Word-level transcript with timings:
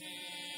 I 0.00 0.57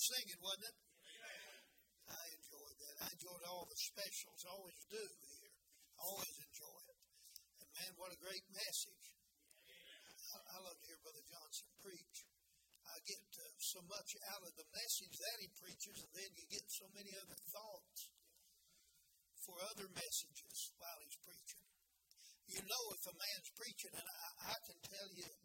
Singing, 0.00 0.40
wasn't 0.40 0.72
it? 0.72 0.76
I 2.08 2.24
enjoyed 2.32 2.76
that. 2.80 2.96
I 3.04 3.08
enjoyed 3.12 3.44
all 3.44 3.68
the 3.68 3.76
specials. 3.76 4.40
I 4.48 4.50
always 4.56 4.82
do 4.88 5.04
here. 5.04 5.52
I 5.94 6.02
always 6.08 6.36
enjoy 6.40 6.80
it. 6.88 7.00
And 7.60 7.68
man, 7.76 7.92
what 8.00 8.16
a 8.16 8.24
great 8.24 8.46
message. 8.50 9.06
I, 10.32 10.36
I 10.40 10.58
love 10.64 10.78
to 10.80 10.86
hear 10.88 11.00
Brother 11.04 11.24
Johnson 11.28 11.68
preach. 11.84 12.16
I 12.90 12.96
get 13.06 13.22
uh, 13.38 13.44
so 13.60 13.80
much 13.86 14.10
out 14.34 14.42
of 14.42 14.52
the 14.56 14.66
message 14.74 15.14
that 15.20 15.36
he 15.38 15.48
preaches, 15.60 15.96
and 16.02 16.12
then 16.16 16.30
you 16.34 16.44
get 16.48 16.66
so 16.66 16.88
many 16.96 17.12
other 17.20 17.38
thoughts 17.52 18.10
for 19.46 19.54
other 19.70 19.86
messages 19.94 20.56
while 20.80 20.98
he's 21.04 21.20
preaching. 21.22 21.66
You 22.50 22.60
know 22.66 22.84
if 22.98 23.04
a 23.06 23.14
man's 23.14 23.50
preaching, 23.54 23.94
and 23.94 24.08
I, 24.10 24.26
I 24.50 24.56
can 24.66 24.78
tell 24.82 25.08
you 25.14 25.28
you 25.30 25.39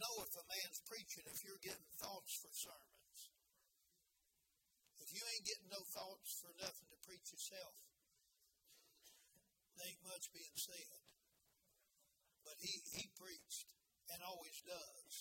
know 0.00 0.24
if 0.24 0.32
a 0.32 0.44
man's 0.48 0.80
preaching 0.88 1.24
if 1.28 1.40
you're 1.44 1.60
getting 1.60 1.90
thoughts 2.00 2.32
for 2.40 2.52
sermons. 2.56 3.18
If 5.00 5.08
you 5.12 5.22
ain't 5.22 5.48
getting 5.48 5.70
no 5.70 5.82
thoughts 5.92 6.40
for 6.40 6.52
nothing 6.56 6.88
to 6.88 6.98
preach 7.04 7.28
yourself, 7.28 7.76
there 9.76 9.88
ain't 9.88 10.08
much 10.08 10.32
being 10.32 10.56
said. 10.56 11.00
But 12.44 12.56
he, 12.60 12.72
he 12.96 13.04
preached 13.16 13.68
and 14.10 14.20
always 14.24 14.56
does. 14.64 15.12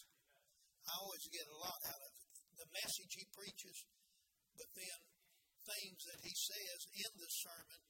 I 0.87 0.91
always 0.97 1.25
get 1.29 1.45
a 1.45 1.59
lot 1.59 1.79
out 1.85 2.01
of. 2.01 2.13
The 2.59 2.75
message 2.75 3.15
he 3.15 3.23
preaches, 3.31 3.87
but 4.59 4.67
then 4.75 4.99
things 5.63 6.01
that 6.11 6.19
he 6.19 6.35
says 6.35 6.79
in 6.91 7.11
the 7.15 7.31
sermon, 7.31 7.81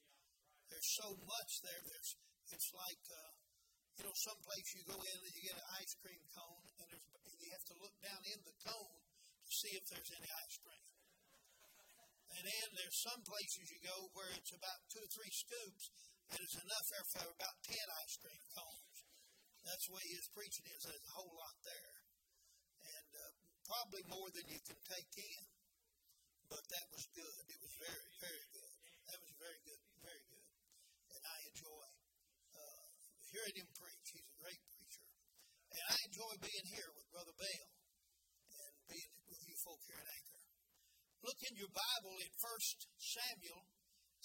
there's 0.70 0.90
so 0.94 1.10
much 1.26 1.50
there. 1.66 1.82
There's 1.90 2.10
it's 2.54 2.70
like 2.70 3.02
uh, 3.10 3.34
you 4.00 4.08
know, 4.08 4.16
someplace 4.16 4.64
you 4.72 4.80
go 4.88 4.96
in 4.96 5.18
and 5.20 5.32
you 5.36 5.44
get 5.44 5.60
an 5.60 5.68
ice 5.76 5.92
cream 6.00 6.24
cone, 6.32 6.64
and 6.80 6.88
there's 6.88 7.04
and 7.04 7.36
you 7.36 7.52
have 7.52 7.68
to 7.68 7.76
look 7.84 7.92
down 8.00 8.24
in 8.32 8.40
the 8.48 8.56
cone 8.64 9.04
to 9.44 9.52
see 9.52 9.76
if 9.76 9.84
there's 9.92 10.08
any 10.16 10.30
ice 10.40 10.56
cream. 10.64 10.88
And 12.32 12.48
then 12.48 12.68
there's 12.80 12.96
some 13.04 13.20
places 13.20 13.68
you 13.68 13.76
go 13.84 14.08
where 14.16 14.32
it's 14.32 14.56
about 14.56 14.80
two 14.88 15.04
or 15.04 15.10
three 15.12 15.28
scoops, 15.28 15.92
and 16.32 16.40
it's 16.40 16.56
enough 16.56 16.86
there 16.88 17.04
for 17.12 17.28
about 17.28 17.60
ten 17.60 17.86
ice 18.00 18.16
cream 18.24 18.40
cones. 18.56 18.96
That's 19.68 19.84
the 19.84 19.92
way 19.92 20.06
his 20.08 20.32
preaching 20.32 20.64
is. 20.72 20.80
There's 20.80 21.04
a 21.04 21.16
whole 21.20 21.36
lot 21.36 21.56
there, 21.60 21.96
and 22.80 23.08
uh, 23.20 23.36
probably 23.68 24.00
more 24.08 24.32
than 24.32 24.48
you 24.48 24.64
can 24.64 24.80
take 24.88 25.12
in. 25.12 25.44
But 26.48 26.64
that 26.72 26.88
was 26.88 27.04
good. 27.12 27.44
It 27.52 27.60
was 27.60 27.74
very, 27.76 28.08
very 28.16 28.44
good. 28.48 28.74
That 29.12 29.20
was 29.20 29.32
very 29.36 29.60
good, 29.68 29.82
and 31.12 31.22
I 31.28 31.38
enjoy 31.52 31.84
uh, 32.56 32.88
hearing 33.30 33.56
him 33.62 33.70
preach. 33.78 34.06
He's 34.10 34.26
a 34.26 34.38
great 34.42 34.62
preacher, 34.70 35.06
and 35.74 35.84
I 35.90 35.96
enjoy 36.06 36.32
being 36.42 36.66
here 36.70 36.90
with 36.94 37.06
Brother 37.14 37.34
Bale 37.38 37.70
and 38.60 38.72
being 38.90 39.12
with 39.30 39.42
you 39.46 39.56
folk 39.62 39.80
here 39.86 39.98
in 39.98 40.08
Anchor. 40.10 40.42
Look 41.22 41.40
in 41.46 41.54
your 41.54 41.72
Bible 41.72 42.14
in 42.20 42.30
1 42.32 42.42
Samuel 42.98 43.62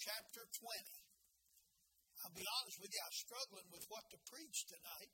chapter 0.00 0.42
20. 0.48 1.06
I'll 2.24 2.34
be 2.34 2.48
honest 2.60 2.78
with 2.80 2.90
you, 2.90 3.00
I 3.00 3.10
was 3.12 3.20
struggling 3.22 3.68
with 3.70 3.84
what 3.92 4.04
to 4.10 4.18
preach 4.26 4.66
tonight 4.66 5.12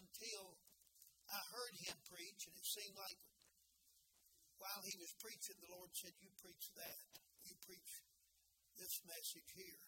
until 0.00 0.56
I 1.28 1.40
heard 1.52 1.74
him 1.84 1.98
preach, 2.08 2.40
and 2.48 2.54
it 2.56 2.64
seemed 2.64 2.96
like 2.96 3.18
while 4.64 4.80
he 4.86 4.96
was 4.96 5.12
preaching, 5.20 5.60
the 5.60 5.72
Lord 5.76 5.92
said, 5.92 6.14
You 6.24 6.30
preach 6.40 6.72
that. 6.78 7.04
You 7.44 7.52
preach 7.60 7.92
this 8.80 8.96
message 9.04 9.50
here. 9.52 9.83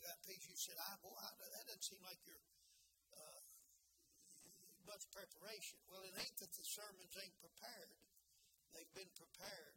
I 0.00 0.08
got 0.08 0.16
peace. 0.24 0.48
You 0.48 0.56
said, 0.56 0.80
I, 0.80 0.96
boy, 1.04 1.12
I, 1.12 1.28
that 1.52 1.68
doesn't 1.68 1.84
seem 1.84 2.00
like 2.00 2.16
you're 2.24 2.40
uh, 3.12 3.40
much 4.88 5.04
preparation. 5.12 5.76
Well, 5.92 6.00
it 6.08 6.16
ain't 6.16 6.40
that 6.40 6.48
the 6.56 6.64
sermons 6.64 7.12
ain't 7.20 7.36
prepared. 7.36 8.00
They've 8.72 8.94
been 8.96 9.12
prepared. 9.12 9.76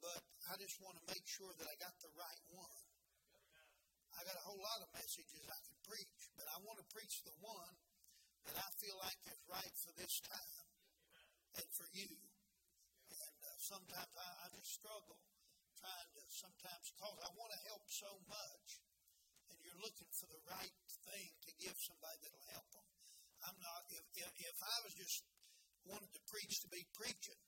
But 0.00 0.24
I 0.48 0.56
just 0.56 0.80
want 0.80 0.96
to 0.96 1.04
make 1.12 1.28
sure 1.28 1.52
that 1.52 1.68
I 1.68 1.76
got 1.76 1.92
the 2.00 2.08
right 2.16 2.44
one. 2.48 2.80
I 4.16 4.24
got 4.24 4.40
a 4.40 4.44
whole 4.48 4.64
lot 4.64 4.80
of 4.80 4.88
messages 4.96 5.44
I 5.52 5.60
can 5.68 5.76
preach, 5.84 6.32
but 6.40 6.48
I 6.48 6.56
want 6.64 6.80
to 6.80 6.86
preach 6.88 7.20
the 7.20 7.36
one 7.44 7.76
that 8.48 8.56
I 8.56 8.68
feel 8.80 8.96
like 9.04 9.20
is 9.28 9.36
right 9.52 9.74
for 9.76 9.92
this 10.00 10.24
time 10.24 10.64
and 11.60 11.68
for 11.76 11.84
you. 11.92 12.08
And 12.08 13.36
uh, 13.44 13.52
sometimes 13.60 14.12
I, 14.16 14.28
I 14.44 14.46
just 14.56 14.80
struggle 14.80 15.20
trying 15.76 16.08
to 16.16 16.22
sometimes 16.28 16.92
cause 17.00 17.16
I 17.24 17.30
want 17.36 17.52
to 17.56 17.60
help 17.68 17.84
so 17.88 18.08
much, 18.28 18.80
you're 19.70 19.86
looking 19.86 20.10
for 20.10 20.26
the 20.26 20.42
right 20.50 20.74
thing 21.06 21.30
to 21.46 21.50
give 21.62 21.78
somebody 21.78 22.18
that'll 22.26 22.50
help 22.50 22.66
them. 22.74 22.86
I'm 23.46 23.58
not. 23.62 23.86
If 23.94 24.02
if, 24.18 24.30
if 24.42 24.58
I 24.58 24.76
was 24.82 24.94
just 24.98 25.22
wanted 25.86 26.10
to 26.10 26.20
preach 26.26 26.58
to 26.66 26.68
be 26.74 26.82
preaching, 26.98 27.38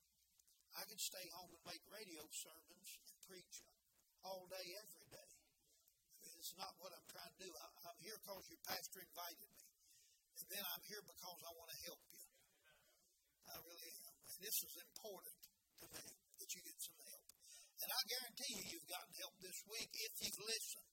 I 0.78 0.86
could 0.86 1.02
stay 1.02 1.26
home 1.34 1.50
and 1.50 1.64
make 1.66 1.82
radio 1.90 2.22
sermons 2.30 2.88
and 3.10 3.14
preach 3.26 3.66
all 4.22 4.46
day, 4.46 4.66
every 4.78 5.06
day. 5.10 5.30
It's 6.38 6.54
not 6.58 6.74
what 6.78 6.94
I'm 6.94 7.06
trying 7.10 7.34
to 7.34 7.40
do. 7.42 7.50
I, 7.50 7.66
I'm 7.90 7.98
here 8.02 8.18
because 8.22 8.46
your 8.50 8.62
pastor 8.66 9.02
invited 9.02 9.50
me. 9.50 9.66
And 10.38 10.46
then 10.50 10.64
I'm 10.74 10.82
here 10.86 11.02
because 11.02 11.38
I 11.42 11.50
want 11.54 11.70
to 11.70 11.78
help 11.86 12.02
you. 12.10 12.22
I 13.50 13.58
really 13.62 13.94
am. 14.06 14.14
And 14.26 14.38
this 14.42 14.58
is 14.62 14.74
important 14.78 15.38
to 15.82 15.86
me 15.90 16.06
that 16.38 16.48
you 16.50 16.60
get 16.66 16.78
some 16.82 16.98
help. 16.98 17.26
And 17.82 17.90
I 17.90 18.00
guarantee 18.06 18.52
you, 18.58 18.62
you've 18.74 18.90
gotten 18.90 19.12
help 19.22 19.34
this 19.42 19.58
week 19.70 19.90
if 19.90 20.12
you've 20.22 20.42
listened. 20.46 20.91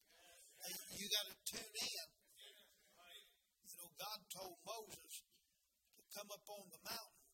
You 0.67 1.07
got 1.07 1.25
to 1.31 1.37
tune 1.47 1.75
in. 1.79 2.07
You 3.63 3.73
know, 3.79 3.89
God 3.95 4.19
told 4.27 4.59
Moses 4.67 5.13
to 5.95 6.03
come 6.11 6.27
up 6.27 6.43
on 6.51 6.67
the 6.67 6.81
mountain. 6.83 7.27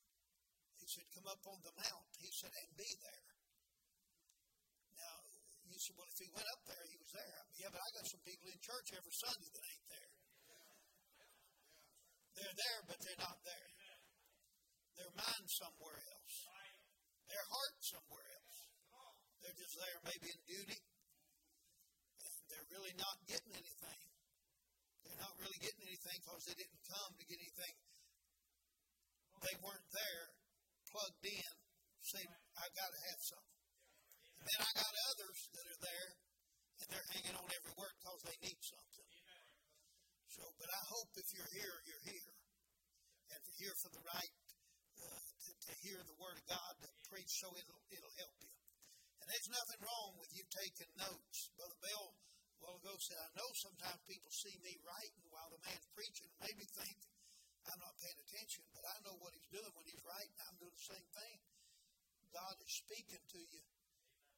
He 0.78 0.86
said, 0.86 1.06
Come 1.18 1.26
up 1.26 1.42
on 1.50 1.58
the 1.66 1.74
mount. 1.74 2.08
He 2.22 2.30
said, 2.30 2.54
And 2.54 2.70
be 2.78 2.86
there. 3.02 3.34
Now, 5.02 5.18
you 5.66 5.82
said, 5.82 5.98
Well, 5.98 6.06
if 6.06 6.20
he 6.22 6.30
went 6.30 6.46
up 6.46 6.62
there, 6.70 6.86
he 6.86 6.98
was 7.02 7.10
there. 7.10 7.42
Yeah, 7.58 7.74
but 7.74 7.82
I 7.82 7.90
got 7.98 8.06
some 8.06 8.22
people 8.22 8.46
in 8.54 8.60
church 8.62 8.94
every 8.94 9.16
Sunday 9.18 9.50
that 9.50 9.66
ain't 9.66 9.88
there. 9.90 10.14
They're 12.38 12.58
there, 12.62 12.80
but 12.86 12.98
they're 13.02 13.24
not 13.26 13.40
there. 13.42 13.70
Their 15.02 15.12
mind 15.18 15.48
somewhere 15.50 15.98
else. 15.98 16.36
Their 17.26 17.46
heart 17.50 17.76
somewhere 17.82 18.28
else. 18.30 18.60
They're 19.42 19.58
just 19.58 19.76
there 19.82 19.98
maybe 20.06 20.28
in 20.30 20.42
duty. 20.46 20.80
They're 22.50 22.70
really 22.74 22.96
not 22.98 23.18
getting 23.26 23.54
anything. 23.56 24.02
They're 25.06 25.22
not 25.22 25.36
really 25.42 25.60
getting 25.62 25.84
anything 25.86 26.18
because 26.22 26.44
they 26.46 26.58
didn't 26.58 26.82
come 26.86 27.12
to 27.16 27.26
get 27.26 27.38
anything. 27.42 27.76
They 29.46 29.56
weren't 29.62 29.90
there, 29.94 30.26
plugged 30.90 31.26
in, 31.26 31.54
saying, 32.02 32.30
I 32.58 32.66
got 32.74 32.90
to 32.90 33.00
have 33.14 33.22
something. 33.22 33.62
And 34.42 34.46
then 34.50 34.60
I 34.62 34.72
got 34.78 34.94
others 35.14 35.38
that 35.54 35.66
are 35.70 35.82
there, 35.86 36.10
and 36.82 36.88
they're 36.90 37.10
hanging 37.14 37.36
on 37.38 37.48
every 37.50 37.74
word 37.78 37.94
because 38.02 38.22
they 38.26 38.38
need 38.42 38.60
something. 38.62 39.10
So, 40.36 40.44
but 40.60 40.68
I 40.68 40.84
hope 40.92 41.16
if 41.16 41.32
you're 41.32 41.54
here, 41.56 41.76
you're 41.88 42.06
here. 42.12 42.36
And 43.32 43.40
to 43.40 43.54
hear 43.56 43.72
for 43.80 43.90
the 43.96 44.04
right, 44.04 44.36
uh, 45.00 45.22
to, 45.48 45.50
to 45.56 45.74
hear 45.80 45.96
the 46.04 46.18
Word 46.20 46.36
of 46.36 46.46
God 46.52 46.74
to 46.84 46.88
preach 47.08 47.32
so 47.40 47.48
it'll, 47.56 47.84
it'll 47.88 48.18
help 48.20 48.36
you. 48.44 48.52
And 49.24 49.32
there's 49.32 49.48
nothing 49.48 49.80
wrong 49.80 50.20
with 50.20 50.28
you 50.36 50.44
taking 50.52 50.92
notes. 51.00 51.50
Brother 51.56 51.80
Bell 51.80 52.20
while 52.66 52.82
ago 52.82 52.98
said, 52.98 53.22
I 53.22 53.30
know 53.38 53.50
sometimes 53.62 54.02
people 54.10 54.34
see 54.34 54.58
me 54.66 54.74
writing 54.82 55.22
while 55.30 55.54
the 55.54 55.62
man's 55.62 55.86
preaching 55.94 56.26
and 56.26 56.42
maybe 56.42 56.66
think 56.74 56.98
I'm 57.70 57.82
not 57.82 57.94
paying 58.02 58.18
attention, 58.26 58.66
but 58.74 58.82
I 58.90 58.98
know 59.06 59.14
what 59.22 59.34
he's 59.38 59.50
doing 59.54 59.70
when 59.78 59.86
he's 59.86 60.02
writing. 60.02 60.34
I'm 60.50 60.58
doing 60.58 60.74
the 60.74 60.90
same 60.90 61.08
thing. 61.14 61.38
God 62.34 62.58
is 62.62 62.74
speaking 62.82 63.22
to 63.22 63.42
you. 63.42 63.64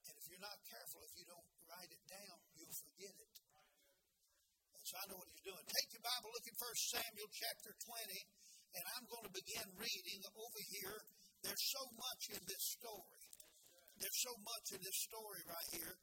And 0.08 0.14
if 0.20 0.24
you're 0.28 0.44
not 0.44 0.60
careful, 0.68 1.04
if 1.08 1.16
you 1.16 1.28
don't 1.28 1.48
write 1.72 1.92
it 1.92 2.04
down, 2.08 2.36
you'll 2.56 2.80
forget 2.84 3.16
it. 3.16 3.36
So 4.88 4.96
I 4.96 5.04
know 5.12 5.20
what 5.20 5.28
he's 5.28 5.44
doing. 5.44 5.60
Take 5.68 6.00
your 6.00 6.04
Bible, 6.08 6.32
look 6.32 6.48
at 6.48 6.56
1 6.56 6.96
Samuel 6.96 7.28
chapter 7.36 7.76
20, 7.76 8.80
and 8.80 8.84
I'm 8.96 9.06
going 9.12 9.28
to 9.28 9.34
begin 9.36 9.68
reading 9.76 10.20
over 10.32 10.62
here. 10.80 10.96
There's 11.44 11.66
so 11.76 11.84
much 12.00 12.24
in 12.32 12.42
this 12.48 12.64
story. 12.80 13.24
There's 14.00 14.20
so 14.24 14.32
much 14.40 14.66
in 14.72 14.80
this 14.80 15.00
story 15.12 15.44
right 15.44 15.70
here. 15.76 15.96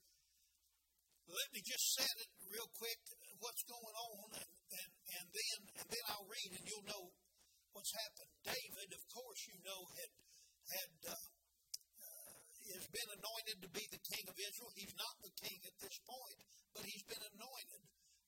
Let 1.28 1.48
me 1.56 1.60
just 1.64 1.86
set 1.96 2.14
it 2.20 2.30
real 2.52 2.68
quick 2.76 3.00
what's 3.40 3.64
going 3.68 3.96
on, 3.96 4.28
and, 4.40 4.50
and, 4.72 4.90
and 5.20 5.26
then 5.28 5.58
and 5.80 5.86
then 5.88 6.04
I'll 6.12 6.28
read, 6.28 6.50
and 6.56 6.64
you'll 6.64 6.88
know 6.88 7.12
what's 7.76 7.92
happened. 7.92 8.30
David, 8.44 8.88
of 8.94 9.02
course, 9.12 9.40
you 9.50 9.58
know, 9.64 9.80
had 10.00 10.12
had 10.72 10.92
uh, 11.08 11.16
uh, 11.16 12.36
has 12.72 12.86
been 12.88 13.10
anointed 13.20 13.56
to 13.60 13.70
be 13.72 13.84
the 13.92 14.00
king 14.00 14.24
of 14.28 14.36
Israel. 14.36 14.72
He's 14.72 14.96
not 14.96 15.14
the 15.20 15.34
king 15.44 15.60
at 15.68 15.76
this 15.80 15.96
point, 16.08 16.40
but 16.72 16.88
he's 16.88 17.04
been 17.04 17.24
anointed 17.36 17.82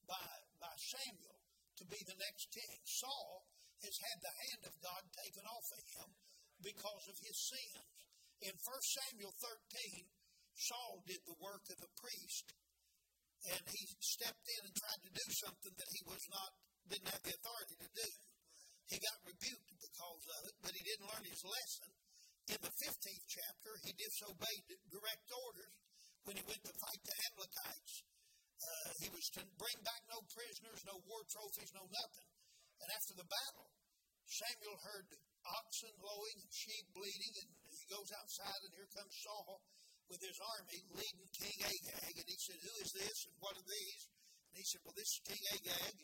by, 0.05 0.29
by 0.61 0.75
Samuel 0.77 1.41
to 1.81 1.85
be 1.89 2.01
the 2.05 2.19
next 2.21 2.53
king. 2.53 2.77
Saul 2.85 3.49
has 3.85 3.97
had 4.01 4.19
the 4.21 4.35
hand 4.49 4.63
of 4.69 4.75
God 4.85 5.03
taken 5.25 5.45
off 5.49 5.69
of 5.73 5.85
him 5.97 6.11
because 6.61 7.05
of 7.09 7.17
his 7.21 7.37
sins. 7.37 7.89
In 8.45 8.53
1 8.53 8.61
Samuel 9.01 9.33
13, 9.33 10.13
Saul 10.57 11.05
did 11.09 11.21
the 11.25 11.41
work 11.41 11.65
of 11.73 11.81
a 11.81 11.91
priest, 12.01 12.53
and 13.45 13.63
he 13.69 13.83
stepped 14.01 14.47
in 14.47 14.61
and 14.67 14.75
tried 14.75 15.03
to 15.05 15.13
do 15.13 15.27
something 15.37 15.75
that 15.77 15.91
he 15.93 16.03
was 16.09 16.23
not, 16.33 16.51
didn't 16.89 17.13
have 17.13 17.25
the 17.25 17.35
authority 17.37 17.77
to 17.83 17.91
do. 17.93 18.11
He 18.87 18.97
got 19.03 19.19
rebuked 19.27 19.73
because 19.77 20.25
of 20.31 20.41
it, 20.47 20.57
but 20.63 20.73
he 20.73 20.83
didn't 20.87 21.11
learn 21.11 21.27
his 21.27 21.43
lesson. 21.43 21.91
In 22.47 22.61
the 22.63 22.71
15th 22.71 23.27
chapter, 23.27 23.73
he 23.83 23.91
disobeyed 23.99 24.65
direct 24.87 25.27
orders 25.35 25.75
when 26.23 26.39
he 26.39 26.45
went 26.47 26.63
to 26.63 26.75
fight 26.79 27.03
the 27.03 27.17
Amalekites. 27.31 27.95
Uh, 28.57 28.91
he 29.03 29.09
was 29.11 29.27
to 29.35 29.43
bring 29.59 29.79
back 29.83 30.03
no 30.07 30.23
prisoners, 30.31 30.81
no 30.87 30.97
war 31.11 31.23
trophies, 31.27 31.75
no 31.75 31.83
nothing. 31.83 32.29
And 32.79 32.89
after 32.95 33.15
the 33.19 33.27
battle, 33.27 33.69
Samuel 34.27 34.79
heard 34.83 35.07
oxen 35.47 35.95
lowing 36.03 36.37
and 36.43 36.51
sheep 36.51 36.87
bleating, 36.95 37.35
and 37.43 37.51
he 37.75 37.87
goes 37.91 38.11
outside, 38.15 38.61
and 38.67 38.73
here 38.75 38.91
comes 38.95 39.15
Saul 39.23 39.63
with 40.11 40.23
his 40.23 40.39
army 40.39 40.81
leading 40.95 41.29
King 41.35 41.59
Agag. 41.67 42.15
And 42.15 42.29
he 42.29 42.39
said, 42.39 42.59
Who 42.63 42.75
is 42.83 42.91
this, 42.95 43.17
and 43.27 43.35
what 43.43 43.59
are 43.59 43.67
these? 43.67 44.03
And 44.51 44.57
he 44.59 44.67
said, 44.67 44.83
Well, 44.87 44.97
this 44.97 45.11
is 45.11 45.21
King 45.27 45.45
Agag, 45.59 45.97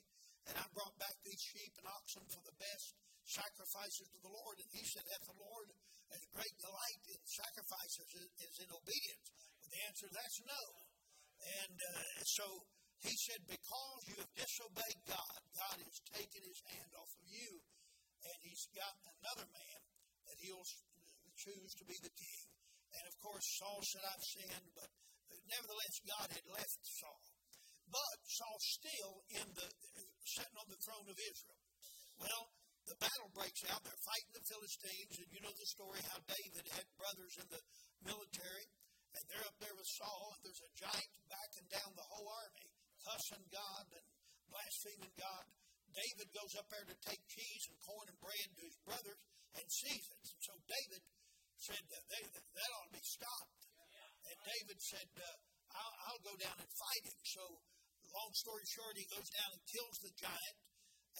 and 0.50 0.54
I 0.59 0.64
brought 0.75 0.97
back 0.99 1.14
these 1.23 1.42
sheep 1.42 1.75
and 1.78 1.87
oxen 1.87 2.25
for 2.30 2.42
the 2.42 2.56
best 2.59 2.99
sacrifices 3.25 4.11
to 4.11 4.18
the 4.23 4.35
Lord. 4.35 4.59
And 4.59 4.71
he 4.75 4.82
said, 4.82 5.06
Hath 5.06 5.26
the 5.30 5.38
Lord 5.38 5.68
as 6.12 6.23
great 6.35 6.56
delight 6.59 7.02
in 7.09 7.21
sacrifices 7.25 8.09
as 8.42 8.54
in 8.59 8.68
obedience? 8.75 9.26
Well, 9.62 9.71
the 9.71 9.82
answer 9.87 10.09
that's 10.11 10.40
no. 10.42 10.64
And 11.42 11.78
uh, 11.78 12.23
so 12.26 12.47
he 13.02 13.14
said, 13.30 13.42
Because 13.47 14.00
you 14.11 14.16
have 14.18 14.32
disobeyed 14.35 15.00
God, 15.06 15.40
God 15.54 15.78
has 15.78 15.97
taken 16.11 16.42
his 16.42 16.61
hand 16.71 16.90
off 16.99 17.11
of 17.18 17.26
you, 17.26 17.50
and 18.26 18.37
he's 18.42 18.66
got 18.75 18.94
another 19.18 19.47
man 19.50 19.80
that 20.26 20.38
he'll 20.38 20.66
choose 21.35 21.73
to 21.78 21.85
be 21.87 21.99
the 22.02 22.14
king. 22.14 22.51
And 22.92 23.04
of 23.08 23.16
course, 23.25 23.46
Saul 23.58 23.80
said, 23.80 24.04
I've 24.04 24.26
sinned, 24.37 24.70
but 24.76 24.90
nevertheless, 25.49 25.96
God 26.04 26.28
had 26.28 26.46
left 26.52 26.80
Saul. 26.84 27.25
But 27.88 28.18
Saul 28.25 28.58
still 28.61 29.14
in 29.37 29.46
the 29.52 29.68
sitting 30.25 30.56
on 30.56 30.68
the 30.68 30.80
throne 30.80 31.08
of 31.08 31.18
Israel. 31.18 31.61
Well, 32.16 32.44
the 32.88 32.99
battle 32.99 33.30
breaks 33.37 33.62
out. 33.68 33.84
They're 33.84 34.06
fighting 34.06 34.34
the 34.34 34.49
Philistines, 34.49 35.14
and 35.22 35.28
you 35.30 35.40
know 35.44 35.54
the 35.54 35.70
story 35.70 36.00
how 36.08 36.18
David 36.25 36.64
had 36.72 36.87
brothers 36.99 37.34
in 37.38 37.46
the 37.52 37.62
military, 38.02 38.66
and 39.12 39.22
they're 39.28 39.46
up 39.46 39.58
there 39.61 39.76
with 39.76 39.87
Saul, 40.00 40.34
and 40.34 40.40
there's 40.42 40.64
a 40.66 40.72
giant 40.78 41.12
backing 41.28 41.68
down 41.68 41.90
the 41.94 42.11
whole 42.11 42.26
army, 42.26 42.68
cussing 43.04 43.44
God 43.52 43.84
and 43.92 44.06
blaspheming 44.50 45.14
God. 45.14 45.44
David 45.92 46.28
goes 46.32 46.56
up 46.56 46.68
there 46.72 46.88
to 46.88 46.96
take 47.04 47.20
cheese 47.28 47.64
and 47.68 47.76
corn 47.84 48.08
and 48.08 48.18
bread 48.18 48.49
to 48.56 48.62
his 48.64 48.78
brothers 48.88 49.20
and 49.61 49.66
sees 49.68 50.04
it. 50.08 50.25
And 50.25 50.40
so 50.40 50.56
David 50.64 51.02
said, 51.62 51.83
that, 51.87 52.04
that 52.11 52.71
ought 52.75 52.88
to 52.90 52.95
be 52.99 53.07
stopped. 53.07 53.62
And 54.26 54.38
David 54.42 54.78
said, 54.83 55.09
uh, 55.14 55.38
I'll, 55.78 55.97
I'll 56.11 56.23
go 56.26 56.35
down 56.38 56.57
and 56.59 56.71
fight 56.75 57.04
him. 57.07 57.21
So, 57.23 57.42
long 58.11 58.33
story 58.35 58.66
short, 58.66 58.95
he 58.99 59.07
goes 59.07 59.31
down 59.31 59.50
and 59.54 59.62
kills 59.71 59.97
the 60.02 60.12
giant, 60.19 60.59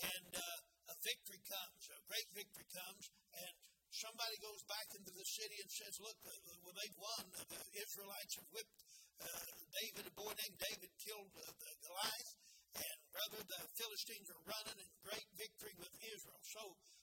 and 0.03 0.31
uh, 0.35 0.93
a 0.93 0.97
victory 0.99 1.41
comes, 1.47 1.81
a 1.95 1.99
great 2.11 2.29
victory 2.35 2.69
comes, 2.75 3.05
and 3.39 3.55
somebody 3.93 4.37
goes 4.43 4.63
back 4.67 4.89
into 4.99 5.13
the 5.15 5.27
city 5.27 5.57
and 5.63 5.71
says, 5.71 5.95
Look, 6.03 6.19
uh, 6.27 6.33
well, 6.65 6.75
they've 6.75 7.01
won. 7.01 7.25
The 7.47 7.63
Israelites 7.79 8.35
have 8.41 8.49
whipped 8.51 8.79
uh, 9.23 9.47
David, 9.79 10.05
a 10.11 10.15
boy 10.19 10.33
named 10.35 10.59
David, 10.59 10.91
killed 10.99 11.33
uh, 11.39 11.47
the 11.55 11.73
Goliath, 11.87 12.33
and 12.73 12.99
brother, 13.13 13.41
the 13.45 13.63
Philistines 13.77 14.29
are 14.33 14.43
running 14.49 14.79
in 14.81 14.91
great 15.05 15.29
victory 15.37 15.75
with 15.77 15.93
Israel. 16.01 16.41
So 16.57 16.63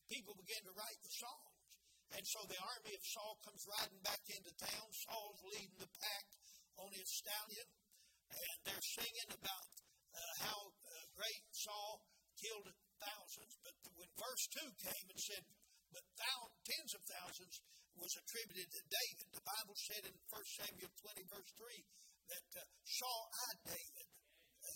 people 0.09 0.33
begin 0.35 0.65
to 0.65 0.73
write 0.73 0.99
the 1.05 1.13
songs. 1.13 1.68
And 2.15 2.25
so 2.25 2.41
the 2.49 2.57
army 2.57 2.93
of 2.97 3.03
Saul 3.05 3.37
comes 3.45 3.63
riding 3.69 4.01
back 4.01 4.23
into 4.33 4.53
town. 4.57 4.87
Saul's 4.91 5.41
leading 5.45 5.77
the 5.77 5.91
pack 5.93 6.25
on 6.81 6.89
his 6.95 7.09
stallion, 7.09 7.67
and 8.33 8.57
they're 8.65 8.87
singing 8.97 9.29
about 9.29 9.69
uh, 10.15 10.33
how 10.41 10.59
uh, 10.73 11.05
great 11.13 11.43
Saul 11.53 12.01
killed 12.39 12.69
thousands. 12.97 13.53
But 13.61 13.75
when 13.93 14.09
verse 14.17 14.45
2 14.57 14.89
came 14.89 15.07
and 15.11 15.21
said, 15.21 15.43
but 15.89 16.05
thou, 16.17 16.39
tens 16.65 16.91
of 16.93 17.03
thousands 17.05 17.55
was 17.97 18.13
attributed 18.15 18.69
to 18.69 18.81
David. 18.85 19.27
The 19.33 19.45
Bible 19.45 19.75
said 19.75 20.03
in 20.05 20.15
1 20.29 20.59
Samuel 20.65 20.93
20, 20.93 21.33
verse 21.33 21.51
3, 21.57 21.83
that 22.29 22.49
uh, 22.57 22.63
Saul 22.85 23.23
eyed 23.49 23.61
David. 23.75 24.07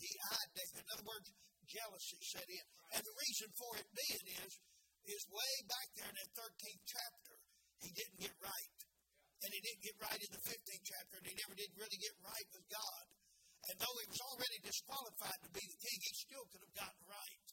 He 0.02 0.12
eyed 0.34 0.52
David. 0.58 0.82
In 0.84 0.90
other 0.98 1.08
words, 1.08 1.28
jealousy 1.70 2.20
set 2.20 2.50
in. 2.50 2.66
And 2.98 3.02
the 3.06 3.16
reason 3.16 3.50
for 3.56 3.72
it 3.78 3.88
being 3.94 4.26
is, 4.44 4.52
is 5.08 5.24
way 5.28 5.54
back 5.68 5.88
there 5.96 6.08
in 6.08 6.16
that 6.16 6.32
13th 6.36 6.84
chapter, 6.88 7.36
he 7.84 7.90
didn't 7.92 8.20
get 8.24 8.36
right. 8.40 8.78
And 9.44 9.52
he 9.52 9.60
didn't 9.60 9.84
get 9.84 9.98
right 10.00 10.22
in 10.24 10.32
the 10.32 10.44
15th 10.48 10.86
chapter, 10.88 11.16
and 11.20 11.28
he 11.28 11.36
never 11.36 11.56
did 11.60 11.72
really 11.76 12.00
get 12.00 12.16
right 12.24 12.48
with 12.56 12.64
God. 12.72 13.06
And 13.68 13.76
though 13.80 13.96
he 14.00 14.08
was 14.08 14.24
already 14.24 14.60
disqualified 14.64 15.40
to 15.44 15.52
be 15.52 15.64
the 15.64 15.80
king, 15.84 16.00
he 16.00 16.14
still 16.16 16.46
could 16.48 16.64
have 16.64 16.76
gotten 16.80 17.04
right. 17.08 17.48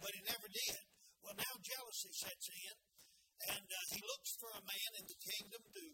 But 0.00 0.12
he 0.12 0.20
never 0.28 0.48
did. 0.48 0.80
Well, 1.24 1.36
now 1.40 1.54
jealousy 1.64 2.12
sets 2.12 2.46
in, 2.52 2.76
and 3.56 3.64
uh, 3.64 3.84
he 3.96 4.00
looks 4.04 4.36
for 4.36 4.52
a 4.52 4.62
man 4.64 4.90
in 5.00 5.04
the 5.08 5.20
kingdom 5.20 5.62
to 5.64 5.84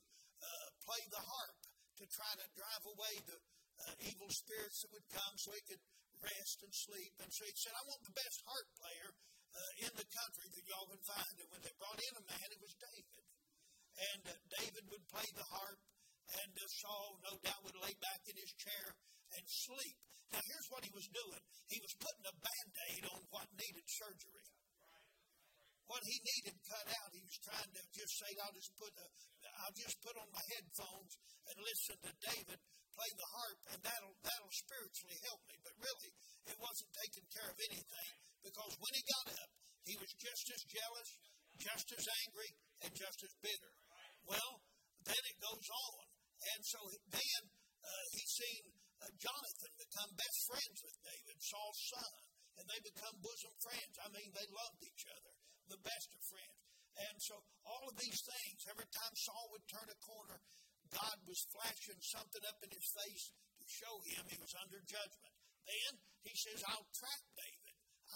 uh, 0.42 0.68
play 0.82 1.02
the 1.06 1.22
harp 1.22 1.58
to 2.02 2.04
try 2.10 2.32
to 2.34 2.46
drive 2.58 2.84
away 2.86 3.14
the 3.30 3.38
uh, 3.38 3.94
evil 4.10 4.30
spirits 4.30 4.82
that 4.82 4.90
would 4.90 5.08
come 5.14 5.34
so 5.38 5.54
he 5.54 5.62
could 5.70 5.82
rest 6.22 6.58
and 6.66 6.74
sleep. 6.74 7.14
And 7.22 7.30
so 7.30 7.46
he 7.46 7.54
said, 7.54 7.74
I 7.74 7.82
want 7.86 8.02
the 8.02 8.14
best 8.14 8.38
harp 8.46 8.68
player 8.78 9.08
uh, 9.52 9.84
in 9.84 9.92
the 9.96 10.08
country 10.08 10.48
that 10.48 10.64
y'all 10.64 10.88
can 10.88 11.02
find. 11.04 11.34
And 11.40 11.48
when 11.52 11.62
they 11.62 11.74
brought 11.76 12.00
in 12.00 12.12
a 12.16 12.24
man, 12.24 12.48
it 12.48 12.60
was 12.60 12.74
David. 12.80 13.24
And 13.92 14.22
uh, 14.24 14.34
David 14.60 14.84
would 14.88 15.04
play 15.12 15.28
the 15.36 15.46
harp, 15.52 15.80
and 16.32 16.52
uh, 16.56 16.64
Saul, 16.80 17.20
no 17.28 17.36
doubt, 17.44 17.60
would 17.68 17.78
lay 17.84 17.94
back 18.00 18.20
in 18.24 18.36
his 18.40 18.52
chair 18.56 18.86
and 19.36 19.44
sleep. 19.44 19.96
Now, 20.32 20.40
here's 20.48 20.68
what 20.72 20.80
he 20.80 20.92
was 20.96 21.04
doing 21.12 21.42
he 21.68 21.76
was 21.80 21.92
putting 22.00 22.24
a 22.24 22.36
band 22.36 22.72
aid 22.88 23.04
on 23.12 23.20
what 23.28 23.48
needed 23.52 23.84
surgery. 23.84 24.48
What 25.88 26.00
he 26.08 26.16
needed 26.24 26.56
cut 26.64 26.88
out, 26.88 27.12
he 27.12 27.20
was 27.20 27.36
trying 27.44 27.68
to 27.68 27.82
just 27.92 28.12
say, 28.16 28.32
I'll 28.40 28.56
just 28.56 28.72
put 28.80 28.92
a, 28.96 29.06
I'll 29.60 29.76
just 29.76 30.00
put 30.00 30.16
on 30.16 30.28
my 30.32 30.44
headphones 30.56 31.12
and 31.52 31.56
listen 31.60 31.96
to 32.00 32.12
David 32.16 32.60
play 32.92 33.10
the 33.16 33.28
harp, 33.34 33.60
and 33.72 33.80
that'll 33.82 34.16
that'll 34.20 34.52
spiritually 34.52 35.18
help 35.24 35.40
me. 35.48 35.56
But 35.64 35.74
really, 35.80 36.10
it 36.48 36.56
wasn't 36.60 36.92
taking 36.92 37.26
care 37.32 37.48
of 37.48 37.58
anything 37.72 38.10
because 38.44 38.72
when 38.78 38.92
he 38.92 39.02
got 39.06 39.21
was 40.02 40.18
just 40.18 40.46
as 40.50 40.62
jealous, 40.66 41.10
just 41.62 41.86
as 41.94 42.04
angry, 42.26 42.50
and 42.82 42.90
just 42.90 43.22
as 43.22 43.32
bitter. 43.38 43.72
Well, 44.26 44.58
then 45.06 45.22
it 45.30 45.38
goes 45.38 45.68
on, 45.70 46.02
and 46.42 46.60
so 46.66 46.80
then 47.06 47.40
uh, 47.86 48.04
he's 48.10 48.34
seen 48.34 48.62
uh, 48.98 49.06
Jonathan 49.14 49.70
become 49.78 50.10
best 50.18 50.38
friends 50.50 50.78
with 50.82 50.98
David, 51.06 51.38
Saul's 51.38 51.82
son, 51.94 52.12
and 52.58 52.66
they 52.66 52.82
become 52.82 53.14
bosom 53.22 53.54
friends. 53.62 53.94
I 54.02 54.10
mean, 54.10 54.30
they 54.34 54.48
loved 54.50 54.82
each 54.82 55.06
other, 55.06 55.32
the 55.70 55.82
best 55.86 56.10
of 56.18 56.22
friends. 56.26 56.58
And 56.98 57.16
so 57.22 57.38
all 57.62 57.86
of 57.86 57.94
these 57.94 58.20
things, 58.26 58.58
every 58.74 58.90
time 58.90 59.14
Saul 59.14 59.54
would 59.54 59.66
turn 59.70 59.86
a 59.86 59.98
corner, 60.02 60.38
God 60.90 61.18
was 61.30 61.46
flashing 61.54 62.02
something 62.02 62.42
up 62.50 62.58
in 62.66 62.74
his 62.74 62.90
face 62.90 63.30
to 63.30 63.64
show 63.70 63.94
him 64.02 64.26
he 64.28 64.38
was 64.42 64.52
under 64.58 64.82
judgment. 64.82 65.34
Then 65.62 65.92
he 66.26 66.34
says, 66.34 66.60
I'll 66.66 66.90
trap 66.90 67.22
David. 67.38 67.61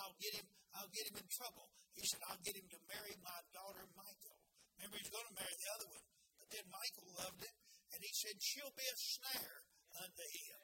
I'll 0.00 0.18
get 0.20 0.32
him, 0.36 0.46
I'll 0.76 0.92
get 0.92 1.08
him 1.08 1.16
in 1.16 1.28
trouble. 1.32 1.66
He 1.96 2.04
said, 2.04 2.20
I'll 2.28 2.42
get 2.44 2.56
him 2.56 2.68
to 2.68 2.80
marry 2.88 3.14
my 3.24 3.40
daughter 3.56 3.84
Michal. 3.96 4.36
Remember, 4.76 4.96
he's 5.00 5.12
going 5.12 5.28
to 5.28 5.36
marry 5.36 5.56
the 5.56 5.70
other 5.80 5.88
one. 5.88 6.06
But 6.36 6.48
then 6.52 6.64
Michal 6.68 7.08
loved 7.16 7.40
him, 7.40 7.56
and 7.96 8.00
he 8.04 8.12
said, 8.12 8.36
She'll 8.38 8.76
be 8.76 8.84
a 8.84 8.96
snare 8.96 9.58
unto 10.04 10.26
him. 10.28 10.60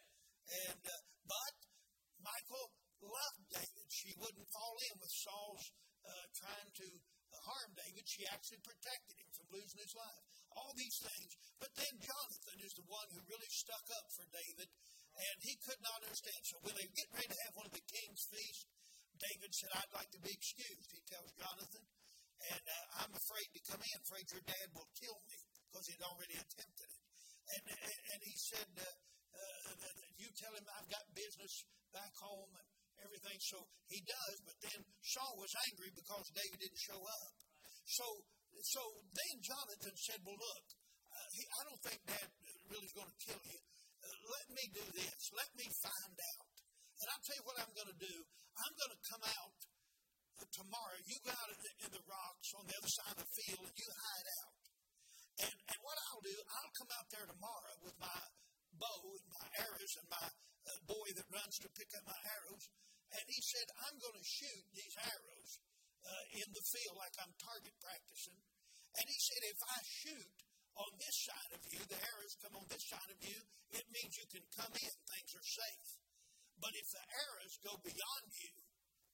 And 0.68 0.82
uh, 0.84 1.00
but 1.24 1.54
Michal 2.20 2.66
loved 3.00 3.42
David. 3.48 3.86
She 3.88 4.12
wouldn't 4.20 4.48
fall 4.52 4.76
in 4.92 4.94
with 5.00 5.10
Saul's 5.10 5.64
uh, 6.04 6.26
trying 6.36 6.70
to 6.70 6.88
harm 7.42 7.70
David. 7.74 8.04
She 8.04 8.28
actually 8.28 8.60
protected 8.62 9.16
him 9.16 9.30
from 9.32 9.48
losing 9.50 9.80
his 9.80 9.94
life. 9.96 10.22
All 10.52 10.76
these 10.76 10.98
things. 11.00 11.32
But 11.56 11.72
then 11.74 11.94
Jonathan 11.96 12.58
is 12.60 12.76
the 12.76 12.84
one 12.84 13.08
who 13.10 13.24
really 13.24 13.48
stuck 13.48 13.86
up 13.96 14.06
for 14.12 14.26
David, 14.28 14.68
and 15.16 15.36
he 15.40 15.56
could 15.64 15.80
not 15.80 16.04
understand. 16.04 16.42
So 16.44 16.60
when 16.60 16.76
they 16.76 16.86
get 16.92 17.08
ready 17.16 17.32
to 17.32 17.42
have 17.48 17.56
one 17.56 17.66
of 17.66 17.74
the 17.74 17.86
king's 17.88 18.22
feasts, 18.28 18.68
David 19.22 19.50
said, 19.54 19.70
I'd 19.78 19.94
like 19.94 20.10
to 20.18 20.20
be 20.22 20.34
excused. 20.34 20.90
He 20.90 21.02
tells 21.06 21.30
Jonathan, 21.38 21.86
and 22.50 22.64
uh, 22.66 23.02
I'm 23.06 23.14
afraid 23.14 23.48
to 23.54 23.60
come 23.70 23.78
in, 23.78 23.96
afraid 24.02 24.26
your 24.34 24.42
dad 24.42 24.66
will 24.74 24.90
kill 24.98 25.18
me 25.30 25.38
because 25.70 25.86
he'd 25.86 26.02
already 26.02 26.36
attempted 26.42 26.90
it. 26.90 27.02
And, 27.54 27.64
and, 27.70 27.98
and 28.14 28.20
he 28.22 28.34
said, 28.34 28.70
uh, 28.74 28.82
uh, 28.82 29.72
You 30.18 30.26
tell 30.34 30.54
him 30.58 30.66
I've 30.74 30.90
got 30.90 31.06
business 31.14 31.64
back 31.94 32.10
home 32.18 32.50
and 32.50 32.68
everything. 33.06 33.38
So 33.38 33.62
he 33.86 34.02
does, 34.02 34.36
but 34.42 34.58
then 34.58 34.80
Saul 35.06 35.38
was 35.38 35.54
angry 35.70 35.90
because 35.94 36.26
David 36.34 36.58
didn't 36.58 36.82
show 36.82 36.98
up. 36.98 37.32
So, 37.86 38.06
so 38.74 38.82
then 39.06 39.34
Jonathan 39.42 39.94
said, 39.94 40.18
Well, 40.26 40.38
look, 40.38 40.66
uh, 41.12 41.28
he, 41.34 41.42
I 41.46 41.60
don't 41.70 41.82
think 41.82 41.98
Dad 42.10 42.28
really 42.70 42.88
is 42.90 42.94
going 42.96 43.10
to 43.10 43.20
kill 43.22 43.42
you. 43.46 43.60
Uh, 44.02 44.18
let 44.34 44.46
me 44.50 44.64
do 44.74 44.84
this. 44.98 45.20
Let 45.34 45.50
me 45.54 45.66
find 45.78 46.14
out. 46.18 46.46
And 47.02 47.06
I'll 47.10 47.22
tell 47.26 47.38
you 47.38 47.46
what 47.46 47.58
I'm 47.58 47.74
going 47.74 47.90
to 47.90 48.00
do. 48.02 48.16
I'm 48.58 48.74
going 48.76 48.92
to 48.92 49.02
come 49.08 49.24
out 49.24 49.54
tomorrow. 50.52 50.98
You 51.08 51.16
go 51.24 51.32
out 51.32 51.50
in 51.54 51.60
the, 51.62 51.72
in 51.86 51.90
the 51.96 52.04
rocks 52.04 52.48
on 52.58 52.64
the 52.68 52.76
other 52.76 52.92
side 52.92 53.14
of 53.16 53.24
the 53.24 53.32
field 53.42 53.62
and 53.64 53.76
you 53.76 53.88
hide 53.88 54.28
out. 54.42 54.54
And, 55.48 55.54
and 55.54 55.78
what 55.80 55.96
I'll 55.96 56.24
do, 56.24 56.36
I'll 56.36 56.74
come 56.76 56.90
out 56.92 57.08
there 57.08 57.26
tomorrow 57.26 57.74
with 57.82 57.96
my 57.96 58.20
bow 58.76 59.00
and 59.16 59.28
my 59.32 59.48
arrows 59.64 59.92
and 59.96 60.08
my 60.12 60.26
uh, 60.28 60.78
boy 60.84 61.08
that 61.16 61.26
runs 61.32 61.56
to 61.64 61.68
pick 61.72 61.90
up 61.96 62.04
my 62.04 62.20
arrows. 62.36 62.64
And 63.12 63.24
he 63.28 63.40
said, 63.40 63.66
I'm 63.88 63.96
going 64.00 64.16
to 64.16 64.26
shoot 64.26 64.64
these 64.72 64.96
arrows 65.00 65.50
uh, 66.04 66.24
in 66.36 66.48
the 66.52 66.64
field 66.64 66.96
like 67.00 67.16
I'm 67.20 67.32
target 67.40 67.74
practicing. 67.80 68.40
And 68.92 69.06
he 69.08 69.18
said, 69.20 69.40
if 69.48 69.60
I 69.72 69.78
shoot 69.84 70.36
on 70.76 70.90
this 70.96 71.16
side 71.28 71.52
of 71.56 71.62
you, 71.68 71.80
the 71.88 72.00
arrows 72.00 72.34
come 72.40 72.54
on 72.56 72.66
this 72.68 72.84
side 72.88 73.10
of 73.12 73.20
you, 73.20 73.38
it 73.72 73.86
means 73.92 74.12
you 74.16 74.28
can 74.28 74.44
come 74.56 74.72
in, 74.72 74.94
things 75.08 75.32
are 75.36 75.48
safe. 75.48 75.88
But 76.62 76.78
if 76.78 76.86
the 76.94 77.04
arrows 77.10 77.54
go 77.66 77.74
beyond 77.82 78.26
you, 78.38 78.54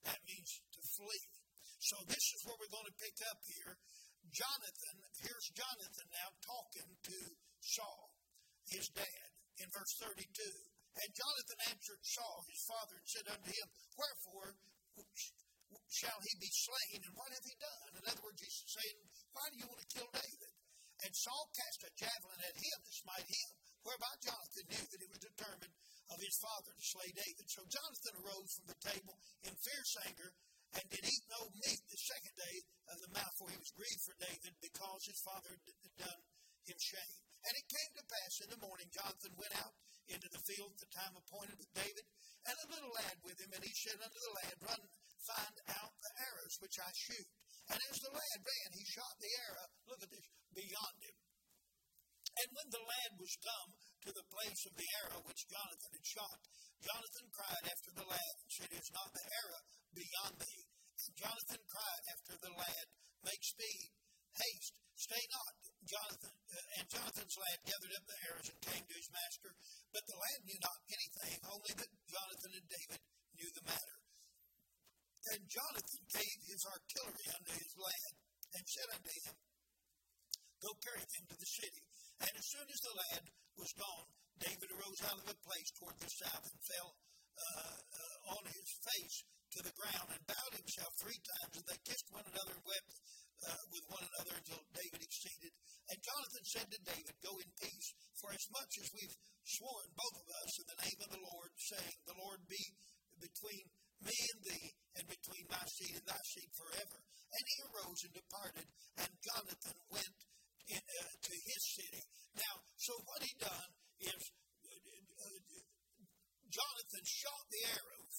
that 0.05 0.21
means 0.29 0.61
to 0.77 0.81
flee. 0.93 1.25
So 1.81 1.97
this 2.05 2.25
is 2.37 2.45
where 2.45 2.53
we're 2.61 2.69
going 2.69 2.85
to 2.85 2.97
pick 3.01 3.17
up 3.25 3.41
here. 3.49 3.73
Jonathan, 4.29 4.95
here's 5.25 5.47
Jonathan 5.57 6.07
now 6.13 6.29
talking 6.45 6.89
to 7.09 7.17
Saul, 7.65 8.13
his 8.69 8.85
dad, 8.93 9.29
in 9.57 9.67
verse 9.73 9.93
32. 9.97 10.21
And 10.21 11.09
Jonathan 11.17 11.59
answered 11.73 12.01
Saul 12.05 12.45
his 12.45 12.61
father 12.69 12.95
and 13.01 13.07
said 13.09 13.27
unto 13.33 13.49
him, 13.49 13.67
Wherefore 13.97 14.53
shall 15.89 16.19
he 16.21 16.33
be 16.37 16.51
slain, 16.53 17.01
and 17.01 17.13
what 17.17 17.33
hath 17.33 17.47
he 17.49 17.57
done? 17.57 17.91
In 17.97 18.03
other 18.13 18.21
words, 18.21 18.45
he's 18.45 18.61
saying, 18.69 18.97
Why 19.33 19.45
do 19.49 19.57
you 19.57 19.65
want 19.65 19.81
to 19.81 19.89
kill 19.89 20.09
David? 20.13 20.53
And 21.01 21.11
Saul 21.15 21.47
cast 21.55 21.87
a 21.87 21.91
javelin 21.97 22.41
at 22.45 22.57
him 22.59 22.77
to 22.83 22.93
smite 22.93 23.25
him, 23.25 23.49
whereby 23.83 24.13
Jonathan 24.23 24.65
knew 24.69 24.85
that 24.85 25.03
it 25.03 25.11
was 25.11 25.23
determined 25.23 25.75
of 26.09 26.19
his 26.19 26.37
father 26.41 26.73
to 26.73 26.83
slay 26.83 27.09
David. 27.13 27.47
So 27.47 27.61
Jonathan 27.69 28.15
arose 28.25 28.51
from 28.57 28.67
the 28.69 28.81
table 28.81 29.15
in 29.45 29.53
fierce 29.53 29.95
anger 30.09 30.33
and 30.77 30.85
did 30.89 31.05
eat 31.05 31.25
no 31.29 31.49
meat 31.65 31.81
the 31.89 32.01
second 32.01 32.35
day 32.37 32.55
of 32.93 32.97
the 33.01 33.13
month, 33.13 33.33
for 33.37 33.49
he 33.49 33.57
was 33.57 33.73
grieved 33.73 34.03
for 34.05 34.17
David 34.21 34.53
because 34.61 35.01
his 35.05 35.21
father 35.25 35.49
had 35.49 35.61
done 35.97 36.21
him 36.65 36.77
shame. 36.77 37.17
And 37.45 37.53
it 37.55 37.73
came 37.73 37.91
to 37.97 38.05
pass 38.05 38.33
in 38.45 38.49
the 38.53 38.61
morning, 38.61 38.89
Jonathan 38.93 39.33
went 39.39 39.55
out 39.57 39.73
into 40.09 40.29
the 40.29 40.43
field 40.45 40.73
at 40.73 40.81
the 40.81 40.91
time 40.93 41.13
appointed 41.15 41.57
with 41.57 41.71
David, 41.73 42.05
and 42.45 42.57
a 42.57 42.71
little 42.73 42.93
lad 42.93 43.17
with 43.21 43.37
him, 43.37 43.53
and 43.53 43.63
he 43.63 43.73
said 43.73 43.97
unto 44.01 44.17
the 44.17 44.35
lad, 44.43 44.55
Run, 44.65 44.81
find 45.25 45.55
out 45.77 45.93
the 46.01 46.13
arrows 46.25 46.57
which 46.61 46.77
I 46.81 46.89
shoot. 46.93 47.29
And 47.69 47.77
as 47.93 47.97
the 48.01 48.13
lad 48.13 48.39
ran, 48.41 48.69
he 48.73 48.85
shot 48.89 49.13
the 49.21 49.33
arrow, 49.45 49.67
look 49.85 50.01
at 50.01 50.09
this, 50.09 50.25
beyond 50.57 50.97
him. 51.05 51.17
And 52.39 52.55
when 52.55 52.69
the 52.71 52.87
lad 52.87 53.11
was 53.19 53.35
come 53.43 53.69
to 54.07 54.11
the 54.15 54.31
place 54.31 54.63
of 54.63 54.73
the 54.79 54.89
arrow 55.03 55.19
which 55.27 55.43
Jonathan 55.51 55.91
had 55.91 56.07
shot, 56.07 56.39
Jonathan 56.79 57.27
cried 57.35 57.65
after 57.67 57.91
the 57.91 58.07
lad 58.07 58.33
and 58.39 58.51
said, 58.55 58.71
Is 58.71 58.95
not 58.95 59.11
the 59.11 59.27
arrow 59.43 59.61
beyond 59.91 60.39
thee? 60.39 60.63
And 61.03 61.19
Jonathan 61.19 61.63
cried 61.67 62.03
after 62.15 62.39
the 62.39 62.53
lad, 62.55 62.85
Make 63.27 63.43
speed, 63.43 63.91
haste, 64.39 64.71
stay 64.95 65.23
not. 65.35 65.53
Jonathan 65.83 66.31
uh, 66.31 66.77
and 66.79 66.85
Jonathan's 66.87 67.35
lad 67.39 67.59
gathered 67.67 67.95
up 67.97 68.05
the 68.07 68.19
arrows 68.29 68.47
and 68.47 68.59
came 68.71 68.83
to 68.87 68.95
his 68.99 69.09
master, 69.11 69.51
but 69.91 70.03
the 70.07 70.19
lad 70.19 70.39
knew 70.47 70.59
not 70.63 70.79
anything, 70.91 71.39
only 71.49 71.71
that 71.75 71.91
Jonathan 72.07 72.51
and 72.55 72.67
David 72.71 73.01
knew 73.35 73.51
the 73.51 73.67
matter. 73.67 73.97
And 75.35 75.43
Jonathan 75.49 76.03
gave 76.07 76.39
his 76.47 76.63
artillery 76.63 77.27
unto 77.35 77.51
his 77.51 77.73
lad, 77.75 78.11
and 78.55 78.63
said 78.63 78.89
unto 78.95 79.11
him, 79.27 79.35
Go 80.59 80.71
carry 80.83 81.03
him 81.03 81.25
to 81.31 81.37
the 81.39 81.51
city. 81.59 81.83
And 82.19 82.33
as 82.35 82.47
soon 82.51 82.67
as 82.67 82.81
the 82.83 82.95
lad 82.95 83.23
was 83.55 83.71
gone, 83.79 84.07
David 84.39 84.69
arose 84.75 85.01
out 85.07 85.19
of 85.19 85.27
the 85.27 85.39
place 85.39 85.69
toward 85.79 85.95
the 85.99 86.11
south 86.11 86.45
and 86.47 86.59
fell 86.63 86.91
uh, 87.39 87.79
uh, 87.79 88.35
on 88.35 88.43
his 88.47 88.69
face 88.83 89.17
to 89.55 89.59
the 89.63 89.75
ground 89.75 90.07
and 90.11 90.21
bowed 90.27 90.55
himself 90.55 90.91
three 90.99 91.19
times, 91.19 91.53
and 91.55 91.65
they 91.67 91.79
kissed 91.87 92.11
one 92.11 92.27
another 92.27 92.53
and 92.53 92.65
wept 92.67 92.93
uh, 93.47 93.63
with 93.71 93.85
one 93.87 94.03
another 94.03 94.35
until 94.35 94.61
David 94.75 94.99
exceeded. 94.99 95.53
And 95.89 95.97
Jonathan 96.03 96.45
said 96.45 96.67
to 96.69 96.79
David, 96.85 97.15
Go 97.23 97.33
in 97.39 97.49
peace, 97.57 97.89
for 98.19 98.29
as 98.35 98.45
much 98.51 98.71
as 98.83 98.87
we've 98.93 99.17
sworn, 99.47 99.87
both 99.95 100.17
of 100.21 100.27
us, 100.27 100.51
in 100.59 100.67
the 100.69 100.81
name 100.85 100.99
of 101.07 101.11
the 101.15 101.23
Lord, 101.23 101.51
saying, 101.55 101.97
The 102.03 102.19
Lord 102.19 102.43
be 102.45 102.63
between 103.17 103.65
me 104.03 104.15
and 104.15 104.39
thee, 104.43 104.69
and 104.99 105.05
between 105.07 105.45
my 105.51 105.63
seed 105.67 105.95
and 105.97 106.07
thy 106.07 106.21
seed 106.35 106.51
forever. 106.55 106.99
And 106.99 107.43
he 107.47 107.57
arose 107.67 108.01
and 108.05 108.15
departed, 108.15 108.67
and 109.01 109.11
Jonathan 109.23 109.77
went 109.91 110.17
in, 110.69 110.81
uh, 110.81 111.13
to 111.17 111.33
his 111.33 111.61
city. 111.75 112.03
Now, 112.37 112.53
so 112.77 112.93
what 113.09 113.21
he 113.25 113.33
done 113.41 113.71
is 113.99 114.21
uh, 114.63 114.69
uh, 114.69 115.41
Jonathan 116.49 117.03
shot 117.05 117.43
the 117.49 117.63
arrows, 117.73 118.15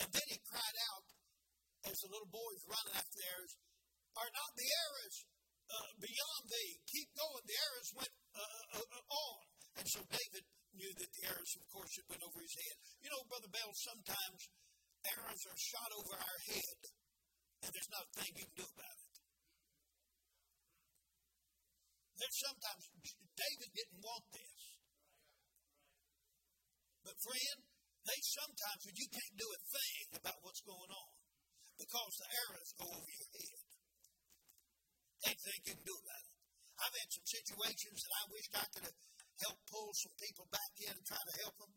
and 0.00 0.08
then 0.12 0.26
he 0.28 0.38
cried 0.44 0.78
out 0.92 1.04
as 1.84 1.96
the 2.00 2.08
little 2.08 2.30
boys 2.32 2.60
running 2.64 2.96
after 2.96 3.16
the 3.16 3.28
arrows, 3.28 3.54
Are 4.16 4.32
not 4.32 4.50
the 4.56 4.70
arrows 4.88 5.16
uh, 5.68 5.90
beyond 6.00 6.42
thee? 6.48 6.72
Keep 6.88 7.08
going. 7.12 7.44
The 7.44 7.58
arrows 7.60 7.90
went 7.92 8.14
uh, 8.32 8.80
uh, 8.80 9.18
on. 9.28 9.42
And 9.76 9.86
so 9.90 10.00
David 10.08 10.44
knew 10.72 10.92
that 10.96 11.10
the 11.12 11.24
arrows, 11.28 11.52
of 11.60 11.64
course, 11.68 11.92
had 11.98 12.08
went 12.08 12.24
over 12.24 12.40
his 12.40 12.56
head. 12.56 12.76
You 13.04 13.10
know, 13.12 13.20
Brother 13.28 13.50
Bell, 13.52 13.72
sometimes 13.74 14.40
arrows 15.04 15.42
are 15.44 15.60
shot 15.60 15.90
over 15.92 16.14
our 16.16 16.40
head, 16.48 16.78
and 17.66 17.70
there's 17.74 17.92
not 17.92 18.08
a 18.08 18.12
thing 18.16 18.32
you 18.38 18.46
can 18.48 18.64
do 18.64 18.68
about 18.70 18.96
it. 18.96 19.14
There's 22.16 22.33
sometimes, 22.44 22.82
David 23.34 23.70
didn't 23.72 24.00
want 24.04 24.24
this. 24.30 24.60
But 27.04 27.16
friend, 27.20 27.58
they 28.04 28.20
sometimes, 28.20 28.80
when 28.84 28.96
you 28.96 29.08
can't 29.08 29.36
do 29.36 29.48
a 29.48 29.60
thing 29.72 30.06
about 30.20 30.38
what's 30.44 30.64
going 30.64 30.92
on, 30.92 31.12
because 31.80 32.12
the 32.20 32.28
arrows 32.28 32.70
go 32.78 32.86
over 32.86 33.10
your 33.10 33.30
head. 33.34 33.60
Ain't 35.24 35.40
thing 35.40 35.60
you 35.64 35.74
can 35.74 35.82
do 35.88 35.96
about 35.96 36.24
it. 36.24 36.34
I've 36.74 36.96
had 37.00 37.10
some 37.10 37.28
situations 37.28 37.98
that 38.04 38.12
I 38.12 38.22
wished 38.28 38.52
I 38.54 38.66
could 38.76 38.86
have 38.92 39.00
helped 39.40 39.64
pull 39.72 39.90
some 39.96 40.16
people 40.20 40.46
back 40.52 40.72
in 40.84 40.92
and 40.94 41.06
try 41.06 41.18
to 41.18 41.34
help 41.42 41.56
them, 41.58 41.74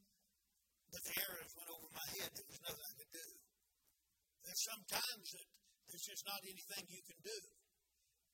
but 0.91 1.01
the 1.05 1.15
arrows 1.15 1.53
went 1.55 1.71
over 1.71 1.89
my 1.95 2.07
head. 2.17 2.29
There 2.33 2.49
was 2.49 2.61
nothing 2.61 2.85
I 2.85 2.93
could 2.97 3.13
do. 3.13 3.27
There's 4.43 4.63
sometimes 4.67 5.25
that 5.31 5.47
there's 5.87 6.07
just 6.11 6.23
not 6.27 6.41
anything 6.43 6.83
you 6.91 7.03
can 7.07 7.19
do, 7.23 7.39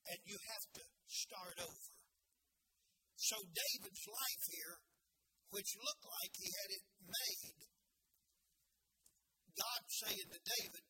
and 0.10 0.20
you 0.26 0.38
have 0.50 0.66
to 0.82 0.84
start 1.08 1.56
over. 1.62 2.03
So 3.24 3.40
David's 3.40 4.04
life 4.04 4.44
here, 4.52 4.76
which 5.56 5.80
looked 5.80 6.04
like 6.04 6.34
he 6.36 6.50
had 6.60 6.70
it 6.76 6.84
made, 7.08 7.60
God 9.56 9.82
saying 9.88 10.28
to 10.28 10.40
David, 10.44 10.84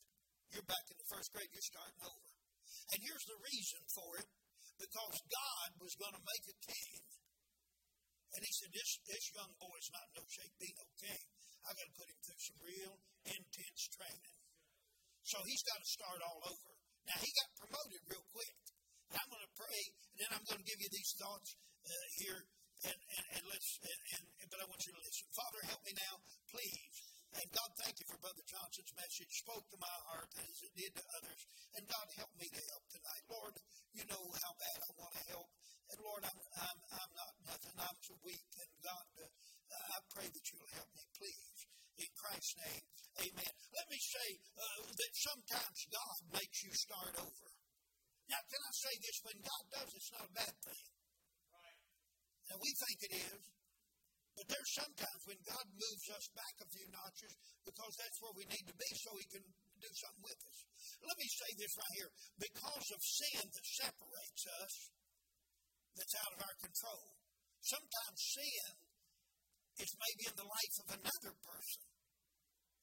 You're 0.49 0.65
back 0.65 0.81
in 0.89 0.97
the 0.97 1.09
first 1.13 1.29
grade, 1.29 1.53
you're 1.53 1.69
starting 1.69 2.01
over. 2.01 2.29
And 2.89 3.05
here's 3.05 3.27
the 3.29 3.37
reason 3.37 3.81
for 3.93 4.09
it 4.17 4.29
because 4.81 5.17
God 5.29 5.69
was 5.77 5.93
going 5.93 6.17
to 6.17 6.25
make 6.25 6.45
a 6.49 6.57
king. 6.73 7.01
And 8.33 8.41
he 8.41 8.51
said, 8.57 8.73
This, 8.73 8.89
this 9.05 9.25
young 9.37 9.53
boy's 9.61 9.93
not 9.93 10.17
no 10.17 10.25
shape 10.25 10.57
be 10.57 10.73
no 10.73 10.89
king. 11.05 11.23
I 11.69 11.77
got 11.77 11.85
to 11.85 11.95
put 12.01 12.09
him 12.09 12.17
through 12.17 12.41
some 12.41 12.59
real 12.65 12.93
intense 13.29 13.81
training. 13.93 14.37
So 15.21 15.37
he's 15.45 15.61
got 15.69 15.77
to 15.77 15.85
start 16.01 16.19
all 16.25 16.41
over. 16.49 16.71
Now, 17.05 17.21
he 17.21 17.29
got 17.29 17.61
promoted 17.61 18.01
real 18.09 18.25
quick. 18.33 18.57
And 19.13 19.21
I'm 19.21 19.29
going 19.29 19.45
to 19.45 19.53
pray, 19.53 19.81
and 20.09 20.17
then 20.17 20.29
I'm 20.33 20.45
going 20.49 20.57
to 20.57 20.65
give 20.65 20.81
you 20.81 20.89
these 20.89 21.13
thoughts 21.21 21.53
uh, 21.83 22.07
here, 22.19 22.41
and, 22.87 22.99
and, 22.99 23.25
and 23.39 23.43
let's, 23.47 23.79
and, 23.83 24.01
and, 24.15 24.47
but 24.51 24.59
I 24.59 24.65
want 24.67 24.81
you 24.87 24.93
to 24.95 25.03
listen. 25.03 25.27
Father, 25.35 25.61
help 25.67 25.81
me 25.83 25.93
now, 25.95 26.15
please. 26.51 26.95
And 27.33 27.49
God, 27.49 27.71
thank 27.81 27.97
you 27.97 28.05
for 28.05 28.21
Brother 28.21 28.45
Johnson's 28.45 28.93
message. 28.93 29.41
Spoke 29.41 29.65
to 29.73 29.79
my 29.81 29.97
heart 30.05 30.29
as 30.37 30.53
it 30.61 30.73
did 30.77 30.93
to 30.93 31.03
others. 31.17 31.41
And 31.73 31.83
God, 31.89 32.05
help 32.13 32.29
me 32.37 32.45
to 32.45 32.61
help 32.69 32.85
tonight. 32.93 33.23
Lord, 33.25 33.55
you 33.97 34.05
know 34.05 34.21
how 34.37 34.53
bad 34.53 34.77
I 34.85 34.91
want 35.01 35.13
to 35.17 35.23
help. 35.33 35.49
And 35.89 35.97
Lord, 36.05 36.21
I'm, 36.21 36.39
I'm, 36.61 36.79
I'm 36.93 37.11
not 37.17 37.33
nothing. 37.49 37.75
I'm 37.81 37.99
so 38.05 38.13
weak. 38.21 38.45
And 38.61 38.69
God, 38.85 39.05
uh, 39.17 39.25
I 39.73 39.97
pray 40.13 40.29
that 40.29 40.45
you'll 40.53 40.73
help 40.77 40.89
me, 40.93 41.03
please. 41.17 41.57
In 41.93 42.09
Christ's 42.17 42.57
name, 42.57 42.85
amen. 43.21 43.53
Let 43.77 43.85
me 43.89 44.01
say 44.01 44.27
uh, 44.57 44.81
that 44.93 45.13
sometimes 45.13 45.77
God 45.93 46.17
makes 46.33 46.65
you 46.65 46.73
start 46.73 47.13
over. 47.21 47.49
Now, 48.29 48.41
can 48.49 48.61
I 48.61 48.73
say 48.73 48.93
this? 48.97 49.17
When 49.25 49.37
God 49.41 49.63
does, 49.73 49.89
it's 49.93 50.09
not 50.13 50.25
a 50.25 50.33
bad 50.33 50.53
thing. 50.65 50.92
We 52.59 52.71
think 52.73 52.97
it 53.09 53.13
is. 53.23 53.43
But 54.33 54.49
there's 54.49 54.73
sometimes 54.73 55.21
when 55.29 55.37
God 55.45 55.65
moves 55.77 56.07
us 56.09 56.25
back 56.33 56.55
a 56.57 56.67
few 56.73 56.87
notches 56.89 57.33
because 57.61 57.93
that's 58.01 58.17
where 58.17 58.33
we 58.33 58.49
need 58.49 58.65
to 58.65 58.73
be 58.73 58.91
so 58.97 59.13
He 59.13 59.27
can 59.29 59.45
do 59.77 59.91
something 59.93 60.25
with 60.25 60.41
us. 60.49 60.59
Let 61.05 61.17
me 61.21 61.27
say 61.29 61.49
this 61.53 61.73
right 61.77 61.95
here. 62.01 62.11
Because 62.41 62.87
of 62.89 62.99
sin 63.01 63.45
that 63.45 63.65
separates 63.77 64.43
us, 64.57 64.73
that's 65.93 66.17
out 66.25 66.33
of 66.33 66.41
our 66.41 66.57
control. 66.65 67.05
Sometimes 67.61 68.17
sin 68.17 68.73
is 69.77 69.91
maybe 70.01 70.23
in 70.33 70.35
the 70.37 70.49
life 70.49 70.75
of 70.81 70.87
another 70.97 71.33
person. 71.45 71.85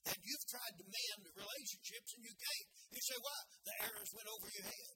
And 0.07 0.17
you've 0.17 0.47
tried 0.49 0.75
to 0.81 0.85
mend 0.87 1.19
the 1.27 1.35
relationships 1.35 2.09
and 2.15 2.23
you 2.25 2.33
can't. 2.33 2.69
You 2.95 3.01
say, 3.05 3.17
why? 3.21 3.39
The 3.67 3.75
arrows 3.85 4.11
went 4.15 4.27
over 4.31 4.47
your 4.49 4.67
head. 4.71 4.95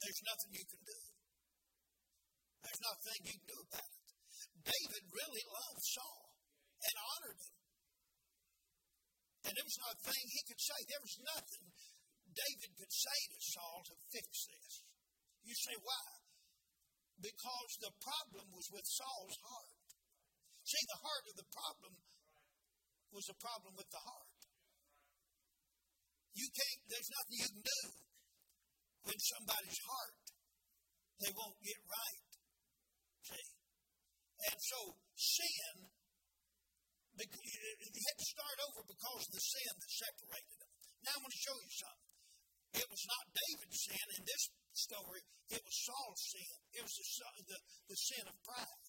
There's 0.00 0.22
nothing 0.24 0.50
you 0.56 0.66
can 0.66 0.82
do. 0.82 1.00
There's 2.60 2.82
nothing 2.84 3.18
you 3.24 3.34
can 3.40 3.48
do 3.48 3.60
about 3.64 3.90
it. 3.90 4.08
David 4.60 5.04
really 5.08 5.44
loved 5.48 5.84
Saul 5.84 6.24
and 6.80 6.96
honored 7.00 7.40
him. 7.40 7.56
And 9.48 9.52
there 9.56 9.64
was 9.64 9.80
not 9.80 9.96
a 9.96 10.04
thing 10.04 10.24
he 10.28 10.42
could 10.44 10.60
say. 10.60 10.78
There 10.84 11.00
was 11.00 11.16
nothing 11.24 11.64
David 12.30 12.70
could 12.76 12.92
say 12.92 13.18
to 13.32 13.38
Saul 13.40 13.78
to 13.88 13.94
fix 14.12 14.28
this. 14.46 14.84
You 15.42 15.56
say, 15.56 15.76
why? 15.80 16.06
Because 17.20 17.72
the 17.80 17.92
problem 18.04 18.46
was 18.52 18.68
with 18.70 18.84
Saul's 18.84 19.38
heart. 19.40 19.80
See, 20.62 20.84
the 20.86 21.00
heart 21.00 21.24
of 21.32 21.36
the 21.40 21.48
problem 21.50 21.92
was 23.10 23.26
a 23.32 23.36
problem 23.40 23.74
with 23.74 23.90
the 23.90 24.04
heart. 24.04 24.40
You 26.36 26.46
can't, 26.46 26.80
there's 26.86 27.10
nothing 27.10 27.36
you 27.42 27.48
can 27.50 27.64
do 27.64 27.82
when 29.02 29.18
somebody's 29.18 29.80
heart, 29.82 30.24
they 31.18 31.32
won't 31.34 31.58
get 31.64 31.80
right. 31.88 32.29
See? 33.26 33.46
And 34.50 34.58
so 34.60 34.80
sin, 35.16 35.74
he 37.20 38.02
had 38.08 38.18
to 38.18 38.28
start 38.32 38.58
over 38.64 38.80
because 38.88 39.22
of 39.28 39.32
the 39.36 39.44
sin 39.44 39.72
that 39.76 39.92
separated 39.92 40.56
them. 40.56 40.72
Now 41.04 41.12
I'm 41.16 41.22
going 41.24 41.36
to 41.36 41.44
show 41.44 41.56
you 41.60 41.72
something. 41.72 42.10
It 42.80 42.86
was 42.88 43.02
not 43.04 43.24
David's 43.34 43.80
sin 43.82 44.06
in 44.16 44.22
this 44.24 44.44
story, 44.72 45.20
it 45.50 45.60
was 45.60 45.74
Saul's 45.74 46.22
sin. 46.30 46.56
It 46.72 46.82
was 46.86 46.94
the, 46.94 47.04
the, 47.50 47.58
the 47.90 47.98
sin 47.98 48.24
of 48.30 48.36
pride. 48.46 48.86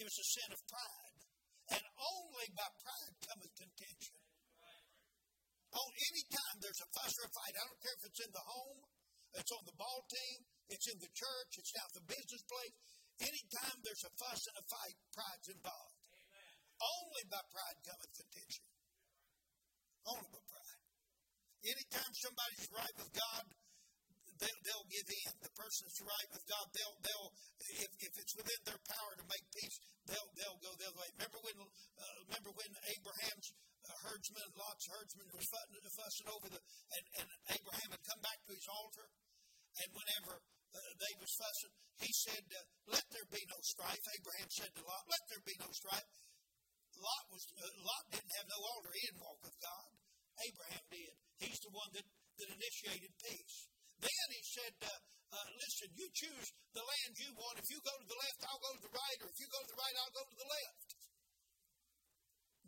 It 0.00 0.04
was 0.08 0.16
a 0.16 0.26
sin 0.26 0.48
of 0.50 0.60
pride. 0.64 1.20
And 1.68 1.84
only 1.84 2.48
by 2.56 2.68
pride 2.80 3.14
cometh 3.28 3.52
contention. 3.60 4.16
On 5.68 5.90
any 5.92 6.24
time 6.32 6.56
there's 6.64 6.80
a 6.80 6.88
fuss 6.96 7.12
or 7.20 7.28
a 7.28 7.32
fight, 7.36 7.54
I 7.60 7.64
don't 7.68 7.82
care 7.84 7.96
if 8.00 8.04
it's 8.08 8.22
in 8.24 8.32
the 8.32 8.46
home, 8.48 8.80
it's 9.36 9.52
on 9.52 9.62
the 9.68 9.76
ball 9.76 10.00
team, 10.08 10.38
it's 10.68 10.88
in 10.88 10.98
the 11.00 11.12
church, 11.12 11.50
it's 11.56 11.74
at 11.76 11.90
the 11.96 12.04
business 12.04 12.44
place. 12.44 12.76
Anytime 13.18 13.76
there's 13.82 14.04
a 14.06 14.12
fuss 14.14 14.42
and 14.52 14.56
a 14.62 14.64
fight, 14.70 14.96
pride's 15.10 15.48
involved. 15.50 15.98
Only 16.78 17.24
by 17.26 17.42
pride 17.50 17.78
cometh 17.82 18.14
contention. 18.14 18.64
Only 20.06 20.30
by 20.30 20.42
pride. 20.46 20.82
Anytime 21.66 22.12
somebody's 22.14 22.70
right 22.70 22.94
with 22.94 23.10
God, 23.10 23.44
they'll, 24.38 24.62
they'll 24.62 24.86
give 24.86 25.08
in. 25.10 25.32
The 25.42 25.50
person's 25.58 25.98
right 25.98 26.28
with 26.30 26.46
God, 26.46 26.66
they'll, 26.70 26.98
they'll 27.02 27.30
if, 27.82 27.90
if 27.98 28.12
it's 28.22 28.34
within 28.38 28.60
their 28.62 28.78
power 28.86 29.12
to 29.18 29.24
make 29.26 29.42
peace, 29.50 29.76
they'll, 30.06 30.30
they'll 30.38 30.62
go 30.62 30.70
the 30.78 30.86
other 30.86 31.00
way. 31.02 31.10
Remember 31.18 31.40
when, 31.42 31.56
uh, 31.58 32.16
remember 32.30 32.50
when 32.54 32.70
Abraham's 32.94 33.48
uh, 33.82 33.98
herdsman, 34.06 34.48
Lot's 34.54 34.86
herdsman, 34.86 35.28
was 35.34 35.46
fussing, 35.50 35.82
fussing 35.98 36.28
over 36.30 36.46
the, 36.54 36.60
and, 36.62 37.04
and 37.18 37.28
Abraham 37.58 37.90
had 37.90 38.02
come 38.06 38.22
back 38.22 38.38
to 38.46 38.54
his 38.54 38.66
altar, 38.70 39.06
and 39.82 39.88
whenever 39.90 40.38
uh, 40.74 40.92
they 40.98 41.14
was 41.20 41.32
fussing, 41.38 41.74
he 41.98 42.10
said, 42.12 42.44
uh, 42.52 42.62
"Let 42.92 43.04
there 43.10 43.28
be 43.30 43.42
no 43.48 43.58
strife." 43.62 44.04
Abraham 44.16 44.50
said 44.50 44.72
to 44.74 44.82
Lot, 44.84 45.04
"Let 45.08 45.24
there 45.28 45.44
be 45.44 45.56
no 45.60 45.70
strife." 45.72 46.10
Lot 46.98 47.24
was 47.30 47.44
uh, 47.54 47.62
Lot 47.84 48.04
didn't 48.10 48.34
have 48.42 48.48
no 48.50 48.58
altar; 48.58 48.90
he 48.92 49.02
didn't 49.06 49.22
walk 49.22 49.40
with 49.42 49.58
God. 49.62 49.88
Abraham 50.38 50.84
did. 50.90 51.14
He's 51.38 51.60
the 51.62 51.74
one 51.74 51.90
that, 51.94 52.06
that 52.06 52.48
initiated 52.50 53.10
peace. 53.18 53.56
Then 53.98 54.26
he 54.30 54.42
said, 54.46 54.74
uh, 54.86 54.90
uh, 55.34 55.48
listen, 55.58 55.90
you 55.98 56.06
choose 56.14 56.48
the 56.74 56.82
land 56.82 57.12
you 57.18 57.30
want. 57.34 57.58
If 57.58 57.68
you 57.70 57.78
go 57.82 57.94
to 57.94 58.06
the 58.06 58.16
left, 58.18 58.40
I'll 58.46 58.62
go 58.62 58.72
to 58.78 58.82
the 58.86 58.94
right, 58.94 59.18
or 59.22 59.28
if 59.28 59.38
you 59.42 59.48
go 59.50 59.60
to 59.60 59.70
the 59.70 59.78
right, 59.78 59.96
I'll 59.98 60.16
go 60.16 60.24
to 60.24 60.38
the 60.38 60.50
left. 60.50 60.88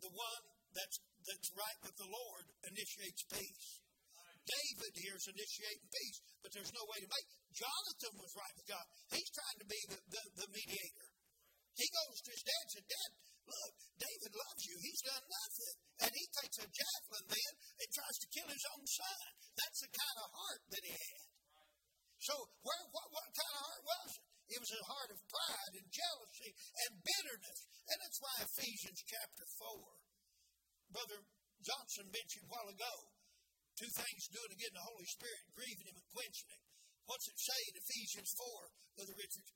The 0.03 0.13
one 0.13 0.43
that's, 0.75 0.97
that's 1.23 1.49
right 1.55 1.79
with 1.83 1.95
the 1.95 2.09
Lord 2.11 2.45
initiates 2.67 3.23
peace. 3.31 3.80
David 4.51 4.93
here 4.99 5.15
is 5.15 5.27
initiating 5.31 5.87
peace, 5.87 6.19
but 6.43 6.51
there's 6.51 6.75
no 6.75 6.83
way 6.91 6.99
to 6.99 7.07
make. 7.07 7.27
Jonathan 7.55 8.13
was 8.19 8.31
right 8.35 8.55
with 8.59 8.67
God. 8.67 8.85
He's 9.15 9.31
trying 9.31 9.59
to 9.63 9.67
be 9.67 9.79
the, 9.87 9.99
the, 10.11 10.23
the 10.43 10.47
mediator. 10.51 11.07
He 11.79 11.87
goes 11.87 12.19
to 12.19 12.29
his 12.35 12.43
dad 12.43 12.61
and 12.67 12.73
said, 12.75 12.87
Dad, 12.91 13.11
look, 13.47 13.73
David 13.95 14.33
loves 14.35 14.63
you. 14.67 14.75
He's 14.75 15.03
done 15.07 15.23
nothing. 15.23 15.75
And 16.03 16.11
he 16.11 16.25
takes 16.35 16.57
a 16.59 16.67
javelin 16.67 17.25
then 17.31 17.53
and 17.79 17.87
tries 17.95 18.17
to 18.19 18.27
kill 18.35 18.49
his 18.51 18.65
own 18.75 18.85
son. 18.85 19.21
That's 19.55 19.79
the 19.87 19.91
kind 19.95 20.17
of 20.19 20.27
heart 20.35 20.61
that 20.67 20.83
he 20.83 20.93
had. 20.93 21.25
So, 22.21 22.35
where, 22.61 22.83
what, 22.91 23.07
what 23.09 23.29
kind 23.33 23.55
of 23.55 23.63
heart 23.65 23.83
was 23.87 24.09
it? 24.19 24.25
It 24.51 24.59
was 24.59 24.71
a 24.75 24.83
heart 24.83 25.09
of 25.15 25.19
pride 25.31 25.73
and 25.79 25.87
jealousy 25.87 26.51
and 26.51 26.91
bitterness. 26.99 27.59
And 27.87 27.97
that's 28.03 28.19
why 28.19 28.35
Ephesians 28.43 28.99
chapter 29.07 29.45
4, 29.47 30.91
Brother 30.91 31.19
Johnson 31.63 32.11
mentioned 32.11 32.45
a 32.45 32.51
while 32.51 32.67
ago, 32.67 32.93
two 33.81 33.91
things 33.97 34.29
doing 34.29 34.51
again 34.53 34.73
the 34.77 34.85
Holy 34.85 35.09
Spirit, 35.09 35.41
grieving 35.57 35.89
him 35.89 35.97
and 35.97 36.07
quenching 36.13 36.49
him. 36.53 36.61
What's 37.09 37.25
it 37.25 37.39
say 37.41 37.59
in 37.73 37.81
Ephesians 37.81 38.29
4, 38.37 39.01
Brother 39.01 39.17
Richard? 39.17 39.47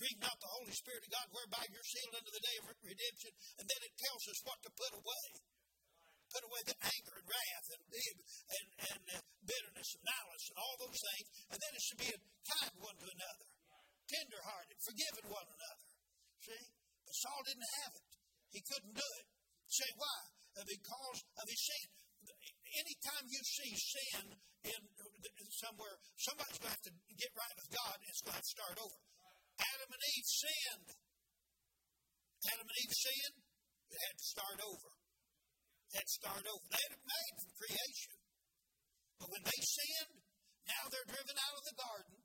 Grieve 0.00 0.18
not 0.24 0.34
the 0.40 0.50
Holy 0.58 0.74
Spirit 0.74 1.04
of 1.06 1.12
God, 1.12 1.28
whereby 1.30 1.62
you're 1.70 1.86
sealed 1.86 2.18
unto 2.18 2.32
the 2.32 2.42
day 2.42 2.56
of 2.58 2.66
redemption. 2.82 3.32
And 3.60 3.66
then 3.68 3.80
it 3.84 3.94
tells 3.94 4.24
us 4.26 4.40
what 4.42 4.58
to 4.66 4.70
put 4.74 4.90
away. 4.90 5.28
Put 6.34 6.48
away 6.50 6.62
the 6.66 6.78
anger 6.82 7.14
and 7.14 7.28
wrath 7.30 7.68
and, 7.70 7.82
and, 7.94 8.68
and 8.90 9.02
uh, 9.14 9.22
bitterness 9.46 9.90
and 9.94 10.02
malice 10.02 10.46
and 10.50 10.58
all 10.58 10.74
those 10.82 10.98
things. 10.98 11.26
And 11.54 11.58
then 11.62 11.72
it 11.78 11.82
should 11.84 12.00
be 12.02 12.10
a 12.10 12.18
kind 12.18 12.74
one 12.82 12.98
to 12.98 13.06
another, 13.06 13.48
tenderhearted, 14.10 14.76
forgiving 14.82 15.28
one 15.30 15.46
another. 15.46 15.88
See? 16.42 16.64
But 17.06 17.14
Saul 17.14 17.42
didn't 17.46 17.70
have 17.86 17.94
it. 17.94 18.06
He 18.50 18.60
couldn't 18.66 18.96
do 18.98 19.10
it. 19.22 19.26
Say 19.70 19.90
why? 19.94 20.18
Uh, 20.58 20.66
because 20.66 21.18
of 21.38 21.46
his 21.46 21.62
sin. 21.70 21.86
Anytime 22.74 23.24
you 23.30 23.42
see 23.46 23.70
sin 23.70 24.24
in, 24.66 24.80
in 24.82 25.48
somewhere, 25.54 25.94
somebody's 26.18 26.58
going 26.58 26.74
to 26.74 26.76
have 26.76 26.86
to 26.90 26.94
get 27.14 27.30
right 27.38 27.54
with 27.54 27.70
God 27.70 27.94
and 28.02 28.06
it's 28.10 28.22
going 28.26 28.34
to 28.34 28.40
have 28.42 28.48
to 28.50 28.56
start 28.58 28.76
over. 28.82 28.98
Adam 29.62 29.90
and 29.94 30.04
Eve 30.10 30.26
sinned. 30.26 30.88
Adam 32.50 32.66
and 32.66 32.78
Eve 32.82 32.94
sinned, 32.98 33.38
it 33.94 34.00
had 34.10 34.16
to 34.18 34.26
start 34.26 34.58
over. 34.66 34.90
It 34.90 35.92
had 36.02 36.08
to 36.10 36.16
start 36.18 36.44
over. 36.44 36.64
They 36.66 36.82
had 36.82 36.98
made 36.98 37.34
from 37.38 37.52
creation. 37.54 38.14
But 39.22 39.30
when 39.30 39.44
they 39.46 39.60
sinned, 39.62 40.14
now 40.66 40.82
they're 40.90 41.10
driven 41.14 41.36
out 41.38 41.54
of 41.54 41.64
the 41.70 41.78
garden. 41.78 42.18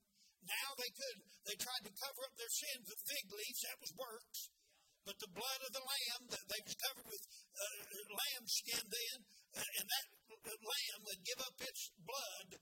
Now 0.49 0.69
they 0.81 0.91
could. 0.97 1.17
They 1.45 1.57
tried 1.61 1.83
to 1.85 1.93
cover 1.93 2.21
up 2.25 2.33
their 2.39 2.49
sins 2.49 2.89
with 2.89 2.99
fig 3.05 3.25
leaves. 3.29 3.61
That 3.69 3.77
was 3.77 3.91
works. 3.93 4.39
But 5.09 5.17
the 5.25 5.33
blood 5.33 5.61
of 5.65 5.73
the 5.73 5.81
lamb, 5.81 6.21
that 6.29 6.45
they 6.53 6.61
was 6.61 6.77
covered 6.85 7.09
with 7.09 7.23
uh, 7.57 7.81
lamb 8.13 8.45
skin 8.45 8.85
then, 8.85 9.17
uh, 9.57 9.77
and 9.81 9.85
that 9.89 10.05
lamb 10.45 11.01
would 11.01 11.21
give 11.25 11.41
up 11.41 11.57
its 11.65 11.89
blood 11.97 12.61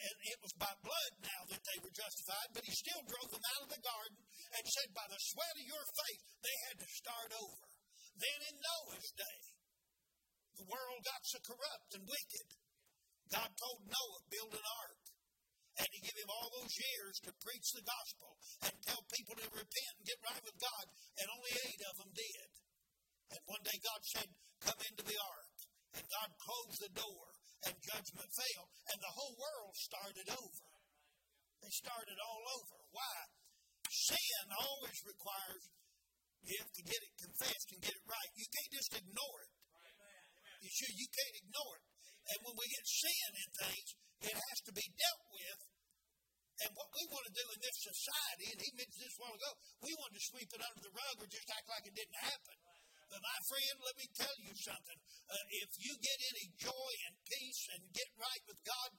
and 0.00 0.16
it 0.32 0.38
was 0.40 0.56
by 0.56 0.72
blood 0.80 1.12
now 1.20 1.42
that 1.52 1.60
they 1.60 1.78
were 1.84 1.92
justified, 1.92 2.50
but 2.56 2.64
he 2.64 2.72
still 2.72 3.04
drove 3.04 3.30
them 3.30 3.44
out 3.54 3.68
of 3.68 3.70
the 3.70 3.84
garden 3.84 4.16
and 4.56 4.64
said, 4.64 4.96
By 4.96 5.04
the 5.12 5.20
sweat 5.20 5.60
of 5.60 5.68
your 5.68 5.84
faith, 5.84 6.24
they 6.40 6.56
had 6.66 6.76
to 6.80 6.88
start 6.88 7.30
over. 7.36 7.68
Then 8.16 8.40
in 8.48 8.56
Noah's 8.64 9.12
day, 9.12 9.40
the 10.56 10.66
world 10.72 11.04
got 11.04 11.22
so 11.28 11.38
corrupt 11.44 12.00
and 12.00 12.08
wicked. 12.08 12.48
God 13.28 13.50
told 13.60 13.86
Noah, 13.86 14.22
build 14.32 14.56
an 14.56 14.66
ark. 14.88 15.09
And 15.80 15.88
he 15.96 16.00
gave 16.04 16.18
him 16.20 16.28
all 16.28 16.48
those 16.60 16.76
years 16.76 17.16
to 17.24 17.40
preach 17.40 17.68
the 17.72 17.84
gospel 17.88 18.36
and 18.68 18.74
tell 18.84 19.00
people 19.16 19.34
to 19.40 19.48
repent 19.48 19.94
and 19.96 20.04
get 20.04 20.20
right 20.28 20.44
with 20.44 20.56
God. 20.60 20.84
And 21.16 21.26
only 21.32 21.52
eight 21.56 21.82
of 21.88 21.94
them 22.04 22.12
did. 22.12 22.48
And 23.32 23.40
one 23.48 23.64
day 23.64 23.78
God 23.80 24.02
said, 24.04 24.28
Come 24.60 24.80
into 24.84 25.04
the 25.08 25.16
ark. 25.16 25.48
And 25.96 26.04
God 26.04 26.30
closed 26.38 26.78
the 26.84 26.92
door 26.94 27.40
and 27.66 27.76
judgment 27.84 28.30
fell, 28.32 28.64
and 28.88 28.98
the 29.04 29.12
whole 29.12 29.36
world 29.36 29.74
started 29.76 30.28
over. 30.32 30.68
They 31.60 31.72
started 31.76 32.16
all 32.16 32.44
over. 32.56 32.76
Why? 32.88 33.18
Sin 33.90 34.46
always 34.48 34.96
requires 35.04 35.64
you 36.40 36.56
have 36.56 36.72
to 36.72 36.84
get 36.88 37.00
it 37.04 37.12
confessed 37.20 37.68
and 37.76 37.84
get 37.84 37.92
it 37.92 38.06
right. 38.08 38.30
You 38.32 38.48
can't 38.48 38.72
just 38.72 38.92
ignore 38.96 39.40
it. 39.44 39.52
You. 40.64 40.70
You 40.72 41.08
can't 41.12 41.36
ignore 41.44 41.76
it. 41.76 41.86
And 42.32 42.38
when 42.48 42.56
we 42.56 42.66
get 42.68 42.84
sin 42.84 43.30
in 43.36 43.48
things, 43.60 43.88
it 44.24 44.36
has 44.36 44.58
to 44.68 44.72
be 44.72 44.86
dealt 44.96 45.24
with. 45.32 45.60
And 46.60 46.70
what 46.76 46.92
we 46.92 47.02
want 47.08 47.24
to 47.24 47.32
do 47.32 47.46
in 47.56 47.60
this 47.64 47.78
society, 47.80 48.46
and 48.52 48.60
he 48.60 48.68
mentioned 48.76 49.00
this 49.00 49.16
a 49.16 49.20
while 49.24 49.32
ago, 49.32 49.52
we 49.80 49.92
want 49.96 50.12
to 50.12 50.20
sweep 50.20 50.50
it 50.52 50.60
under 50.60 50.82
the 50.84 50.92
rug 50.92 51.14
or 51.16 51.28
just 51.28 51.48
act 51.48 51.66
like 51.72 51.88
it 51.88 51.96
didn't 51.96 52.20
happen. 52.20 52.56
But 53.10 53.26
my 53.26 53.38
friend, 53.48 53.74
let 53.82 53.96
me 53.98 54.06
tell 54.14 54.36
you 54.38 54.52
something. 54.54 54.98
Uh, 55.26 55.44
if 55.66 55.70
you 55.82 55.92
get 55.98 56.18
any 56.30 56.46
joy 56.60 56.92
and 57.10 57.14
peace 57.26 57.62
and 57.74 57.82
get 57.90 58.06
right 58.14 58.42
with 58.46 58.60
God, 58.62 58.90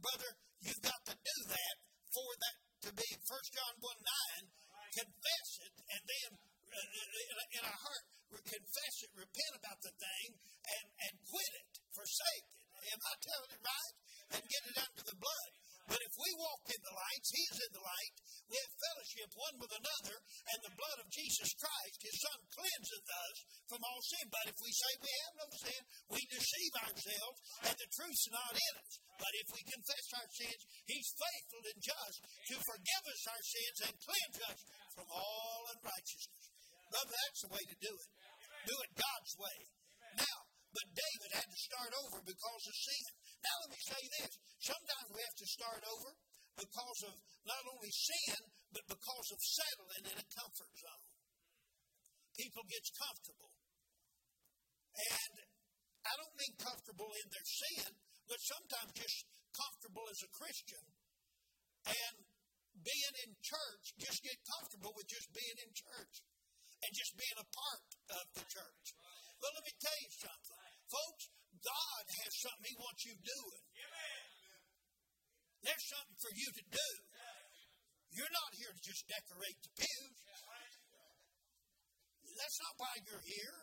brother, 0.00 0.30
you've 0.64 0.80
got 0.80 1.00
to 1.10 1.14
do 1.18 1.36
that 1.52 1.76
for 2.08 2.30
that 2.38 2.56
to 2.88 2.90
be 2.96 3.08
1 3.28 3.28
John 3.28 3.74
1 3.76 3.98
9. 4.40 5.04
Confess 5.04 5.48
it 5.68 5.74
and 5.84 6.02
then 6.08 6.30
uh, 6.72 6.80
in, 6.80 7.60
in 7.60 7.62
our 7.68 7.80
heart, 7.82 8.04
confess 8.40 8.94
it, 9.04 9.10
repent 9.12 9.52
about 9.60 9.78
the 9.84 9.92
thing, 10.00 10.28
and, 10.64 10.86
and 11.04 11.12
quit 11.28 11.52
it, 11.60 11.68
forsake 11.92 12.46
it. 12.48 12.64
Am 12.88 13.00
I 13.04 13.14
telling 13.20 13.52
it 13.52 13.62
right? 13.64 13.94
And 14.32 14.42
get 14.48 14.62
it 14.64 14.76
under 14.80 15.04
the 15.04 15.18
blood. 15.18 15.50
But 15.88 16.04
if 16.04 16.14
we 16.20 16.30
walk 16.36 16.68
in 16.68 16.82
the 16.84 16.92
light, 16.92 17.24
He 17.32 17.42
is 17.48 17.58
in 17.64 17.72
the 17.72 17.80
light, 17.80 18.14
we 18.48 18.56
have 18.60 18.84
fellowship 18.92 19.30
one 19.32 19.56
with 19.56 19.72
another, 19.72 20.16
and 20.20 20.58
the 20.60 20.76
blood 20.76 20.98
of 21.00 21.08
Jesus 21.08 21.48
Christ, 21.56 21.98
His 22.04 22.16
Son, 22.20 22.38
cleanseth 22.52 23.08
us 23.08 23.36
from 23.72 23.80
all 23.80 24.00
sin. 24.04 24.28
But 24.28 24.52
if 24.52 24.58
we 24.60 24.68
say 24.68 24.92
we 25.00 25.12
have 25.24 25.34
no 25.40 25.48
sin, 25.48 25.80
we 26.12 26.20
deceive 26.28 26.74
ourselves, 26.84 27.38
and 27.72 27.76
the 27.76 27.88
truth's 27.88 28.28
not 28.28 28.52
in 28.52 28.74
us. 28.84 28.92
But 29.16 29.32
if 29.40 29.48
we 29.48 29.60
confess 29.64 30.06
our 30.20 30.28
sins, 30.28 30.62
He's 30.84 31.08
faithful 31.16 31.62
and 31.64 31.80
just 31.80 32.18
to 32.20 32.56
forgive 32.68 33.04
us 33.08 33.22
our 33.32 33.44
sins 33.48 33.78
and 33.88 33.94
cleanse 34.04 34.38
us 34.44 34.60
from 34.92 35.08
all 35.08 35.60
unrighteousness. 35.72 36.44
Brother, 36.92 37.16
that's 37.16 37.42
the 37.44 37.52
way 37.52 37.64
to 37.64 37.76
do 37.80 37.92
it. 37.96 38.10
Do 38.68 38.76
it 38.76 38.92
God's 38.92 39.34
way. 39.40 39.58
Now, 40.20 40.38
but 40.72 40.86
David 40.92 41.30
had 41.32 41.48
to 41.48 41.58
start 41.58 41.92
over 42.04 42.20
because 42.24 42.64
of 42.68 42.76
sin. 42.76 43.08
Now, 43.42 43.54
let 43.62 43.70
me 43.70 43.80
say 43.80 44.02
this. 44.18 44.32
Sometimes 44.58 45.08
we 45.14 45.20
have 45.22 45.38
to 45.38 45.48
start 45.48 45.82
over 45.86 46.10
because 46.58 47.00
of 47.06 47.14
not 47.46 47.62
only 47.70 47.92
sin, 47.94 48.40
but 48.74 48.84
because 48.90 49.28
of 49.30 49.38
settling 49.38 50.04
in 50.10 50.16
a 50.18 50.26
comfort 50.34 50.72
zone. 50.74 51.06
People 52.34 52.64
get 52.66 52.84
comfortable. 52.98 53.52
And 54.98 55.34
I 56.02 56.12
don't 56.18 56.36
mean 56.38 56.54
comfortable 56.58 57.10
in 57.14 57.26
their 57.30 57.46
sin, 57.46 57.90
but 58.26 58.38
sometimes 58.42 58.90
just 58.98 59.18
comfortable 59.54 60.06
as 60.10 60.20
a 60.26 60.30
Christian. 60.34 60.84
And 61.86 62.16
being 62.82 63.14
in 63.26 63.30
church, 63.38 63.84
just 63.98 64.18
get 64.22 64.38
comfortable 64.46 64.92
with 64.94 65.06
just 65.06 65.30
being 65.34 65.58
in 65.62 65.70
church 65.74 66.14
and 66.82 66.90
just 66.94 67.14
being 67.18 67.38
a 67.38 67.48
part 67.48 67.86
of 68.18 68.24
the 68.38 68.44
church. 68.46 68.86
Well, 69.38 69.52
let 69.54 69.64
me 69.66 69.74
tell 69.78 69.98
you 70.02 70.10
something. 70.14 70.67
Folks, 70.88 71.24
God 71.60 72.04
has 72.08 72.32
something 72.40 72.68
He 72.68 72.76
wants 72.80 73.02
you 73.04 73.14
doing. 73.20 73.62
There's 75.62 75.86
something 75.90 76.18
for 76.18 76.32
you 76.32 76.48
to 76.48 76.64
do. 76.70 76.88
You're 78.14 78.34
not 78.34 78.50
here 78.56 78.72
to 78.72 78.82
just 78.82 79.04
decorate 79.04 79.58
the 79.62 79.72
pews. 79.84 80.18
That's 82.38 82.58
not 82.62 82.74
why 82.78 82.94
you're 83.02 83.26
here. 83.26 83.58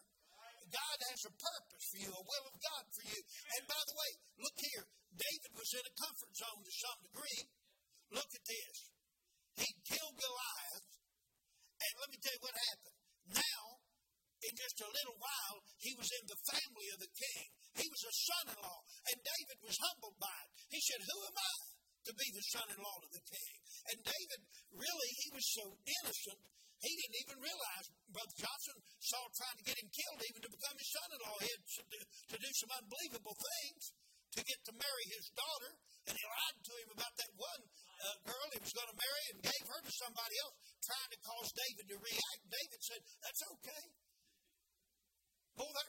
God 0.67 0.97
has 1.07 1.21
a 1.29 1.33
purpose 1.33 1.85
for 1.87 1.99
you, 2.03 2.11
a 2.11 2.23
will 2.25 2.45
of 2.51 2.57
God 2.59 2.83
for 2.91 3.03
you. 3.07 3.19
And 3.55 3.63
by 3.69 3.79
the 3.87 3.95
way, 3.95 4.11
look 4.43 4.57
here. 4.59 4.85
David 5.15 5.51
was 5.55 5.71
in 5.71 5.83
a 5.87 5.93
comfort 5.95 6.33
zone 6.35 6.59
to 6.59 6.73
some 6.75 6.99
degree. 7.07 7.41
Look 8.11 8.27
at 8.35 8.43
this. 8.43 8.75
He 9.55 9.69
killed 9.87 10.19
Goliath. 10.19 10.87
And 11.79 11.91
let 12.03 12.09
me 12.11 12.17
tell 12.19 12.35
you 12.35 12.43
what 12.43 12.55
happened. 12.67 12.97
Now, 13.39 13.74
in 14.45 14.53
just 14.55 14.77
a 14.81 14.89
little 14.89 15.17
while, 15.17 15.57
he 15.81 15.93
was 15.97 16.09
in 16.09 16.25
the 16.29 16.39
family 16.53 16.87
of 16.93 16.99
the 17.01 17.11
king. 17.11 17.45
He 17.75 17.87
was 17.89 18.03
a 18.05 18.13
son 18.13 18.45
in 18.53 18.59
law. 18.61 18.79
And 19.09 19.17
David 19.19 19.57
was 19.65 19.77
humbled 19.81 20.17
by 20.21 20.37
it. 20.45 20.51
He 20.69 20.81
said, 20.81 21.01
Who 21.01 21.17
am 21.25 21.37
I 21.37 21.55
to 22.05 22.13
be 22.13 22.27
the 22.31 22.45
son 22.53 22.67
in 22.69 22.79
law 22.79 22.97
of 23.01 23.11
the 23.11 23.25
king? 23.25 23.55
And 23.93 23.97
David, 24.05 24.41
really, 24.73 25.11
he 25.25 25.29
was 25.33 25.45
so 25.53 25.65
innocent, 25.83 26.41
he 26.85 26.91
didn't 26.91 27.19
even 27.25 27.37
realize 27.41 27.85
Brother 28.13 28.35
Johnson 28.37 28.77
Saul 28.99 29.27
trying 29.33 29.57
to 29.57 29.65
get 29.65 29.79
him 29.79 29.89
killed, 29.89 30.21
even 30.29 30.41
to 30.45 30.51
become 30.51 30.75
his 30.77 30.91
son 30.91 31.07
in 31.09 31.19
law. 31.25 31.37
He 31.41 31.49
had 31.49 31.63
to 32.29 32.37
do 32.37 32.51
some 32.61 32.71
unbelievable 32.77 33.33
things 33.33 33.81
to 34.37 34.39
get 34.43 34.59
to 34.69 34.73
marry 34.75 35.05
his 35.09 35.25
daughter. 35.33 35.71
And 36.05 36.13
he 36.13 36.21
lied 36.21 36.57
to 36.61 36.73
him 36.85 36.89
about 36.93 37.13
that 37.17 37.31
one 37.33 37.61
uh, 37.65 38.17
girl 38.29 38.47
he 38.53 38.61
was 38.61 38.75
going 38.75 38.91
to 38.91 38.99
marry 38.99 39.23
and 39.33 39.37
gave 39.41 39.65
her 39.65 39.81
to 39.81 39.93
somebody 39.97 40.35
else, 40.45 40.55
trying 40.85 41.09
to 41.09 41.19
cause 41.25 41.49
David 41.57 41.85
to 41.89 41.97
react. 41.97 42.41
David 42.45 42.79
said, 42.85 43.01
That's 43.25 43.43
okay. 43.57 43.83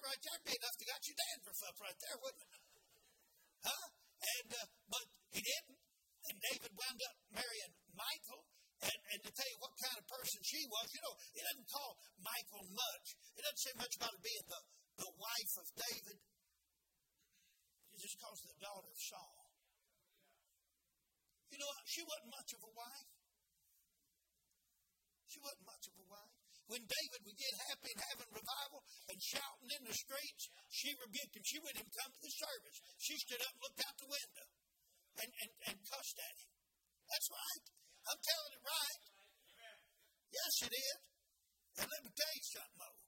Right 0.07 0.23
there 0.23 0.39
would 0.39 0.47
be 0.47 0.55
enough 0.55 0.77
to 0.79 0.87
got 0.87 1.03
you 1.03 1.15
dandruff 1.19 1.61
up 1.67 1.77
right 1.83 1.99
there, 1.99 2.17
wouldn't 2.23 2.47
it? 2.47 2.63
Huh? 3.67 3.87
And, 4.23 4.49
uh, 4.55 4.69
but 4.87 5.07
he 5.35 5.43
didn't. 5.43 5.83
And 6.31 6.37
David 6.47 6.71
wound 6.79 7.01
up 7.03 7.17
marrying 7.35 7.75
Michal. 7.91 8.43
And, 8.87 8.99
and 9.11 9.21
to 9.27 9.31
tell 9.35 9.51
you 9.51 9.59
what 9.59 9.75
kind 9.83 9.99
of 9.99 10.07
person 10.07 10.39
she 10.47 10.63
was, 10.71 10.87
you 10.95 11.03
know, 11.03 11.15
it 11.35 11.43
doesn't 11.43 11.67
call 11.67 11.99
Michal 12.23 12.63
much. 12.71 13.07
It 13.35 13.43
doesn't 13.43 13.63
say 13.67 13.75
much 13.75 13.95
about 13.99 14.15
her 14.15 14.23
being 14.23 14.47
the, 14.47 14.61
the 15.03 15.11
wife 15.11 15.55
of 15.59 15.67
David. 15.75 16.19
It 17.91 17.99
just 17.99 18.17
calls 18.23 18.39
the 18.47 18.55
daughter 18.63 18.87
of 18.87 19.01
Saul. 19.03 19.51
You 21.51 21.59
know, 21.59 21.71
she 21.83 22.07
wasn't 22.07 22.31
much 22.31 22.51
of 22.55 22.63
a 22.63 22.73
wife. 22.79 23.11
She 25.27 25.43
wasn't 25.43 25.67
much 25.67 25.85
of 25.91 25.95
a 25.99 26.07
wife. 26.07 26.26
When 26.67 26.83
David 26.83 27.21
would 27.23 27.39
get 27.39 27.55
happy 27.71 27.91
and 27.95 28.03
having 28.11 28.31
revival 28.35 28.83
and 29.07 29.19
shouting 29.23 29.71
in 29.71 29.83
the 29.87 29.95
streets, 29.95 30.51
she 30.67 30.91
rebuked 30.99 31.35
him. 31.39 31.45
She 31.47 31.59
wouldn't 31.63 31.79
even 31.79 31.95
come 31.95 32.11
to 32.11 32.23
the 32.27 32.35
service. 32.35 32.79
She 32.99 33.15
stood 33.23 33.43
up 33.47 33.55
and 33.55 33.63
looked 33.63 33.83
out 33.87 33.97
the 34.03 34.11
window 34.11 34.47
and, 35.23 35.31
and, 35.31 35.51
and 35.71 35.77
cussed 35.87 36.19
at 36.19 36.37
him. 36.43 36.51
That's 37.07 37.29
right. 37.31 37.65
I'm 38.11 38.21
telling 38.23 38.53
it 38.59 38.65
right. 38.67 39.03
Yes, 40.35 40.55
it 40.67 40.75
is. 40.75 40.99
And 41.79 41.87
let 41.87 42.01
me 42.03 42.11
tell 42.11 42.35
you 42.35 42.47
something, 42.51 42.79
though. 42.83 42.99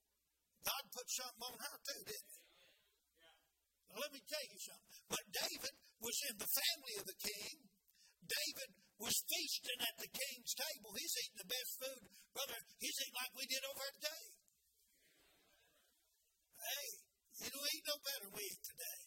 God 0.62 0.82
put 0.94 1.08
something 1.10 1.44
on 1.50 1.56
her, 1.58 1.76
too, 1.82 2.02
didn't 2.06 2.30
he? 2.30 2.38
Let 3.98 4.10
me 4.14 4.22
tell 4.22 4.46
you 4.46 4.60
something. 4.62 4.90
But 5.10 5.24
David 5.34 5.74
was 5.98 6.16
in 6.30 6.36
the 6.38 6.46
family 6.46 6.94
of 7.02 7.04
the 7.10 7.18
king. 7.18 7.54
David 8.22 8.70
was 8.98 9.14
feasting 9.30 9.80
at 9.82 9.96
the 10.02 10.10
king's 10.10 10.54
table. 10.58 10.90
He's 10.98 11.14
eating 11.22 11.40
the 11.42 11.50
best 11.50 11.72
food. 11.78 12.10
Brother, 12.34 12.58
he's 12.82 12.98
eating 12.98 13.18
like 13.18 13.32
we 13.38 13.46
did 13.46 13.62
over 13.62 13.86
today. 13.94 14.24
Hey, 16.58 16.88
you 17.42 17.48
don't 17.54 17.70
eat 17.70 17.86
no 17.86 17.98
better 18.02 18.28
we 18.34 18.42
eat 18.42 18.62
today. 18.66 19.00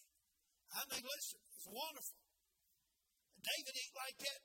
I 0.71 0.81
mean, 0.87 1.03
listen, 1.03 1.39
it's 1.51 1.67
wonderful. 1.67 2.23
David 3.43 3.75
ate 3.75 3.95
like 3.99 4.17
that 4.23 4.41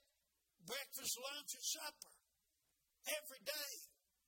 breakfast, 0.66 1.14
lunch, 1.22 1.50
and 1.54 1.66
supper 1.66 2.14
every 3.06 3.42
day. 3.46 3.72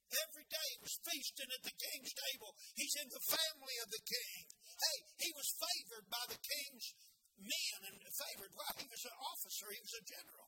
Every 0.09 0.47
day 0.49 0.67
he 0.73 0.81
was 0.81 0.97
feasting 1.05 1.51
at 1.53 1.63
the 1.69 1.77
king's 1.77 2.15
table. 2.17 2.57
He's 2.73 2.97
in 2.97 3.13
the 3.13 3.21
family 3.29 3.77
of 3.85 3.93
the 3.93 4.05
king. 4.09 4.41
Hey, 4.81 4.99
he 5.21 5.31
was 5.37 5.53
favored 5.53 6.07
by 6.09 6.25
the 6.33 6.41
king's 6.41 6.97
men 7.37 7.81
and 7.93 8.01
favored. 8.01 8.53
Well, 8.57 8.75
he 8.81 8.89
was 8.89 9.05
an 9.05 9.17
officer, 9.21 9.69
he 9.69 9.83
was 9.85 9.97
a 10.01 10.05
general. 10.09 10.48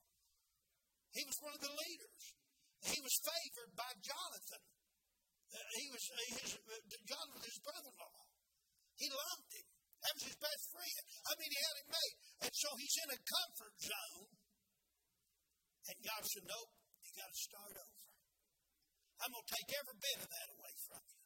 He 1.11 1.23
was 1.27 1.37
one 1.43 1.53
of 1.55 1.61
the 1.61 1.75
leaders. 1.75 2.23
He 2.81 2.97
was 3.03 3.15
favored 3.21 3.71
by 3.75 3.91
Jonathan. 3.99 4.63
Uh, 5.51 5.59
he 5.75 5.85
was 5.91 6.03
uh, 6.07 6.15
his, 6.39 6.51
uh, 6.55 6.81
Jonathan, 7.03 7.43
his 7.43 7.59
brother-in-law. 7.59 8.19
He 8.95 9.07
loved 9.11 9.51
him. 9.51 9.67
That 10.01 10.11
was 10.17 10.25
his 10.31 10.39
best 10.39 10.63
friend. 10.71 11.03
I 11.27 11.31
mean, 11.37 11.51
he 11.51 11.59
had 11.61 11.75
him 11.83 11.89
made. 11.93 12.15
And 12.47 12.53
so 12.55 12.69
he's 12.79 12.97
in 13.05 13.09
a 13.11 13.19
comfort 13.21 13.75
zone. 13.85 14.31
And 15.91 15.97
God 16.01 16.21
said, 16.25 16.45
nope, 16.47 16.71
you 17.05 17.11
got 17.19 17.29
to 17.29 17.39
start 17.41 17.75
over. 17.75 18.05
I'm 19.21 19.29
going 19.29 19.45
to 19.45 19.53
take 19.53 19.69
every 19.77 19.97
bit 20.01 20.17
of 20.25 20.29
that 20.31 20.47
away 20.57 20.73
from 20.89 21.01
you. 21.05 21.21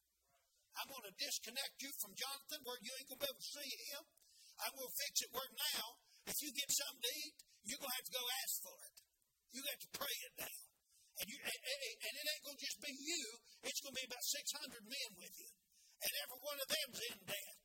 I'm 0.76 0.90
going 0.92 1.08
to 1.08 1.16
disconnect 1.16 1.76
you 1.80 1.92
from 2.04 2.12
Jonathan 2.20 2.60
where 2.68 2.80
you 2.84 2.92
ain't 3.00 3.08
going 3.08 3.22
to 3.22 3.24
be 3.24 3.32
able 3.32 3.40
to 3.40 3.54
see 3.56 3.72
him. 3.96 4.04
I'm 4.60 4.76
going 4.76 4.92
to 4.92 4.98
fix 5.00 5.14
it 5.24 5.32
where 5.32 5.52
now, 5.56 5.84
if 6.28 6.36
you 6.44 6.52
get 6.52 6.68
something 6.68 7.00
to 7.00 7.14
eat, 7.16 7.36
you're 7.64 7.80
going 7.80 7.92
to 7.92 8.00
have 8.02 8.10
to 8.12 8.16
go 8.20 8.24
ask 8.44 8.54
for 8.60 8.76
it. 8.84 8.95
You 9.56 9.64
got 9.64 9.80
to 9.80 9.90
pray 9.96 10.16
it 10.28 10.34
down. 10.36 10.60
And, 11.16 11.28
you, 11.32 11.38
and, 11.40 11.60
and 11.64 12.14
it 12.20 12.26
ain't 12.28 12.44
going 12.44 12.60
to 12.60 12.66
just 12.68 12.80
be 12.84 12.92
you, 12.92 13.24
it's 13.64 13.80
going 13.80 13.96
to 13.96 14.00
be 14.04 14.08
about 14.12 14.20
600 14.20 14.84
men 14.84 15.10
with 15.16 15.32
you. 15.40 15.52
And 16.04 16.12
every 16.28 16.40
one 16.44 16.60
of 16.60 16.68
them's 16.68 17.00
in 17.08 17.18
debt. 17.24 17.56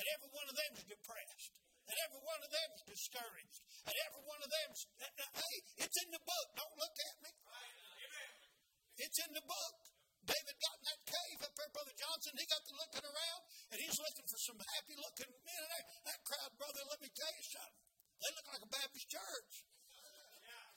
And 0.00 0.06
every 0.08 0.30
one 0.32 0.48
of 0.48 0.56
them's 0.56 0.88
depressed. 0.88 1.52
And 1.84 1.96
every 2.08 2.22
one 2.24 2.40
of 2.40 2.48
them's 2.48 2.80
discouraged. 2.88 3.60
And 3.84 3.96
every 4.08 4.24
one 4.24 4.40
of 4.40 4.48
them's, 4.48 4.80
hey, 5.36 5.56
it's 5.84 5.98
in 6.00 6.08
the 6.16 6.22
book. 6.24 6.48
Don't 6.56 6.76
look 6.80 6.96
at 6.96 7.16
me. 7.28 7.32
It's 9.04 9.18
in 9.20 9.30
the 9.36 9.44
book. 9.44 9.76
David 10.24 10.56
got 10.64 10.76
in 10.80 10.84
that 10.88 11.02
cave 11.08 11.38
up 11.44 11.52
there, 11.56 11.72
Brother 11.76 11.96
Johnson. 11.96 12.32
He 12.36 12.44
got 12.48 12.60
to 12.64 12.74
looking 12.76 13.06
around, 13.08 13.42
and 13.72 13.78
he's 13.80 13.96
looking 13.96 14.26
for 14.28 14.40
some 14.44 14.60
happy 14.60 14.96
looking 14.96 15.32
men. 15.44 15.62
That, 15.72 15.84
that 16.08 16.20
crowd, 16.24 16.52
brother, 16.60 16.82
let 16.88 17.00
me 17.00 17.08
tell 17.12 17.32
you 17.32 17.46
something. 17.48 17.84
They 18.20 18.30
look 18.36 18.48
like 18.52 18.64
a 18.64 18.72
Baptist 18.72 19.08
church. 19.08 19.52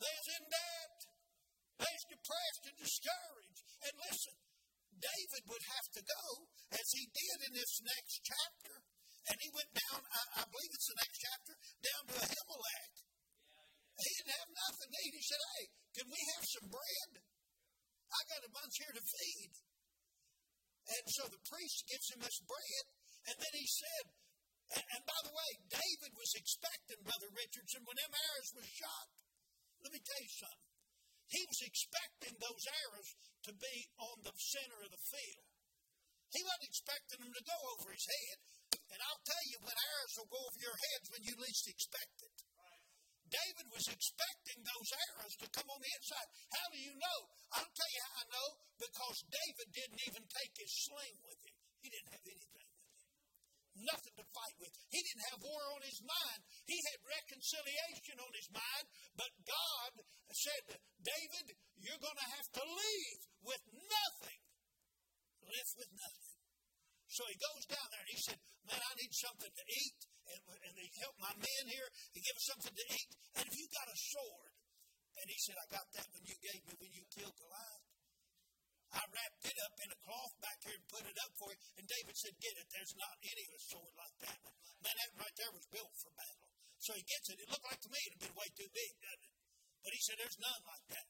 They's 0.02 0.28
in 0.34 0.44
debt. 0.50 0.98
They's 1.78 2.06
depressed 2.10 2.64
and 2.66 2.78
discouraged. 2.82 3.66
And 3.86 3.94
listen, 4.02 4.38
David 4.98 5.44
would 5.46 5.66
have 5.66 5.88
to 5.98 6.02
go, 6.02 6.26
as 6.74 6.88
he 6.94 7.06
did 7.10 7.38
in 7.50 7.54
this 7.58 7.74
next 7.86 8.22
chapter, 8.26 8.74
and 9.30 9.38
he 9.38 9.50
went 9.54 9.70
down, 9.78 10.02
I, 10.02 10.22
I 10.42 10.44
believe 10.50 10.74
it's 10.74 10.90
the 10.90 11.02
next 11.02 11.18
chapter, 11.22 11.54
down 11.86 12.04
to 12.10 12.16
Ahimelech. 12.18 12.94
He 14.02 14.10
didn't 14.18 14.38
have 14.42 14.50
nothing 14.50 14.90
to 14.90 15.00
eat. 15.06 15.14
He 15.14 15.26
said, 15.30 15.42
Hey, 15.42 15.66
can 16.02 16.08
we 16.10 16.22
have 16.34 16.46
some 16.50 16.68
bread? 16.74 17.12
I 18.10 18.20
got 18.34 18.50
a 18.50 18.52
bunch 18.52 18.74
here 18.82 18.96
to 18.98 19.04
feed. 19.06 19.54
And 20.90 21.06
so 21.14 21.30
the 21.30 21.46
priest 21.46 21.86
gives 21.86 22.10
him 22.10 22.26
this 22.26 22.42
bread, 22.50 22.86
and 23.30 23.36
then 23.38 23.54
he 23.54 23.70
said, 23.70 24.06
and, 24.72 25.04
by 25.04 25.20
the 25.28 25.36
way, 25.36 25.52
David 25.68 26.16
was 26.16 26.32
expecting 26.32 27.04
Brother 27.04 27.28
Richardson 27.36 27.84
when 27.84 27.98
them 28.00 28.16
arrows 28.16 28.52
was 28.56 28.68
shot. 28.72 29.08
Let 29.82 29.92
me 29.92 30.02
tell 30.02 30.22
you 30.22 30.34
something. 30.38 30.70
He 31.32 31.42
was 31.48 31.62
expecting 31.64 32.36
those 32.38 32.64
arrows 32.68 33.10
to 33.48 33.52
be 33.56 33.76
on 34.04 34.18
the 34.22 34.36
center 34.36 34.80
of 34.84 34.92
the 34.92 35.04
field. 35.10 35.48
He 36.32 36.42
wasn't 36.44 36.70
expecting 36.70 37.20
them 37.24 37.34
to 37.34 37.44
go 37.44 37.58
over 37.76 37.88
his 37.92 38.08
head. 38.08 38.38
And 38.92 39.00
I'll 39.00 39.24
tell 39.24 39.46
you, 39.48 39.58
when 39.64 39.76
arrows 39.76 40.14
will 40.20 40.32
go 40.32 40.42
over 40.44 40.60
your 40.60 40.76
heads 40.76 41.08
when 41.12 41.24
you 41.24 41.34
least 41.40 41.66
expect 41.72 42.16
it. 42.24 42.36
David 43.32 43.68
was 43.72 43.88
expecting 43.88 44.60
those 44.60 44.90
arrows 44.92 45.36
to 45.40 45.48
come 45.56 45.68
on 45.72 45.80
the 45.80 45.92
inside. 45.96 46.28
How 46.52 46.68
do 46.68 46.80
you 46.84 46.92
know? 46.92 47.20
I'll 47.56 47.72
tell 47.72 47.92
you 47.96 48.02
how 48.04 48.16
I 48.20 48.26
know. 48.28 48.48
Because 48.76 49.18
David 49.32 49.68
didn't 49.72 50.02
even 50.12 50.24
take 50.28 50.54
his 50.60 50.72
sling 50.84 51.16
with 51.24 51.40
him. 51.48 51.56
He 51.80 51.88
didn't 51.88 52.12
have 52.12 52.28
him. 52.28 52.41
Nothing 53.82 54.16
to 54.22 54.26
fight 54.30 54.56
with. 54.62 54.74
He 54.94 55.02
didn't 55.02 55.26
have 55.34 55.42
war 55.42 55.64
on 55.74 55.82
his 55.82 56.00
mind. 56.06 56.40
He 56.70 56.78
had 56.78 57.00
reconciliation 57.02 58.18
on 58.22 58.32
his 58.38 58.50
mind. 58.54 58.86
But 59.18 59.32
God 59.42 59.92
said, 60.30 60.78
David, 61.02 61.58
you're 61.82 62.02
going 62.02 62.22
to 62.22 62.30
have 62.38 62.50
to 62.62 62.64
leave 62.64 63.22
with 63.42 63.64
nothing. 63.74 64.42
Live 65.42 65.72
with 65.82 65.92
nothing. 65.98 66.38
So 67.12 67.28
he 67.28 67.36
goes 67.36 67.64
down 67.68 67.88
there 67.92 68.06
and 68.06 68.14
he 68.14 68.22
said, 68.24 68.40
Man, 68.64 68.80
I 68.80 68.94
need 68.96 69.12
something 69.12 69.52
to 69.52 69.66
eat. 69.68 70.00
And, 70.32 70.42
and 70.48 70.74
he 70.80 70.88
helped 71.02 71.20
my 71.20 71.34
men 71.36 71.64
here. 71.68 71.90
He 72.16 72.24
gave 72.24 72.38
us 72.38 72.48
something 72.48 72.72
to 72.72 72.86
eat. 72.88 73.12
And 73.36 73.44
if 73.50 73.56
you 73.58 73.68
got 73.68 73.92
a 73.92 73.98
sword, 73.98 74.54
and 75.20 75.28
he 75.28 75.38
said, 75.44 75.60
I 75.60 75.68
got 75.68 75.86
that 75.98 76.08
when 76.16 76.24
you 76.24 76.38
gave 76.40 76.62
me 76.64 76.74
when 76.80 76.92
you 76.96 77.04
killed 77.12 77.36
Goliath. 77.36 77.91
I 78.92 79.04
wrapped 79.08 79.44
it 79.48 79.58
up 79.64 79.76
in 79.80 79.90
a 79.92 80.00
cloth 80.04 80.36
back 80.44 80.60
here 80.68 80.76
and 80.76 80.86
put 80.92 81.04
it 81.08 81.18
up 81.24 81.32
for 81.40 81.48
you. 81.48 81.60
And 81.80 81.86
David 81.88 82.16
said, 82.20 82.36
Get 82.44 82.56
it. 82.60 82.68
There's 82.68 82.96
not 83.00 83.16
any 83.24 83.44
of 83.48 83.54
a 83.56 83.62
sword 83.72 83.94
like 83.96 84.18
that. 84.28 84.40
Man, 84.84 84.96
that 85.00 85.12
right 85.16 85.36
there 85.40 85.54
was 85.56 85.66
built 85.72 85.94
for 85.96 86.12
battle. 86.12 86.50
So 86.84 86.92
he 86.98 87.04
gets 87.08 87.28
it. 87.32 87.40
It 87.40 87.48
looked 87.48 87.68
like 87.72 87.80
to 87.80 87.92
me 87.92 88.00
it 88.04 88.12
had 88.20 88.22
been 88.28 88.36
way 88.36 88.50
too 88.52 88.68
big, 88.68 88.92
doesn't 89.00 89.24
it? 89.24 89.34
But 89.80 89.92
he 89.96 90.02
said, 90.04 90.16
There's 90.20 90.40
none 90.44 90.62
like 90.68 90.86
that. 90.92 91.08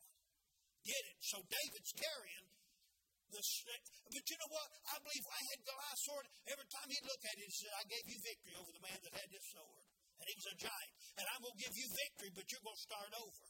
Get 0.86 1.04
it. 1.10 1.18
So 1.26 1.38
David's 1.42 1.94
carrying 1.98 2.48
the 3.32 3.42
snake. 3.42 3.88
But 4.12 4.24
you 4.28 4.38
know 4.38 4.52
what? 4.52 4.70
I 4.92 4.96
believe 5.02 5.26
I 5.26 5.42
had 5.50 5.60
Goliath's 5.64 6.04
sword. 6.06 6.26
Every 6.52 6.68
time 6.68 6.88
he'd 6.92 7.08
look 7.08 7.24
at 7.24 7.36
it, 7.40 7.48
he 7.48 7.56
said, 7.56 7.72
I 7.80 7.86
gave 7.88 8.06
you 8.06 8.18
victory 8.20 8.56
over 8.60 8.72
the 8.76 8.84
man 8.84 9.00
that 9.02 9.14
had 9.16 9.30
this 9.32 9.48
sword. 9.56 9.84
And 10.20 10.26
he 10.30 10.36
was 10.38 10.48
a 10.54 10.58
giant. 10.60 10.94
And 11.18 11.26
I'm 11.26 11.42
going 11.42 11.56
to 11.56 11.64
give 11.66 11.74
you 11.74 11.88
victory, 11.90 12.30
but 12.36 12.46
you're 12.52 12.62
going 12.62 12.78
to 12.78 12.86
start 12.86 13.12
over. 13.18 13.46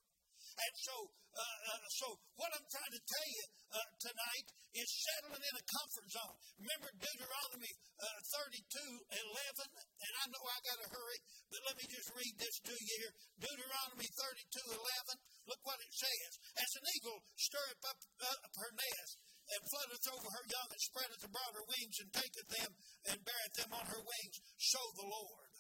And 0.52 0.74
so, 0.84 0.96
uh, 1.32 1.58
uh, 1.72 1.84
so 1.96 2.08
what 2.36 2.52
I'm 2.52 2.68
trying 2.68 2.94
to 2.94 3.02
tell 3.02 3.28
you 3.32 3.46
uh, 3.72 3.90
tonight 4.04 4.48
is 4.76 4.88
settling 4.88 5.44
in 5.44 5.56
a 5.56 5.66
comfort 5.68 6.08
zone. 6.12 6.36
Remember 6.60 6.90
Deuteronomy 6.96 7.74
uh, 8.00 8.20
32 8.52 8.60
11? 8.76 9.72
And 9.72 10.12
I 10.12 10.26
know 10.32 10.44
I 10.44 10.60
got 10.68 10.80
to 10.84 10.90
hurry, 10.92 11.20
but 11.48 11.62
let 11.72 11.76
me 11.80 11.86
just 11.88 12.12
read 12.12 12.36
this 12.36 12.56
to 12.68 12.74
you 12.76 12.96
here. 13.00 13.14
Deuteronomy 13.40 14.08
32 14.12 14.76
11. 14.76 15.48
Look 15.48 15.62
what 15.64 15.80
it 15.80 15.94
says. 15.96 16.32
As 16.60 16.72
an 16.80 16.86
eagle 17.00 17.20
stirreth 17.40 17.84
up, 17.88 18.00
up 18.28 18.54
her 18.60 18.72
nest, 18.76 19.14
and 19.52 19.62
flutteth 19.72 20.08
over 20.12 20.30
her 20.36 20.46
young, 20.48 20.70
and 20.72 20.84
spreadeth 20.84 21.24
abroad 21.28 21.54
her 21.56 21.68
wings, 21.68 21.98
and 22.00 22.10
taketh 22.12 22.50
them, 22.52 22.72
and 23.12 23.24
beareth 23.24 23.56
them 23.56 23.72
on 23.76 23.86
her 23.88 24.04
wings, 24.04 24.38
so 24.60 24.80
the 25.00 25.08
Lord. 25.08 25.52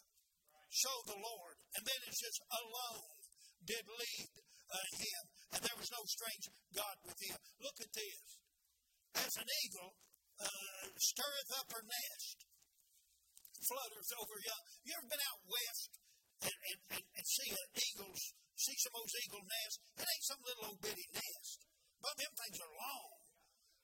So 0.72 0.92
the 1.04 1.20
Lord. 1.20 1.56
And 1.76 1.84
then 1.84 2.00
it 2.08 2.16
says, 2.16 2.38
alone 2.48 3.20
did 3.68 3.84
lead 3.88 4.51
uh, 4.72 4.88
him, 4.96 5.24
and 5.52 5.62
there 5.62 5.80
was 5.80 5.92
no 5.92 6.02
strange 6.08 6.48
God 6.72 6.96
with 7.04 7.20
him. 7.20 7.38
Look 7.60 7.78
at 7.84 7.92
this. 7.92 8.24
As 9.12 9.36
an 9.36 9.50
eagle 9.68 9.92
uh, 10.40 10.88
stirreth 10.96 11.52
up 11.60 11.68
her 11.76 11.84
nest, 11.84 12.38
flutters 13.68 14.10
over 14.16 14.38
young. 14.42 14.66
You 14.88 14.92
ever 14.96 15.10
been 15.12 15.26
out 15.28 15.42
west 15.44 15.92
and, 16.48 16.56
and, 16.56 16.80
and, 16.96 17.04
and 17.04 17.26
see 17.28 17.50
an 17.52 17.70
eagles, 17.76 18.22
see 18.56 18.78
some 18.80 18.96
of 18.96 19.04
those 19.04 19.18
eagle 19.28 19.44
nests? 19.44 19.80
It 20.00 20.08
ain't 20.08 20.26
some 20.32 20.42
little 20.42 20.66
old 20.72 20.80
bitty 20.82 21.08
nest. 21.12 21.60
But 22.02 22.18
them 22.18 22.34
things 22.34 22.60
are 22.64 22.74
long. 22.74 23.12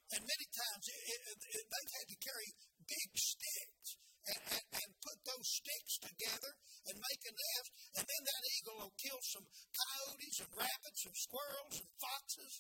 And 0.07 0.23
many 0.23 0.47
times 0.49 0.83
it, 0.87 1.01
it, 1.03 1.21
it, 1.35 1.65
they've 1.67 1.95
had 1.99 2.07
to 2.07 2.17
carry 2.23 2.47
big 2.87 3.09
sticks 3.13 3.76
and, 4.27 4.41
and, 4.59 4.67
and, 4.83 4.91
put 5.07 5.19
those 5.23 5.47
sticks 5.47 5.95
together 6.03 6.51
and 6.91 6.99
make 6.99 7.23
a 7.23 7.31
nest. 7.31 7.69
And 7.95 8.03
then 8.03 8.23
that 8.27 8.43
eagle 8.59 8.77
will 8.83 8.95
kill 8.99 9.21
some 9.23 9.47
coyotes 9.47 10.37
and 10.43 10.51
rabbits 10.51 11.01
and 11.07 11.15
squirrels 11.15 11.75
and 11.79 11.89
foxes 11.95 12.53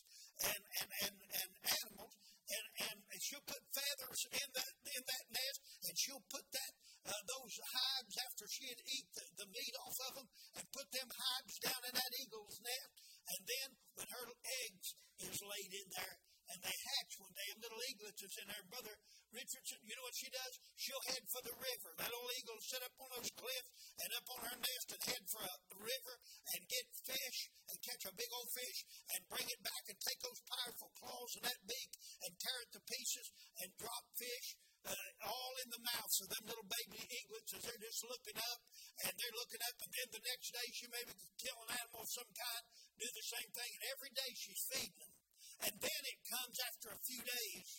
and, 0.47 0.63
and, 0.79 0.89
and, 1.03 1.17
and 1.43 1.51
animals. 1.67 2.15
And, 2.47 2.65
and 3.11 3.19
she'll 3.19 3.43
put 3.43 3.59
feathers 3.75 4.21
in 4.31 4.49
that 4.55 4.73
in 4.87 5.03
that 5.03 5.25
nest, 5.35 5.59
and 5.83 5.93
she'll 5.99 6.23
put 6.31 6.47
that 6.55 6.73
uh, 7.03 7.21
those 7.27 7.55
hides 7.59 8.15
after 8.23 8.47
she'd 8.47 8.81
eat 8.87 9.07
the, 9.11 9.25
the 9.43 9.47
meat 9.51 9.75
off 9.83 9.97
of 10.07 10.13
them, 10.15 10.27
and 10.55 10.63
put 10.71 10.87
them 10.95 11.11
hides 11.11 11.55
down 11.59 11.81
in 11.83 11.91
that 11.91 12.13
eagle's 12.23 12.55
nest. 12.63 12.93
And 13.27 13.41
then 13.43 13.69
when 13.99 14.07
her 14.07 14.27
eggs 14.63 14.87
is 15.27 15.37
laid 15.43 15.71
in 15.75 15.87
there, 15.91 16.15
and 16.47 16.59
they 16.63 16.75
hatch 16.75 17.13
one 17.19 17.33
day, 17.35 17.47
and 17.51 17.59
little 17.59 17.83
eaglets 17.91 18.23
is 18.23 18.35
in 18.39 18.47
there. 18.47 18.65
Brother 18.71 18.95
Richardson, 19.35 19.79
you 19.83 19.93
know 19.99 20.05
what 20.07 20.15
she 20.15 20.31
does? 20.31 20.53
She'll 20.79 21.07
head 21.11 21.23
for 21.27 21.43
the 21.43 21.55
river. 21.59 21.89
That 21.99 22.15
old 22.15 22.31
eagle 22.39 22.55
will 22.55 22.71
sit 22.71 22.83
up 22.83 22.95
on 22.99 23.09
those 23.11 23.31
cliffs 23.35 23.71
and 23.99 24.09
up 24.15 24.27
on 24.31 24.39
her 24.47 24.57
nest 24.57 24.87
and 24.95 25.03
head 25.03 25.23
for 25.27 25.43
a 25.43 25.55
river 25.77 26.15
and 26.55 26.61
get 26.71 26.85
fish 27.03 27.39
and 27.67 27.77
catch 27.83 28.03
a 28.07 28.15
big 28.15 28.31
old 28.31 28.49
fish 28.55 28.79
and 29.11 29.27
bring 29.27 29.47
it 29.47 29.61
back 29.61 29.83
and 29.91 29.97
take 29.99 30.19
those 30.23 30.41
powerful 30.47 30.91
claws 30.95 31.31
and 31.35 31.43
that 31.43 31.59
beak 31.67 31.91
and 32.23 32.31
tear 32.39 32.59
it 32.63 32.71
to 32.71 32.81
pieces 32.87 33.27
and 33.59 33.69
drop 33.75 34.03
fish 34.15 34.55
uh, 34.87 35.27
all 35.27 35.53
in 35.59 35.69
the 35.73 35.83
mouths 35.83 36.17
of 36.23 36.31
them 36.31 36.47
little 36.47 36.69
baby 36.71 37.01
eaglets 37.11 37.51
as 37.51 37.63
they're 37.67 37.83
just 37.83 38.07
looking 38.07 38.39
up 38.39 38.61
and 39.03 39.11
they're 39.19 39.35
looking 39.35 39.63
up 39.67 39.75
and 39.83 39.91
then 39.91 40.07
the 40.15 40.23
next 40.23 40.47
day 40.55 40.67
she 40.71 40.87
maybe 40.87 41.11
kill 41.35 41.57
an 41.67 41.75
animal 41.75 42.07
of 42.07 42.09
some 42.09 42.31
kind, 42.31 42.63
do 42.95 43.07
the 43.11 43.27
same 43.27 43.49
thing, 43.51 43.71
and 43.75 43.83
every 43.91 44.11
day 44.15 44.31
she's 44.37 44.63
feeding 44.71 44.95
them. 45.01 45.16
And 45.65 45.73
then 45.73 46.01
it 46.05 46.19
comes 46.29 46.57
after 46.69 46.93
a 46.93 47.05
few 47.07 47.21
days, 47.25 47.69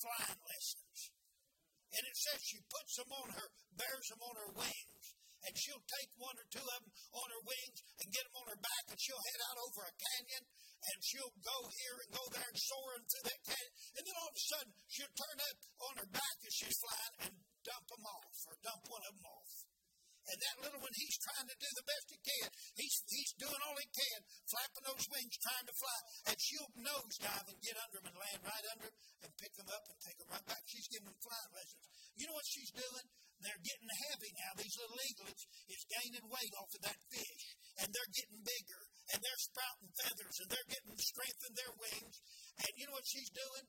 flying 0.00 0.40
lessons. 0.42 0.98
And 1.92 2.02
it 2.08 2.16
says 2.16 2.40
she 2.42 2.58
puts 2.72 2.96
them 2.98 3.12
on 3.12 3.28
her, 3.36 3.46
bears 3.76 4.08
them 4.08 4.22
on 4.24 4.34
her 4.40 4.52
wings. 4.56 5.04
And 5.42 5.58
she'll 5.58 5.82
take 5.82 6.10
one 6.22 6.38
or 6.38 6.46
two 6.54 6.62
of 6.62 6.80
them 6.86 6.94
on 7.18 7.28
her 7.34 7.42
wings 7.42 7.78
and 7.98 8.14
get 8.14 8.22
them 8.22 8.38
on 8.38 8.46
her 8.54 8.62
back, 8.62 8.84
and 8.94 8.98
she'll 8.98 9.26
head 9.26 9.42
out 9.50 9.58
over 9.58 9.82
a 9.90 9.94
canyon, 9.98 10.42
and 10.46 10.98
she'll 11.02 11.34
go 11.42 11.58
here 11.66 11.98
and 11.98 12.10
go 12.14 12.24
there 12.30 12.46
and 12.46 12.58
soaring 12.58 13.02
through 13.10 13.26
that 13.26 13.42
canyon. 13.42 13.74
And 13.98 14.02
then 14.06 14.16
all 14.22 14.30
of 14.30 14.38
a 14.38 14.46
sudden, 14.54 14.72
she'll 14.86 15.18
turn 15.18 15.38
up 15.42 15.58
on 15.82 15.92
her 15.98 16.10
back 16.14 16.36
as 16.46 16.54
she's 16.54 16.78
flying 16.78 17.16
and 17.26 17.34
dump 17.66 17.86
them 17.90 18.06
off, 18.06 18.36
or 18.46 18.54
dump 18.62 18.82
one 18.86 19.02
of 19.02 19.14
them 19.18 19.26
off. 19.26 19.71
And 20.22 20.38
that 20.38 20.56
little 20.62 20.80
one, 20.82 20.94
he's 20.94 21.18
trying 21.18 21.48
to 21.50 21.56
do 21.58 21.70
the 21.74 21.88
best 21.88 22.06
he 22.14 22.18
can. 22.22 22.48
He's, 22.78 22.96
he's 23.10 23.32
doing 23.42 23.60
all 23.66 23.74
he 23.74 23.88
can, 23.90 24.20
flapping 24.46 24.86
those 24.86 25.06
wings, 25.10 25.34
trying 25.42 25.66
to 25.66 25.74
fly. 25.74 25.98
And 26.30 26.36
she'll 26.38 26.72
nose 26.78 27.16
dive 27.18 27.46
and 27.50 27.58
get 27.58 27.74
under 27.74 27.98
them 27.98 28.08
and 28.12 28.18
land 28.22 28.40
right 28.46 28.66
under 28.70 28.86
them 28.86 28.96
and 29.26 29.30
pick 29.42 29.52
them 29.58 29.70
up 29.74 29.84
and 29.90 29.98
take 29.98 30.18
them 30.22 30.30
right 30.30 30.46
back. 30.46 30.62
She's 30.70 30.86
giving 30.86 31.10
them 31.10 31.18
flying 31.18 31.52
lessons. 31.58 31.84
You 32.14 32.24
know 32.30 32.36
what 32.38 32.46
she's 32.46 32.70
doing? 32.70 33.06
They're 33.42 33.66
getting 33.66 33.90
heavy 34.06 34.30
now. 34.38 34.52
These 34.54 34.78
little 34.78 35.00
eaglets 35.02 35.42
is 35.66 35.82
gaining 35.90 36.26
weight 36.30 36.54
off 36.54 36.70
of 36.70 36.82
that 36.86 37.00
fish. 37.10 37.44
And 37.82 37.90
they're 37.90 38.14
getting 38.14 38.40
bigger. 38.46 38.82
And 39.10 39.18
they're 39.18 39.42
sprouting 39.42 39.90
feathers. 39.98 40.36
And 40.38 40.48
they're 40.54 40.70
getting 40.70 40.94
strength 41.02 41.42
in 41.50 41.54
their 41.58 41.74
wings. 41.74 42.16
And 42.62 42.72
you 42.78 42.86
know 42.86 42.94
what 42.94 43.10
she's 43.10 43.32
doing? 43.34 43.66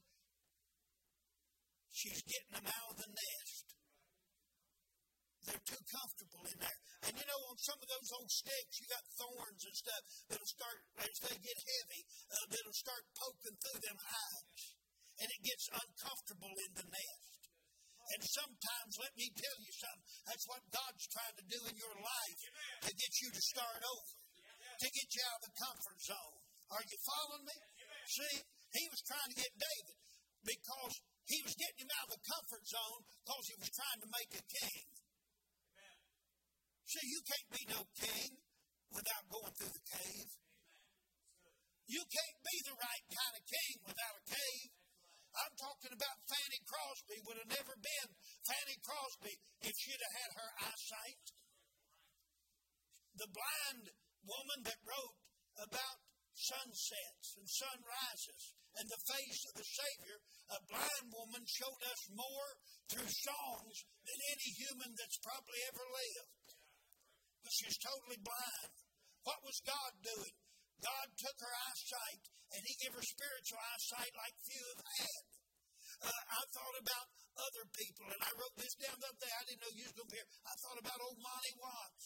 She's 1.89 2.21
getting 2.29 2.61
them 2.61 2.69
out 2.69 2.93
of 2.93 2.97
the 3.01 3.09
nest. 3.09 3.65
They're 5.43 5.67
too 5.67 5.84
comfortable 5.91 6.43
in 6.47 6.58
there. 6.60 6.79
And 7.03 7.13
you 7.19 7.25
know, 7.27 7.39
on 7.51 7.58
some 7.60 7.79
of 7.84 7.88
those 7.91 8.10
old 8.15 8.32
sticks, 8.32 8.79
you 8.79 8.88
got 8.88 9.03
thorns 9.19 9.62
and 9.67 9.75
stuff 9.75 10.03
that'll 10.32 10.56
start, 10.56 10.79
as 11.03 11.15
they 11.19 11.36
get 11.36 11.60
heavy, 11.60 12.01
uh, 12.32 12.45
that'll 12.47 12.79
start 12.79 13.03
poking 13.12 13.58
through 13.60 13.82
them 13.84 13.99
hides. 13.99 14.63
And 15.19 15.27
it 15.27 15.41
gets 15.43 15.67
uncomfortable 15.67 16.56
in 16.63 16.71
the 16.79 16.88
nest. 16.88 17.34
And 18.03 18.21
sometimes, 18.23 18.91
let 18.99 19.13
me 19.15 19.32
tell 19.32 19.58
you 19.63 19.71
something, 19.71 20.08
that's 20.27 20.47
what 20.47 20.63
God's 20.71 21.06
trying 21.08 21.38
to 21.39 21.45
do 21.47 21.60
in 21.71 21.75
your 21.79 21.97
life 22.03 22.39
to 22.88 22.91
get 22.91 23.13
you 23.23 23.29
to 23.32 23.41
start 23.41 23.79
over, 23.79 24.15
to 24.79 24.88
get 24.91 25.08
you 25.15 25.21
out 25.27 25.39
of 25.39 25.43
the 25.47 25.56
comfort 25.60 25.99
zone. 26.03 26.39
Are 26.71 26.84
you 26.84 26.97
following 27.03 27.45
me? 27.47 27.58
See, 28.12 28.36
he 28.75 28.84
was 28.91 29.01
trying 29.08 29.32
to 29.32 29.38
get 29.39 29.53
David 29.56 29.97
because 30.43 30.93
he 31.27 31.39
was 31.43 31.56
getting 31.56 31.88
him 31.88 31.91
out 31.99 32.12
of 32.12 32.19
the 32.19 32.23
comfort 32.27 32.63
zone 32.67 33.01
because 33.23 33.45
he 33.47 33.56
was 33.60 33.71
trying 33.71 33.99
to 34.03 34.10
make 34.12 34.32
a 34.36 34.43
king. 34.43 35.02
See, 36.86 37.06
you 37.08 37.22
can't 37.24 37.50
be 37.56 37.63
no 37.72 37.82
king 37.96 38.30
without 38.91 39.26
going 39.32 39.54
through 39.58 39.74
the 39.74 39.88
cave. 39.88 40.30
You 41.88 42.04
can't 42.06 42.39
be 42.43 42.58
the 42.63 42.78
right 42.80 43.06
kind 43.12 43.34
of 43.36 43.43
king 43.43 43.76
without 43.88 44.15
a 44.19 44.26
cave. 44.30 44.69
I'm 45.34 45.56
talking 45.58 45.93
about 45.98 46.30
Fanny 46.30 46.62
Crosby 46.69 47.17
would 47.26 47.41
have 47.41 47.50
never 47.50 47.74
been 47.74 48.10
Fanny 48.46 48.78
Crosby 48.86 49.34
if 49.65 49.74
she'd 49.74 49.98
have 49.98 50.17
had 50.22 50.32
her 50.38 50.52
eyesight. 50.69 51.26
The 53.17 53.30
blind 53.34 53.86
woman 54.22 54.60
that 54.69 54.86
wrote 54.86 55.17
about 55.58 55.98
sunsets 56.38 57.28
and 57.38 57.50
sunrises 57.50 58.43
and 58.78 58.86
the 58.89 59.06
face 59.06 59.41
of 59.50 59.54
the 59.58 59.69
Savior, 59.69 60.17
a 60.50 60.60
blind 60.69 61.08
woman 61.13 61.46
showed 61.46 61.82
us 61.89 62.02
more 62.13 62.50
through 62.89 63.10
songs 63.10 63.76
than 64.06 64.17
any 64.34 64.50
human 64.58 64.91
that's 64.98 65.22
probably 65.22 65.62
ever 65.69 65.86
lived 65.86 66.42
but 67.43 67.51
she's 67.51 67.77
totally 67.84 68.19
blind. 68.23 68.71
What 69.27 69.43
was 69.43 69.60
God 69.67 69.91
doing? 69.99 70.36
God 70.79 71.08
took 71.19 71.38
her 71.39 71.56
eyesight 71.67 72.23
and 72.56 72.62
He 72.63 72.73
gave 72.79 72.95
her 72.95 73.03
spiritual 73.06 73.60
eyesight 73.60 74.13
like 74.15 74.36
few 74.47 74.63
have 74.63 74.84
had. 74.84 75.23
Uh, 76.03 76.23
I 76.36 76.41
thought 76.51 76.77
about 76.84 77.08
other 77.39 77.65
people, 77.71 78.08
and 78.12 78.19
I 78.19 78.32
wrote 78.36 78.56
this 78.60 78.75
down 78.75 78.97
the 78.99 79.08
other 79.08 79.23
day. 79.23 79.32
I 79.32 79.43
didn't 79.47 79.62
know 79.63 79.73
you 79.73 79.88
was 79.88 79.95
going 79.95 80.10
to 80.10 80.13
be 80.13 80.19
here. 80.19 80.32
I 80.43 80.53
thought 80.60 80.79
about 80.84 80.99
old 80.99 81.19
Monty 81.21 81.53
Watts. 81.56 82.06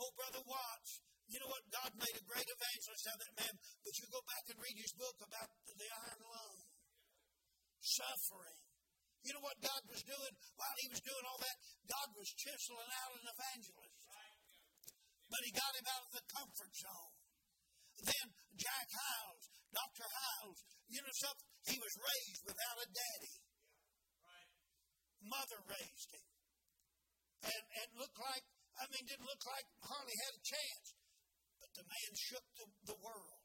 Old 0.00 0.14
Brother 0.18 0.42
Watts. 0.42 0.90
You 1.30 1.38
know 1.38 1.50
what? 1.52 1.62
God 1.70 1.90
made 1.94 2.16
a 2.18 2.26
great 2.26 2.48
evangelist 2.50 3.06
out 3.06 3.20
of 3.20 3.22
that 3.22 3.38
man, 3.38 3.54
but 3.86 3.94
you 3.94 4.04
go 4.10 4.22
back 4.26 4.44
and 4.50 4.58
read 4.58 4.76
his 4.82 4.94
book 4.98 5.14
about 5.22 5.48
the 5.78 5.86
iron 5.86 6.22
lung, 6.26 6.58
suffering, 7.78 8.60
you 9.20 9.30
know 9.36 9.44
what 9.44 9.58
God 9.60 9.82
was 9.88 10.00
doing 10.02 10.34
while 10.56 10.76
he 10.80 10.88
was 10.88 11.02
doing 11.04 11.24
all 11.28 11.40
that? 11.40 11.56
God 11.88 12.08
was 12.16 12.28
chiseling 12.32 12.90
out 13.04 13.12
an 13.20 13.26
evangelist. 13.28 14.00
But 15.30 15.46
he 15.46 15.54
got 15.54 15.72
him 15.78 15.86
out 15.86 16.04
of 16.10 16.12
the 16.18 16.26
comfort 16.26 16.72
zone. 16.74 17.14
Then 18.02 18.26
Jack 18.58 18.88
Hyles, 18.90 19.44
Dr. 19.70 20.06
Hyles, 20.10 20.58
you 20.90 20.98
know 20.98 21.16
something? 21.22 21.48
He 21.70 21.78
was 21.78 21.94
raised 22.02 22.42
without 22.50 22.82
a 22.82 22.88
daddy. 22.90 23.36
Mother 25.22 25.60
raised 25.70 26.10
him. 26.10 26.26
And, 27.46 27.64
and 27.78 27.88
looked 27.94 28.18
like, 28.18 28.44
I 28.80 28.88
mean, 28.90 29.06
didn't 29.06 29.28
look 29.28 29.44
like 29.46 29.66
hardly 29.86 30.16
had 30.26 30.32
a 30.34 30.42
chance. 30.42 30.86
But 31.62 31.70
the 31.78 31.86
man 31.86 32.10
shook 32.16 32.46
the, 32.58 32.66
the 32.90 32.98
world 32.98 33.40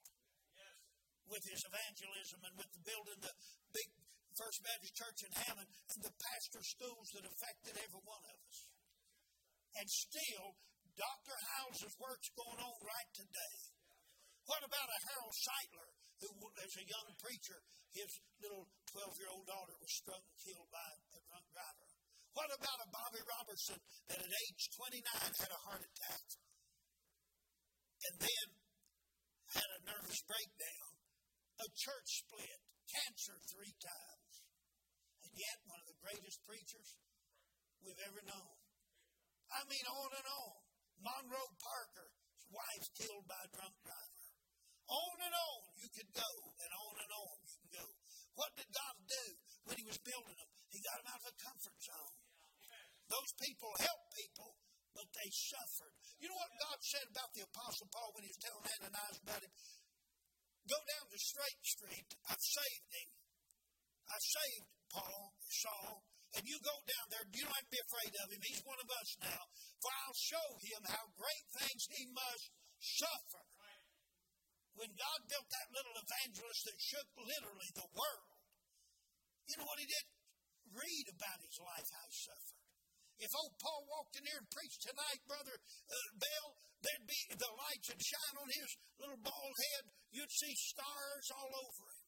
with 1.30 1.44
his 1.46 1.62
evangelism 1.66 2.40
and 2.46 2.54
with 2.58 2.70
the 2.74 2.82
building 2.86 3.20
the 3.22 3.34
big 3.74 3.90
First 4.36 4.68
Baptist 4.68 4.96
Church 5.00 5.20
in 5.24 5.32
Hammond 5.32 5.72
and 5.96 6.02
the 6.04 6.12
pastor 6.12 6.60
schools 6.60 7.08
that 7.16 7.24
affected 7.24 7.80
every 7.80 8.04
one 8.04 8.24
of 8.28 8.36
us. 8.36 8.58
And 9.80 9.88
still, 9.88 10.60
Dr. 11.00 11.36
Hyles's 11.36 11.96
work's 12.00 12.32
going 12.36 12.60
on 12.60 12.76
right 12.84 13.12
today. 13.16 13.56
What 14.44 14.60
about 14.62 14.92
a 14.92 15.00
Harold 15.08 15.36
Sightler, 15.40 15.90
who, 16.20 16.30
as 16.60 16.74
a 16.76 16.86
young 16.86 17.10
preacher, 17.18 17.60
his 17.96 18.12
little 18.44 18.68
12 18.92 19.24
year 19.24 19.32
old 19.32 19.48
daughter 19.48 19.76
was 19.80 19.92
struck 19.92 20.20
and 20.20 20.38
killed 20.44 20.68
by 20.68 20.90
a 21.16 21.20
drunk 21.32 21.48
driver? 21.56 21.88
What 22.36 22.52
about 22.52 22.84
a 22.84 22.92
Bobby 22.92 23.24
Roberson 23.24 23.80
that 24.12 24.20
at 24.20 24.32
age 24.32 24.64
29 24.76 25.00
had 25.40 25.52
a 25.56 25.64
heart 25.64 25.84
attack? 25.84 26.26
And 28.06 28.16
then 28.20 28.48
had 29.56 29.70
a 29.80 29.84
nervous 29.88 30.20
breakdown, 30.28 30.92
a 31.64 31.68
church 31.72 32.10
split, 32.28 32.60
cancer 32.92 33.40
three 33.50 33.76
times, 33.80 34.15
yet 35.36 35.58
one 35.68 35.80
of 35.84 35.88
the 35.88 36.00
greatest 36.00 36.40
preachers 36.48 36.96
we've 37.84 38.04
ever 38.08 38.24
known. 38.26 38.56
I 39.52 39.62
mean, 39.70 39.86
on 39.86 40.12
and 40.16 40.28
on. 40.28 40.58
Monroe 41.04 41.52
Parker, 41.60 42.08
his 42.40 42.48
wife's 42.50 42.90
killed 42.96 43.28
by 43.28 43.38
a 43.44 43.52
drunk 43.52 43.76
driver. 43.84 44.26
On 44.86 45.18
and 45.22 45.36
on 45.36 45.62
you 45.76 45.90
could 45.92 46.12
go, 46.16 46.32
and 46.62 46.72
on 46.72 46.96
and 47.04 47.12
on 47.12 47.36
you 47.44 47.52
can 47.62 47.72
go. 47.84 47.86
What 48.36 48.52
did 48.56 48.70
God 48.72 48.96
do 49.08 49.26
when 49.66 49.80
He 49.80 49.86
was 49.88 50.00
building 50.04 50.36
them? 50.36 50.52
He 50.70 50.80
got 50.84 51.00
them 51.02 51.10
out 51.10 51.24
of 51.24 51.32
the 51.32 51.38
comfort 51.40 51.78
zone. 51.80 52.16
Those 53.08 53.32
people 53.38 53.72
helped 53.80 54.10
people, 54.18 54.50
but 54.92 55.08
they 55.14 55.30
suffered. 55.30 55.94
You 56.20 56.28
know 56.30 56.40
what 56.42 56.54
God 56.58 56.78
said 56.82 57.06
about 57.10 57.32
the 57.38 57.46
Apostle 57.46 57.88
Paul 57.94 58.12
when 58.18 58.26
he 58.26 58.34
was 58.34 58.42
telling 58.42 58.66
Ananias 58.66 59.18
about 59.22 59.42
him? 59.46 59.54
Go 60.66 60.80
down 60.82 61.06
to 61.14 61.20
Straight 61.22 61.62
Street. 61.62 62.10
I've 62.26 62.42
saved 62.42 62.90
him. 62.98 63.10
I've 64.10 64.26
saved 64.26 64.75
Paul, 64.92 65.34
Saul, 65.48 66.04
and 66.36 66.44
you 66.44 66.58
go 66.60 66.76
down 66.84 67.06
there. 67.10 67.26
You 67.32 67.48
don't 67.48 67.56
have 67.56 67.70
to 67.70 67.76
be 67.76 67.86
afraid 67.86 68.14
of 68.20 68.28
him. 68.32 68.42
He's 68.44 68.64
one 68.68 68.82
of 68.84 68.90
us 68.92 69.10
now. 69.24 69.44
For 69.80 69.92
I'll 70.04 70.20
show 70.20 70.48
him 70.60 70.82
how 70.84 71.04
great 71.16 71.46
things 71.64 71.82
he 71.96 72.04
must 72.12 72.46
suffer. 72.80 73.46
When 74.76 74.92
God 74.92 75.20
built 75.32 75.48
that 75.48 75.72
little 75.72 75.96
evangelist 75.96 76.68
that 76.68 76.76
shook 76.84 77.08
literally 77.16 77.72
the 77.80 77.88
world, 77.96 78.36
you 79.48 79.56
know 79.56 79.68
what 79.72 79.80
he 79.80 79.88
did? 79.88 80.06
Read 80.76 81.06
about 81.16 81.40
his 81.40 81.56
life, 81.64 81.88
how 81.96 82.04
he 82.12 82.12
suffered. 82.12 82.60
If 83.16 83.32
old 83.40 83.56
Paul 83.64 83.88
walked 83.88 84.20
in 84.20 84.28
here 84.28 84.36
and 84.36 84.52
preached 84.52 84.84
tonight, 84.84 85.24
Brother 85.24 85.56
uh, 85.56 86.10
Bill, 86.20 86.48
there'd 86.84 87.08
be 87.08 87.20
the 87.40 87.54
lights 87.56 87.88
would 87.88 88.04
shine 88.04 88.36
on 88.36 88.50
his 88.52 88.70
little 89.00 89.22
bald 89.24 89.56
head. 89.56 89.84
You'd 90.12 90.36
see 90.36 90.52
stars 90.52 91.32
all 91.32 91.52
over 91.56 91.86
him. 91.88 92.05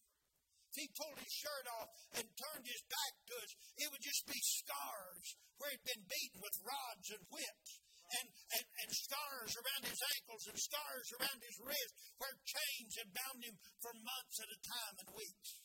He 0.77 0.93
pulled 0.93 1.17
his 1.17 1.33
shirt 1.33 1.65
off 1.81 1.89
and 2.13 2.25
turned 2.37 2.69
his 2.69 2.83
back 2.85 3.13
to 3.27 3.33
us, 3.41 3.51
it 3.81 3.89
would 3.89 4.05
just 4.05 4.29
be 4.29 4.37
scars 4.37 5.25
where 5.57 5.73
he'd 5.73 5.89
been 5.89 6.05
beaten 6.05 6.37
with 6.37 6.61
rods 6.61 7.09
and 7.09 7.25
whips. 7.33 7.81
And, 8.07 8.31
and, 8.55 8.63
and 8.63 8.89
scars 8.95 9.51
around 9.59 9.83
his 9.83 9.99
ankles 9.99 10.47
and 10.47 10.55
scars 10.55 11.11
around 11.19 11.43
his 11.43 11.59
wrists 11.59 12.15
where 12.15 12.31
chains 12.47 12.95
had 13.03 13.11
bound 13.11 13.43
him 13.43 13.59
for 13.83 13.91
months 13.99 14.39
at 14.39 14.47
a 14.47 14.63
time 14.63 14.95
and 15.03 15.11
weeks. 15.11 15.59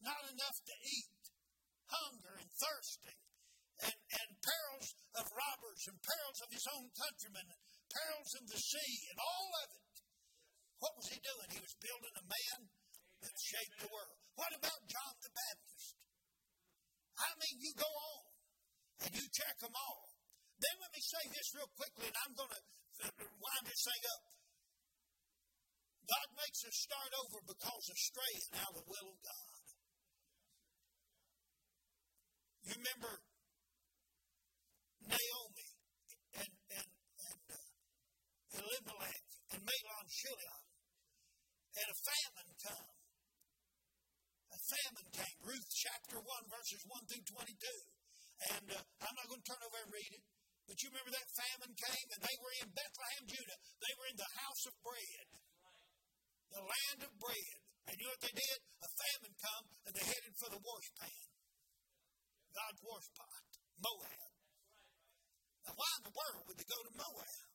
Not 0.00 0.24
enough 0.32 0.58
to 0.64 0.76
eat, 0.80 1.20
hunger 1.92 2.40
and 2.40 2.48
thirsting, 2.56 3.20
and, 3.84 4.00
and 4.16 4.30
perils 4.40 4.88
of 5.20 5.28
robbers 5.28 5.82
and 5.92 6.00
perils 6.00 6.40
of 6.40 6.48
his 6.56 6.64
own 6.72 6.88
countrymen, 6.96 7.52
perils 7.92 8.32
in 8.40 8.44
the 8.48 8.56
sea, 8.56 8.94
and 9.12 9.20
all 9.20 9.50
of 9.60 9.68
it. 9.76 9.92
What 10.80 10.96
was 10.96 11.08
he 11.12 11.20
doing? 11.20 11.52
He 11.52 11.60
was 11.60 11.76
building 11.84 12.16
a 12.16 12.24
man 12.24 12.60
that 13.26 13.36
shaped 13.42 13.78
the 13.82 13.90
world. 13.90 14.18
What 14.38 14.54
about 14.54 14.80
John 14.86 15.14
the 15.18 15.32
Baptist? 15.34 15.98
I 17.18 17.30
mean, 17.42 17.56
you 17.58 17.72
go 17.74 17.90
on 17.90 18.24
and 19.02 19.10
you 19.18 19.26
check 19.34 19.56
them 19.58 19.74
all. 19.74 20.14
Then 20.62 20.76
let 20.78 20.92
me 20.94 21.02
say 21.02 21.24
this 21.34 21.50
real 21.58 21.68
quickly, 21.74 22.06
and 22.06 22.18
I'm 22.22 22.34
going 22.38 22.54
to 22.54 22.62
wind 23.18 23.64
this 23.66 23.82
thing 23.82 24.04
up. 24.14 24.22
God 26.06 26.28
makes 26.38 26.62
us 26.62 26.76
start 26.86 27.12
over 27.26 27.42
because 27.50 27.84
of 27.90 27.96
straying 27.98 28.52
out 28.62 28.72
of 28.72 28.78
the 28.78 28.86
will 28.86 29.10
of 29.10 29.20
God. 29.26 29.62
You 32.62 32.72
remember 32.78 33.12
Naomi 35.02 35.68
and, 36.34 36.52
and, 36.78 36.90
and 36.90 37.42
uh, 37.50 38.58
Elimelech 38.58 39.26
and 39.54 39.62
Mahlon 39.66 40.06
Chilion, 40.10 40.62
and 41.76 41.88
a 41.90 41.96
famine 42.06 42.50
come. 42.58 42.95
Famine 44.66 45.10
came. 45.14 45.38
Ruth 45.46 45.68
chapter 45.70 46.18
1, 46.18 46.26
verses 46.50 46.82
1 46.90 47.06
through 47.06 47.22
22. 47.22 47.54
And 48.58 48.66
uh, 48.74 48.82
I'm 48.82 49.14
not 49.14 49.26
going 49.30 49.38
to 49.38 49.46
turn 49.46 49.62
over 49.62 49.78
and 49.78 49.94
read 49.94 50.10
it. 50.10 50.24
But 50.66 50.82
you 50.82 50.90
remember 50.90 51.14
that 51.14 51.28
famine 51.38 51.74
came, 51.78 52.08
and 52.10 52.20
they 52.26 52.36
were 52.42 52.54
in 52.58 52.68
Bethlehem, 52.74 53.22
Judah. 53.30 53.58
They 53.78 53.94
were 53.94 54.10
in 54.10 54.18
the 54.18 54.32
house 54.42 54.62
of 54.66 54.74
bread, 54.82 55.26
the 56.50 56.62
land 56.66 57.00
of 57.06 57.12
bread. 57.22 57.58
And 57.86 57.94
you 57.94 58.10
know 58.10 58.14
what 58.18 58.26
they 58.26 58.34
did? 58.34 58.58
A 58.82 58.90
famine 58.90 59.34
come, 59.38 59.66
and 59.86 59.92
they 59.94 60.02
headed 60.02 60.34
for 60.34 60.50
the 60.50 60.58
wash 60.58 60.88
pan, 60.98 61.26
God's 62.50 62.82
wash 62.82 63.06
pot, 63.14 63.46
Moab. 63.78 64.30
Now, 65.70 65.74
why 65.78 65.90
in 66.02 66.04
the 66.10 66.16
world 66.18 66.42
would 66.50 66.58
they 66.58 66.66
go 66.66 66.80
to 66.82 66.92
Moab? 66.98 67.46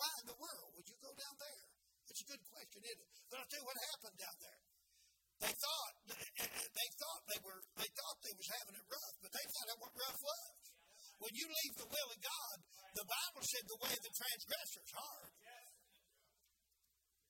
Why 0.00 0.08
in 0.24 0.26
the 0.32 0.40
world 0.40 0.72
would 0.80 0.88
you 0.88 0.96
go 1.04 1.12
down 1.12 1.36
there? 1.36 1.64
It's 2.08 2.24
a 2.24 2.28
good 2.32 2.40
question, 2.48 2.80
isn't 2.80 3.04
it? 3.04 3.12
But 3.28 3.44
I'll 3.44 3.50
tell 3.52 3.60
you 3.60 3.68
what 3.68 3.76
happened 3.92 4.16
down 4.16 4.36
there. 4.40 4.60
They 5.36 5.52
thought 5.52 5.94
they 6.08 6.88
thought 6.96 7.22
they 7.28 7.40
were 7.44 7.60
they 7.76 7.90
thought 7.92 8.16
they 8.24 8.36
was 8.36 8.48
having 8.48 8.76
it 8.80 8.86
rough, 8.88 9.16
but 9.20 9.30
they 9.36 9.44
found 9.52 9.68
out 9.72 9.80
what 9.84 9.92
rough 9.96 10.20
was. 10.20 10.56
When 11.20 11.32
you 11.32 11.46
leave 11.48 11.74
the 11.80 11.88
will 11.88 12.10
of 12.12 12.20
God, 12.20 12.56
the 12.92 13.06
Bible 13.08 13.44
said 13.44 13.64
the 13.68 13.80
way 13.80 13.92
of 13.92 14.02
the 14.04 14.14
transgressor 14.16 14.80
is 14.84 14.92
hard. 14.96 15.32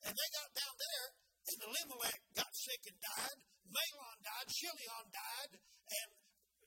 And 0.07 0.15
they 0.15 0.29
got 0.39 0.51
down 0.55 0.75
there, 0.79 1.07
and 1.51 1.59
Elimelech 1.67 2.21
got 2.35 2.51
sick 2.55 2.83
and 2.87 2.99
died. 3.03 3.39
Mahlon 3.67 4.19
died. 4.23 4.47
Chilion 4.55 5.07
died. 5.11 5.53
And 5.59 6.11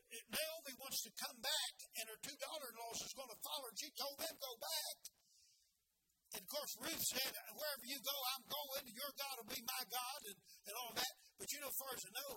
Naomi 0.10 0.74
wants 0.80 1.00
to 1.08 1.12
come 1.16 1.40
back, 1.40 1.74
and 2.00 2.06
her 2.10 2.20
two 2.20 2.36
daughter-in-laws 2.36 3.00
is 3.04 3.14
going 3.16 3.32
to 3.32 3.40
follow 3.40 3.68
her. 3.70 3.76
She 3.80 3.92
told 3.96 4.18
them 4.20 4.36
go 4.40 4.54
back. 4.60 4.98
And 6.38 6.46
of 6.46 6.50
course, 6.50 6.74
Ruth 6.86 7.06
said, 7.10 7.32
Wherever 7.58 7.86
you 7.90 7.98
go, 8.06 8.16
I'm 8.38 8.46
going. 8.46 8.86
Your 8.94 9.12
God 9.18 9.34
will 9.42 9.50
be 9.50 9.64
my 9.66 9.84
God, 9.90 10.20
and, 10.30 10.38
and 10.70 10.74
all 10.78 10.94
that. 10.94 11.14
But 11.42 11.50
you 11.50 11.60
know, 11.64 11.74
as 11.74 11.80
far 11.82 11.92
as 11.98 12.04
I 12.06 12.12
know, 12.14 12.34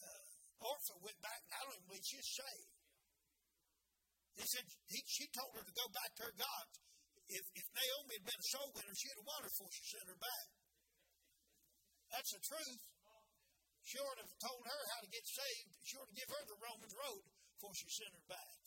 uh, 0.00 0.64
Orpha 0.64 0.94
went 1.04 1.20
back, 1.20 1.40
and 1.44 1.52
I 1.52 1.60
don't 1.66 1.76
even 1.76 1.86
believe 1.92 2.06
she's 2.08 2.30
saved. 2.32 2.72
He 4.40 4.44
said 4.48 4.64
he, 4.88 4.98
she 5.04 5.28
told 5.36 5.52
her 5.60 5.64
to 5.64 5.74
go 5.76 5.86
back 5.92 6.10
to 6.16 6.22
her 6.32 6.36
God. 6.40 6.66
If, 7.30 7.44
if 7.54 7.66
Naomi 7.76 8.16
had 8.18 8.26
been 8.26 8.40
a 8.40 8.50
soul 8.50 8.68
winner, 8.74 8.96
she'd 8.96 9.14
have 9.14 9.28
won 9.28 9.44
her 9.44 9.52
before 9.52 9.70
she 9.70 9.84
sent 9.86 10.08
her 10.08 10.18
back. 10.18 10.46
That's 12.10 12.32
the 12.34 12.42
truth. 12.42 12.82
She 13.86 13.98
ought 14.02 14.18
to 14.18 14.26
have 14.26 14.38
told 14.42 14.62
her 14.66 14.80
how 14.94 15.00
to 15.02 15.10
get 15.10 15.22
saved. 15.26 15.70
She 15.86 15.94
ought 15.94 16.10
to 16.10 16.16
give 16.18 16.30
her 16.30 16.42
the 16.46 16.58
Romans 16.58 16.94
road 16.94 17.22
before 17.54 17.74
she 17.74 17.86
sent 17.90 18.14
her 18.14 18.26
back. 18.26 18.60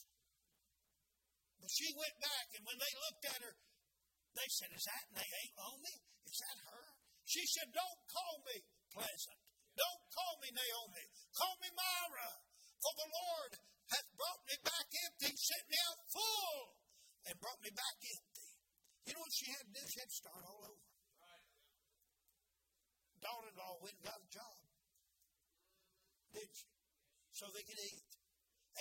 But 1.60 1.72
she 1.72 1.88
went 1.96 2.18
back, 2.20 2.48
and 2.60 2.64
when 2.68 2.76
they 2.76 2.94
looked 3.08 3.24
at 3.24 3.40
her, 3.40 3.56
they 4.34 4.50
said, 4.50 4.70
Is 4.74 4.86
that 4.90 5.06
Naomi? 5.14 5.96
Is 6.30 6.40
that 6.42 6.58
her? 6.70 6.86
She 7.26 7.44
said, 7.46 7.70
Don't 7.74 8.02
call 8.10 8.36
me 8.46 8.58
pleasant. 8.94 9.40
Don't 9.74 10.04
call 10.14 10.34
me 10.42 10.50
Naomi. 10.54 11.06
Call 11.34 11.56
me 11.62 11.70
Myra. 11.74 12.32
For 12.78 12.94
the 13.00 13.10
Lord 13.10 13.52
hath 13.90 14.10
brought 14.14 14.42
me 14.46 14.56
back 14.62 14.88
empty, 15.08 15.32
sent 15.34 15.66
me 15.72 15.78
out 15.90 16.00
full, 16.12 16.78
and 17.26 17.34
brought 17.40 17.62
me 17.64 17.72
back 17.74 17.98
empty. 18.02 18.48
You 19.08 19.12
know 19.18 19.24
what 19.24 19.34
she 19.34 19.50
had 19.50 19.66
to 19.66 19.74
do? 19.74 19.84
She 19.88 20.00
had 20.04 20.12
to 20.12 20.20
start 20.20 20.44
all 20.46 20.62
over. 20.68 20.84
Daughter-in-law 23.24 23.80
went 23.80 23.96
and 23.96 24.04
got 24.04 24.20
a 24.20 24.30
job. 24.36 24.60
Didn't 26.36 26.52
she? 26.60 26.68
So 27.32 27.48
they 27.56 27.64
could 27.64 27.80
eat. 27.80 28.04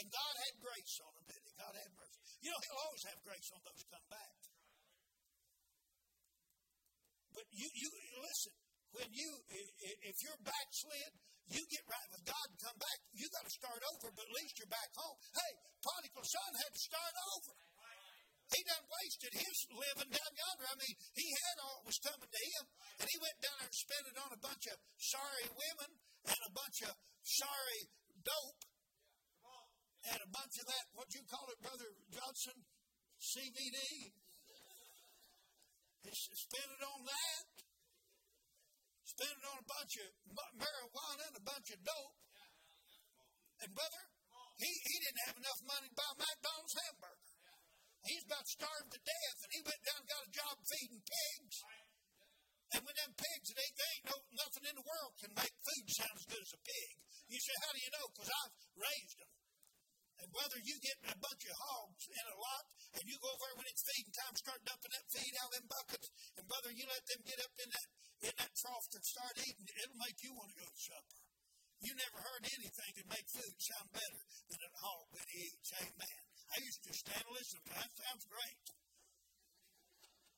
And 0.02 0.10
God 0.10 0.34
had 0.34 0.54
grace 0.58 0.98
on 0.98 1.14
them, 1.14 1.24
didn't 1.30 1.46
he? 1.46 1.54
God 1.54 1.74
had 1.78 1.90
mercy. 1.94 2.18
You 2.42 2.50
know, 2.50 2.58
He'll 2.58 2.82
always 2.90 3.04
have 3.06 3.22
grace 3.22 3.48
on 3.54 3.62
those 3.62 3.78
who 3.78 3.86
come 3.92 4.08
back. 4.10 4.34
But 7.32 7.46
you, 7.52 7.68
you 7.72 7.88
listen, 8.20 8.54
when 8.92 9.08
you, 9.12 9.28
if 10.04 10.16
you're 10.20 10.40
backslid, 10.44 11.12
you 11.48 11.60
get 11.68 11.84
right 11.88 12.08
with 12.12 12.24
God 12.28 12.46
and 12.48 12.58
come 12.60 12.78
back, 12.78 12.98
you 13.16 13.26
got 13.32 13.44
to 13.44 13.52
start 13.52 13.80
over, 13.96 14.12
but 14.14 14.24
at 14.28 14.34
least 14.36 14.60
you're 14.60 14.70
back 14.70 14.92
home. 14.94 15.18
Hey, 15.32 15.52
prodigal 15.82 16.24
son 16.24 16.50
had 16.60 16.72
to 16.72 16.82
start 16.82 17.14
over. 17.36 17.54
He 18.52 18.60
done 18.68 18.84
wasted 18.84 19.32
his 19.32 19.58
living 19.72 20.12
down 20.12 20.32
yonder. 20.36 20.66
I 20.68 20.76
mean, 20.76 20.96
he 21.16 21.24
had 21.24 21.56
all 21.64 21.80
that 21.80 21.88
was 21.88 21.96
coming 22.04 22.28
to 22.28 22.42
him, 22.52 22.64
and 23.00 23.06
he 23.08 23.16
went 23.16 23.38
down 23.40 23.56
there 23.58 23.68
and 23.72 23.76
spent 23.76 24.04
it 24.12 24.16
on 24.20 24.28
a 24.28 24.40
bunch 24.44 24.64
of 24.68 24.76
sorry 25.00 25.46
women 25.48 25.90
and 26.28 26.40
a 26.44 26.52
bunch 26.52 26.84
of 26.84 26.92
sorry 27.24 27.80
dope 28.20 28.62
and 30.10 30.18
a 30.18 30.30
bunch 30.34 30.54
of 30.58 30.66
that, 30.66 30.84
what 30.98 31.08
you 31.14 31.22
call 31.30 31.46
it, 31.48 31.58
Brother 31.62 31.86
Johnson? 32.10 32.58
CBD. 33.22 33.78
He 36.02 36.10
spent 36.14 36.68
it 36.68 36.82
on 36.82 37.00
that. 37.06 37.46
Spent 39.06 39.34
it 39.38 39.44
on 39.46 39.58
a 39.62 39.66
bunch 39.68 39.94
of 40.02 40.08
marijuana 40.58 41.22
and 41.30 41.36
a 41.38 41.44
bunch 41.46 41.68
of 41.70 41.78
dope. 41.84 42.18
And 43.62 43.70
brother, 43.70 44.04
he, 44.58 44.70
he 44.70 44.96
didn't 44.98 45.22
have 45.30 45.38
enough 45.38 45.60
money 45.62 45.86
to 45.86 45.96
buy 45.96 46.10
McDonald's 46.18 46.74
hamburger. 46.74 47.32
He's 48.02 48.26
about 48.26 48.42
starved 48.50 48.90
to 48.90 48.98
death, 48.98 49.38
and 49.46 49.50
he 49.54 49.60
went 49.62 49.82
down 49.86 50.02
and 50.02 50.10
got 50.10 50.26
a 50.26 50.30
job 50.34 50.54
feeding 50.66 51.02
pigs. 51.06 51.56
And 52.74 52.82
when 52.82 52.96
them 52.98 53.14
pigs, 53.14 53.48
they, 53.54 53.68
they 53.78 53.90
ain't 53.94 54.08
no, 54.10 54.18
nothing 54.42 54.64
in 54.66 54.74
the 54.74 54.82
world 54.82 55.12
can 55.22 55.30
make 55.38 55.54
food 55.54 55.86
sound 55.92 56.16
as 56.18 56.26
good 56.26 56.42
as 56.42 56.52
a 56.56 56.62
pig. 56.66 56.92
You 57.30 57.38
say, 57.38 57.54
how 57.62 57.70
do 57.70 57.80
you 57.84 57.92
know? 57.94 58.06
Because 58.10 58.32
I've 58.32 58.56
raised 58.74 59.16
them. 59.22 59.41
And 60.22 60.30
brother, 60.30 60.58
you 60.62 60.78
get 60.78 60.96
a 61.10 61.18
bunch 61.18 61.42
of 61.50 61.54
hogs 61.58 62.06
in 62.06 62.24
a 62.30 62.38
lot, 62.38 62.64
and 62.94 63.02
you 63.10 63.18
go 63.18 63.26
over 63.26 63.42
there 63.50 63.58
when 63.58 63.66
it's 63.66 63.82
feeding 63.82 64.14
time, 64.14 64.34
start 64.38 64.62
dumping 64.62 64.94
that 64.94 65.06
feed 65.10 65.34
out 65.42 65.50
of 65.50 65.54
them 65.58 65.66
buckets, 65.66 66.08
and 66.38 66.46
brother, 66.46 66.70
you 66.70 66.86
let 66.86 67.02
them 67.10 67.20
get 67.26 67.42
up 67.42 67.54
in 67.58 67.68
that 67.74 67.88
in 68.22 68.34
that 68.38 68.54
trough 68.54 68.86
and 68.94 69.02
start 69.02 69.34
eating, 69.42 69.66
it'll 69.66 69.98
make 69.98 70.14
you 70.22 70.30
want 70.30 70.46
to 70.54 70.58
go 70.62 70.66
to 70.66 70.78
supper. 70.78 71.18
You 71.82 71.90
never 71.98 72.22
heard 72.22 72.46
anything 72.46 72.92
that 72.94 73.08
make 73.10 73.26
food 73.26 73.54
sound 73.58 73.90
better 73.90 74.22
than 74.46 74.62
a 74.62 74.70
hog 74.78 75.10
when 75.10 75.26
he 75.26 75.50
eats. 75.50 75.74
Amen. 75.82 76.18
I 76.54 76.62
used 76.62 76.82
to 76.86 76.94
stand 76.94 77.26
and 77.26 77.34
listen 77.34 77.58
to 77.66 77.72
that. 77.74 77.90
Sounds 77.90 78.22
great. 78.30 78.62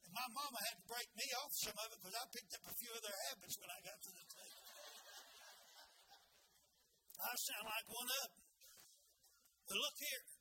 And 0.09 0.13
my 0.17 0.29
mama 0.33 0.59
had 0.65 0.81
to 0.81 0.87
break 0.89 1.13
me 1.13 1.29
off 1.45 1.53
some 1.53 1.77
of 1.77 1.93
it 1.93 2.01
because 2.01 2.17
I 2.17 2.25
picked 2.33 2.57
up 2.57 2.65
a 2.65 2.75
few 2.81 2.93
of 2.97 3.03
their 3.05 3.19
habits 3.29 3.57
when 3.61 3.69
I 3.69 3.79
got 3.85 3.99
to 4.01 4.11
the 4.17 4.25
table. 4.33 4.65
I 7.21 7.33
sound 7.37 7.67
like 7.69 7.89
one 7.93 8.09
of 8.09 8.21
them. 8.25 8.44
But 9.69 9.77
look 9.77 9.97
here. 9.99 10.34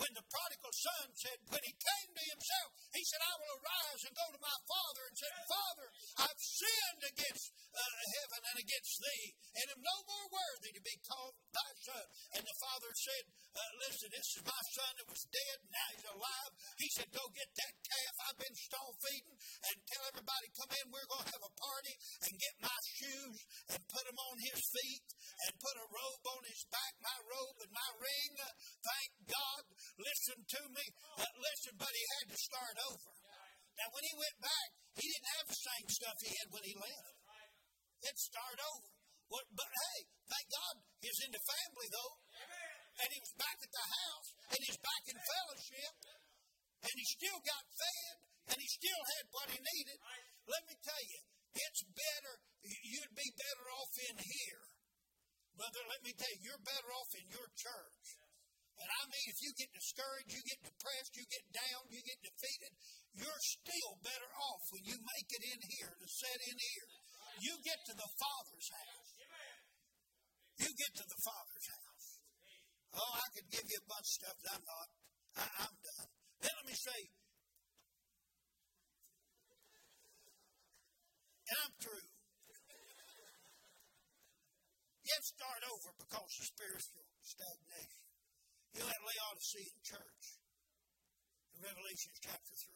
When 0.00 0.12
the 0.16 0.24
prodigal 0.24 0.72
son 0.72 1.06
said, 1.14 1.38
when 1.52 1.62
he 1.62 1.74
came 1.76 2.10
to 2.10 2.24
himself, 2.32 2.68
he 2.96 3.02
said, 3.04 3.20
I 3.22 3.34
will 3.38 3.54
arise 3.60 4.02
and 4.08 4.14
go 4.16 4.26
to 4.32 4.40
my 4.40 4.58
father 4.64 5.02
and 5.08 5.16
said, 5.16 5.32
Father, 5.46 5.86
I've 6.26 6.42
sinned 6.42 7.02
against 7.12 7.46
uh, 7.72 7.94
heaven 8.20 8.40
and 8.52 8.58
against 8.60 8.94
thee, 8.98 9.26
and 9.56 9.66
am 9.72 9.82
no 9.84 9.96
more 10.08 10.26
worthy 10.32 10.70
to 10.76 10.82
be 10.82 10.96
called 11.04 11.36
thy 11.52 11.70
son. 11.84 12.06
And 12.36 12.42
the 12.44 12.56
father 12.60 12.90
said, 12.92 13.24
uh, 13.52 13.72
Listen, 13.84 14.08
this 14.12 14.28
is 14.36 14.42
my 14.44 14.62
son 14.76 14.92
that 14.96 15.08
was 15.08 15.22
dead, 15.28 15.58
now 15.68 15.88
he's 15.92 16.08
alive. 16.08 16.52
He 16.80 16.88
said, 16.92 17.08
Go 17.12 17.24
get 17.32 17.48
that 17.52 17.74
calf 17.84 18.14
I've 18.28 18.40
been 18.40 18.56
stall 18.56 18.92
feeding 19.02 19.36
and 19.36 19.76
tell 19.88 20.04
everybody, 20.08 20.46
come 20.56 20.72
in, 20.72 20.86
we're 20.88 21.10
going 21.10 21.26
to 21.26 21.32
have 21.36 21.44
a 21.44 21.54
party 21.58 21.94
and 22.24 22.32
get 22.40 22.54
my 22.64 22.80
shoes 22.96 23.38
and 23.76 23.80
put 23.92 24.04
them 24.08 24.18
on 24.18 24.36
his 24.40 24.60
feet 24.72 25.08
and 25.48 25.52
put 25.60 25.74
a 25.76 25.86
robe 25.90 26.24
on 26.32 26.42
his 26.48 26.62
back, 26.70 26.94
my 27.02 27.18
robe 27.28 27.58
and 27.60 27.72
my 27.74 27.90
ring. 28.00 28.32
Thank 28.80 29.10
God. 29.28 29.62
Listen 29.98 30.38
to 30.42 30.60
me. 30.72 30.84
Uh, 31.18 31.32
listen, 31.38 31.74
but 31.76 31.92
he 31.92 32.04
had 32.18 32.26
to 32.32 32.38
start 32.38 32.76
over. 32.88 33.10
Now, 33.78 33.88
when 33.92 34.04
he 34.04 34.14
went 34.14 34.38
back, 34.40 34.68
he 34.96 35.04
didn't 35.08 35.30
have 35.40 35.46
the 35.48 35.60
same 35.60 35.86
stuff 35.88 36.16
he 36.20 36.30
had 36.32 36.48
when 36.52 36.64
he 36.64 36.74
left. 36.76 37.16
He'd 38.02 38.18
start 38.18 38.58
over. 38.60 38.88
What, 39.32 39.48
but 39.56 39.70
hey, 39.72 39.98
thank 40.28 40.46
God 40.52 40.74
he's 41.00 41.20
in 41.24 41.32
the 41.32 41.40
family, 41.40 41.88
though. 41.88 42.14
And 43.00 43.08
he 43.08 43.20
was 43.24 43.32
back 43.40 43.56
at 43.56 43.72
the 43.72 43.86
house, 43.88 44.28
and 44.52 44.60
he's 44.60 44.80
back 44.84 45.02
in 45.08 45.16
fellowship, 45.16 45.94
and 46.84 46.92
he 46.92 47.06
still 47.08 47.40
got 47.40 47.64
fed, 47.72 48.14
and 48.52 48.58
he 48.60 48.68
still 48.68 49.02
had 49.16 49.24
what 49.32 49.48
he 49.48 49.56
needed. 49.56 49.98
Let 50.44 50.62
me 50.68 50.76
tell 50.84 51.00
you, 51.08 51.20
it's 51.56 51.82
better, 51.88 52.34
you'd 52.68 53.16
be 53.16 53.28
better 53.32 53.66
off 53.80 53.94
in 54.12 54.16
here. 54.20 54.62
Brother, 55.56 55.82
let 55.88 56.04
me 56.04 56.12
tell 56.12 56.28
you, 56.36 56.52
you're 56.52 56.64
better 56.68 56.90
off 56.92 57.12
in 57.16 57.26
your 57.32 57.48
church. 57.56 58.21
And 58.82 58.90
I 58.90 59.02
mean, 59.06 59.26
if 59.30 59.38
you 59.38 59.50
get 59.54 59.70
discouraged, 59.70 60.34
you 60.34 60.42
get 60.42 60.58
depressed, 60.66 61.14
you 61.14 61.22
get 61.30 61.46
down, 61.54 61.86
you 61.86 62.02
get 62.02 62.18
defeated, 62.18 62.74
you're 63.14 63.42
still 63.46 63.94
better 64.02 64.30
off 64.50 64.62
when 64.74 64.82
you 64.82 64.98
make 64.98 65.28
it 65.30 65.42
in 65.54 65.60
here 65.70 65.94
to 65.94 66.06
set 66.10 66.38
in 66.50 66.58
here. 66.58 66.88
You 67.46 67.54
get 67.62 67.78
to 67.86 67.94
the 67.94 68.10
Father's 68.18 68.68
house. 68.74 69.10
You 70.58 70.70
get 70.74 70.92
to 70.98 71.06
the 71.06 71.20
Father's 71.22 71.68
house. 71.70 72.06
Oh, 72.92 73.12
I 73.16 73.26
could 73.32 73.48
give 73.48 73.66
you 73.70 73.78
a 73.80 73.88
bunch 73.88 74.04
of 74.04 74.14
stuff, 74.20 74.36
but 74.42 74.50
I'm 74.52 74.64
not. 74.66 74.88
I, 75.38 75.44
I'm 75.64 75.76
done. 75.80 76.10
Then 76.42 76.52
let 76.58 76.66
me 76.66 76.76
say, 76.76 77.00
and 81.48 81.56
I'm 81.62 81.74
through. 81.80 82.06
Yet 85.02 85.22
start 85.24 85.62
over 85.66 85.90
because 85.98 86.30
of 86.36 86.46
spiritual 86.46 87.04
stagnation. 87.26 88.11
You 88.72 88.80
know 88.80 88.88
that 88.88 89.02
Laodicean 89.04 89.76
church 89.84 90.24
in 91.52 91.58
Revelation 91.60 92.12
chapter 92.24 92.54
3. 92.56 92.72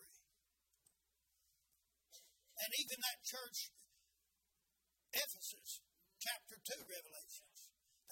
And 2.57 2.71
even 2.85 2.99
that 3.01 3.21
church, 3.25 3.59
Ephesus, 5.13 5.71
chapter 6.21 6.57
2, 6.57 6.85
Revelations, 6.85 7.59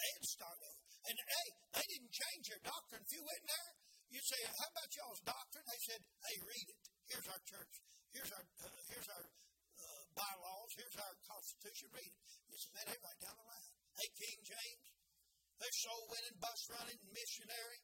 they 0.00 0.08
had 0.16 0.24
started. 0.24 0.74
And 1.04 1.16
hey, 1.20 1.48
they 1.76 1.86
didn't 1.92 2.12
change 2.12 2.44
their 2.48 2.64
doctrine. 2.64 3.04
If 3.04 3.12
you 3.12 3.20
went 3.20 3.44
there, 3.44 3.70
you'd 4.08 4.24
say, 4.24 4.40
"How 4.48 4.68
about 4.72 4.88
y'all's 4.96 5.20
doctrine?" 5.20 5.66
They 5.68 5.80
said, 5.84 6.00
"Hey, 6.00 6.36
read 6.40 6.68
it. 6.72 6.80
Here's 7.04 7.28
our 7.28 7.42
church. 7.44 7.74
Here's 8.08 8.32
our 8.32 8.44
uh, 8.64 8.80
here's 8.88 9.08
our 9.12 9.24
uh, 9.28 10.02
bylaws. 10.16 10.70
Here's 10.80 10.96
our 10.96 11.14
constitution. 11.28 11.92
Read 11.92 12.08
it." 12.08 12.24
You 12.48 12.56
said, 12.56 12.72
"Man, 12.72 12.84
they 12.88 13.00
right 13.04 13.20
down 13.20 13.36
the 13.36 13.44
line." 13.44 13.68
Hey, 14.00 14.08
King 14.16 14.38
James, 14.48 14.86
they're 15.64 15.80
soul 15.88 16.04
winning, 16.12 16.36
bus 16.44 16.60
running, 16.76 17.00
missionary, 17.08 17.80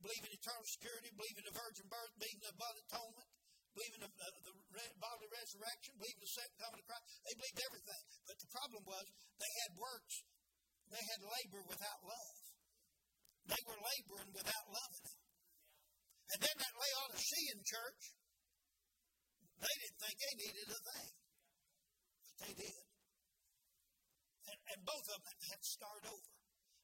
believe 0.00 0.24
in 0.24 0.32
eternal 0.32 0.64
security, 0.64 1.12
believe 1.12 1.36
in 1.36 1.44
the 1.44 1.52
virgin 1.52 1.84
birth, 1.92 2.12
believe 2.16 2.38
in 2.40 2.48
the 2.48 2.56
blood 2.56 2.76
atonement, 2.80 3.28
believe 3.76 3.94
in 4.00 4.02
the, 4.08 4.08
uh, 4.08 4.40
the 4.48 4.54
re- 4.72 4.96
bodily 4.96 5.28
resurrection, 5.28 5.92
believe 6.00 6.16
in 6.16 6.24
the 6.24 6.32
second 6.32 6.56
coming 6.64 6.80
of 6.80 6.86
Christ. 6.88 7.04
They 7.28 7.34
believed 7.36 7.60
everything. 7.60 8.04
But 8.24 8.36
the 8.40 8.50
problem 8.56 8.82
was 8.88 9.04
they 9.36 9.52
had 9.68 9.70
works. 9.76 10.14
They 10.88 11.04
had 11.04 11.20
labor 11.28 11.62
without 11.68 12.00
love. 12.08 12.36
They 13.52 13.62
were 13.68 13.76
laboring 13.76 14.32
without 14.32 14.66
loving 14.72 15.04
And 16.32 16.40
then 16.40 16.56
that 16.56 16.74
Laodicean 16.80 17.60
church, 17.68 18.02
they 19.60 19.74
didn't 19.84 20.00
think 20.00 20.16
they 20.16 20.34
needed 20.40 20.68
a 20.72 20.80
thing. 20.80 21.12
But 22.24 22.36
they 22.40 22.52
did. 22.64 22.84
And, 24.48 24.58
and 24.72 24.80
both 24.88 25.06
of 25.12 25.20
them 25.20 25.36
had 25.52 25.60
to 25.60 25.68
start 25.68 26.02
over. 26.08 26.33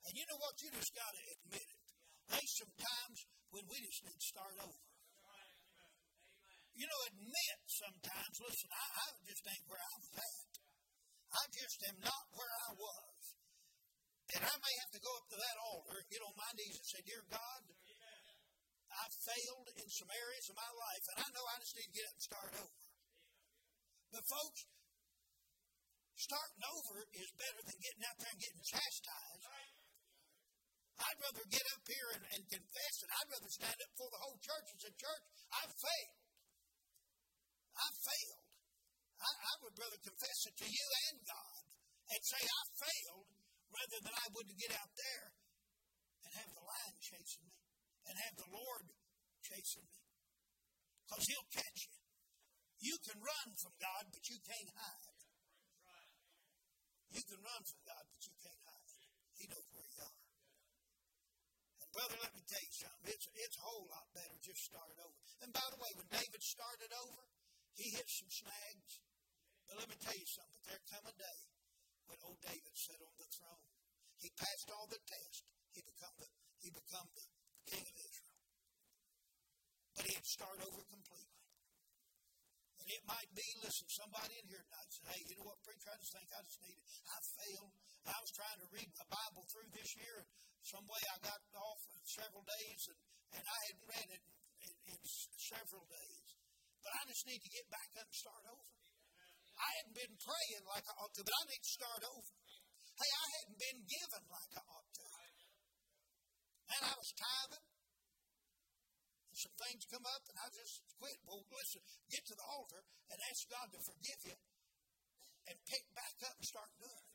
And 0.09 0.13
you 0.17 0.25
know 0.29 0.41
what? 0.41 0.57
You 0.61 0.69
just 0.73 0.95
got 0.97 1.13
to 1.13 1.23
admit 1.37 1.67
it. 1.67 1.85
There's 2.31 2.55
some 2.57 2.75
times 2.79 3.19
when 3.51 3.65
we 3.67 3.77
just 3.83 4.01
need 4.07 4.17
to 4.17 4.29
start 4.31 4.57
over. 4.63 4.85
You 6.81 6.89
know, 6.89 7.01
admit 7.13 7.59
sometimes, 7.67 8.35
listen, 8.41 8.71
I, 8.73 8.87
I 9.05 9.07
just 9.29 9.45
ain't 9.45 9.67
where 9.69 9.83
I 9.83 9.95
was 10.01 10.17
at. 10.17 10.53
I 11.31 11.43
just 11.53 11.79
am 11.93 11.99
not 12.01 12.25
where 12.33 12.55
I 12.67 12.71
was. 12.73 13.21
And 14.33 14.43
I 14.47 14.55
may 14.63 14.75
have 14.81 14.93
to 14.95 15.03
go 15.03 15.13
up 15.19 15.27
to 15.29 15.37
that 15.37 15.57
altar 15.61 15.99
and 15.99 16.09
get 16.09 16.23
on 16.25 16.35
my 16.39 16.53
knees 16.57 16.79
and 16.79 16.89
say, 16.89 17.03
Dear 17.05 17.21
God, 17.29 17.61
I 18.91 19.05
failed 19.13 19.69
in 19.77 19.89
some 19.91 20.11
areas 20.11 20.47
of 20.51 20.57
my 20.57 20.73
life, 20.73 21.05
and 21.15 21.19
I 21.21 21.29
know 21.35 21.45
I 21.47 21.57
just 21.63 21.75
need 21.79 21.91
to 21.91 21.97
get 21.99 22.09
up 22.09 22.17
and 22.17 22.27
start 22.27 22.51
over. 22.65 22.81
But, 24.11 24.25
folks, 24.27 24.61
starting 26.17 26.65
over 26.65 26.97
is 27.15 27.31
better 27.39 27.61
than 27.61 27.79
getting 27.79 28.05
out 28.07 28.19
there 28.19 28.33
and 28.35 28.43
getting 28.43 28.65
chastised. 28.67 29.45
I'd 31.01 31.21
rather 31.21 31.45
get 31.49 31.65
up 31.73 31.85
here 31.89 32.09
and, 32.15 32.25
and 32.37 32.43
confess 32.45 32.95
it. 33.01 33.09
I'd 33.09 33.31
rather 33.33 33.51
stand 33.51 33.79
up 33.81 33.91
before 33.97 34.13
the 34.13 34.23
whole 34.23 34.39
church 34.41 34.67
and 34.69 34.79
say, 34.81 34.93
Church, 35.01 35.25
I 35.49 35.63
failed. 35.65 36.21
I 37.73 37.89
failed. 37.89 38.45
I, 39.21 39.31
I 39.33 39.53
would 39.65 39.77
rather 39.81 40.01
confess 40.01 40.39
it 40.49 40.55
to 40.61 40.69
you 40.69 40.87
and 41.13 41.19
God 41.25 41.65
and 42.13 42.21
say, 42.25 42.41
I 42.41 42.63
failed, 42.77 43.29
rather 43.73 43.99
than 44.05 44.15
I 44.17 44.27
would 44.37 44.49
to 44.49 44.57
get 44.57 44.73
out 44.77 44.93
there 44.97 45.27
and 46.25 46.31
have 46.37 46.51
the 46.53 46.65
lion 46.65 46.97
chasing 47.01 47.47
me 47.49 47.61
and 48.09 48.15
have 48.29 48.37
the 48.37 48.51
Lord 48.53 48.85
chasing 49.45 49.87
me. 49.89 50.01
Because 51.05 51.25
He'll 51.27 51.51
catch 51.53 51.79
you. 51.89 51.97
You 52.81 52.97
can 53.05 53.19
run 53.21 53.49
from 53.61 53.75
God, 53.77 54.09
but 54.09 54.25
you 54.25 54.41
can't 54.41 54.73
hide. 54.73 55.21
You 57.11 57.23
can 57.27 57.43
run 57.43 57.63
from 57.67 57.81
God, 57.83 58.05
but 58.07 58.23
you 58.23 58.35
can't 58.39 58.63
hide. 58.63 58.91
He 59.35 59.45
knows 59.51 59.67
where 59.75 59.83
you 59.83 59.99
are. 59.99 60.19
And 61.80 61.80
brother, 61.95 62.17
let 62.23 62.33
me 62.35 62.43
tell 62.47 62.63
you 62.63 62.75
something. 62.75 63.07
It's, 63.11 63.27
it's 63.39 63.59
a 63.59 63.65
whole 63.67 63.87
lot 63.91 64.07
better 64.15 64.37
just 64.43 64.63
start 64.67 64.95
over. 64.99 65.17
And 65.43 65.51
by 65.51 65.67
the 65.71 65.79
way, 65.79 65.91
when 65.99 66.09
David 66.11 66.43
started 66.43 66.91
over, 66.95 67.25
he 67.75 67.91
hit 67.95 68.07
some 68.11 68.31
snags. 68.31 69.01
But 69.67 69.79
let 69.79 69.87
me 69.87 69.97
tell 70.03 70.17
you 70.17 70.27
something. 70.27 70.61
There 70.67 70.83
come 70.91 71.07
a 71.07 71.15
day 71.15 71.41
when 72.11 72.19
old 72.27 72.43
David 72.43 72.75
sat 72.75 72.99
on 72.99 73.15
the 73.19 73.31
throne. 73.31 73.67
He 74.19 74.29
passed 74.35 74.69
all 74.75 74.91
the 74.91 75.01
tests. 75.07 75.47
He 75.73 75.81
become 75.87 76.13
the 76.19 76.27
he 76.61 76.69
become 76.69 77.09
the 77.17 77.25
king 77.73 77.81
of 77.81 77.97
Israel. 77.97 78.37
But 79.97 80.05
he 80.05 80.13
had 80.13 80.27
to 80.27 80.35
start 80.35 80.61
over 80.61 80.83
completely. 80.93 81.41
And 82.85 82.89
it 82.93 83.01
might 83.09 83.31
be, 83.33 83.45
listen, 83.65 83.89
somebody 83.89 84.37
in 84.37 84.45
here 84.45 84.61
tonight 84.61 84.93
said, 84.93 85.09
hey, 85.09 85.25
you 85.25 85.41
know 85.41 85.49
what, 85.49 85.61
preacher, 85.65 85.89
I 85.89 85.97
just 86.01 86.13
think 86.13 86.29
I 86.37 86.45
just 86.45 86.61
need 86.61 86.77
it. 86.77 86.85
I 87.09 87.17
failed. 87.21 87.73
I 88.09 88.17
was 88.17 88.33
trying 88.33 88.61
to 88.65 88.69
read 88.73 88.89
my 88.97 89.07
Bible 89.13 89.45
through 89.53 89.71
this 89.77 89.91
year, 90.01 90.17
and 90.25 90.29
some 90.65 90.87
way 90.89 91.03
I 91.13 91.17
got 91.21 91.41
off 91.57 91.81
several 92.09 92.45
days, 92.45 92.81
and, 92.89 92.99
and 93.37 93.45
I 93.45 93.59
hadn't 93.69 93.87
read 93.89 94.09
it 94.17 94.23
in, 94.25 94.33
in, 94.65 94.73
in 94.97 95.01
several 95.37 95.85
days. 95.85 96.29
But 96.81 96.93
I 96.97 97.03
just 97.13 97.25
need 97.29 97.43
to 97.45 97.53
get 97.53 97.67
back 97.69 97.91
up 98.01 98.09
and 98.09 98.17
start 98.17 98.45
over. 98.49 98.69
I 99.61 99.69
hadn't 99.77 99.97
been 100.01 100.17
praying 100.17 100.65
like 100.65 100.85
I 100.89 100.95
ought 101.05 101.13
to, 101.13 101.21
but 101.21 101.37
I 101.37 101.43
need 101.53 101.61
to 101.61 101.73
start 101.77 102.03
over. 102.09 102.33
Hey, 102.97 103.11
I 103.13 103.27
hadn't 103.37 103.59
been 103.61 103.81
given 103.85 104.25
like 104.33 104.53
I 104.57 104.63
ought 104.65 104.91
to. 104.97 105.05
And 106.71 106.83
I 106.87 106.95
was 106.97 107.11
tithing. 107.19 107.67
And 109.29 109.37
some 109.37 109.57
things 109.61 109.83
come 109.91 110.07
up, 110.07 110.23
and 110.25 110.37
I 110.41 110.49
just 110.55 110.81
quit. 110.97 111.19
Well, 111.29 111.45
listen, 111.53 111.83
get 112.09 112.23
to 112.25 112.35
the 112.39 112.47
altar 112.49 112.81
and 113.11 113.19
ask 113.29 113.41
God 113.51 113.69
to 113.75 113.81
forgive 113.85 114.21
you 114.33 114.39
and 115.51 115.57
pick 115.67 115.85
back 115.93 116.17
up 116.25 116.35
and 116.39 116.47
start 116.47 116.71
doing 116.79 117.05
it. 117.05 117.10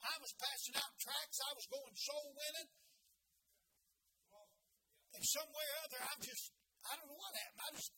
I 0.00 0.14
was 0.20 0.32
passing 0.40 0.76
out 0.80 0.92
tracts. 0.96 1.38
I 1.44 1.52
was 1.52 1.66
going 1.68 1.94
soul 1.96 2.32
winning. 2.32 2.70
and 5.10 5.24
somewhere 5.26 5.70
or 5.76 5.80
other 5.84 6.00
I've 6.00 6.22
just, 6.24 6.44
I 6.86 6.96
don't 6.96 7.08
know 7.12 7.20
what 7.20 7.34
happened. 7.36 7.60
I 7.60 7.68
just, 7.76 7.92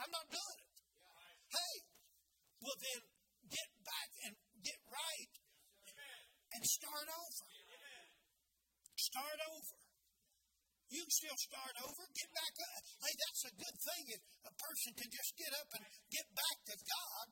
I'm 0.00 0.12
not 0.12 0.26
doing 0.32 0.58
it. 0.64 0.72
Hey, 1.52 1.74
well 2.64 2.78
then 2.80 3.00
get 3.52 3.68
back 3.84 4.10
and 4.24 4.34
get 4.64 4.80
right 4.88 5.32
and 6.56 6.62
start 6.64 7.08
over. 7.12 7.48
Start 8.96 9.38
over. 9.44 9.78
You 10.86 11.02
can 11.02 11.12
still 11.12 11.36
start 11.36 11.74
over, 11.82 12.02
get 12.14 12.30
back 12.30 12.54
up. 12.62 12.82
Hey, 13.02 13.14
that's 13.18 13.42
a 13.50 13.52
good 13.58 13.76
thing 13.76 14.04
if 14.16 14.22
a 14.46 14.54
person 14.54 14.90
can 14.94 15.10
just 15.10 15.32
get 15.34 15.52
up 15.52 15.68
and 15.74 15.84
get 16.08 16.26
back 16.30 16.58
to 16.70 16.76
God 16.78 17.26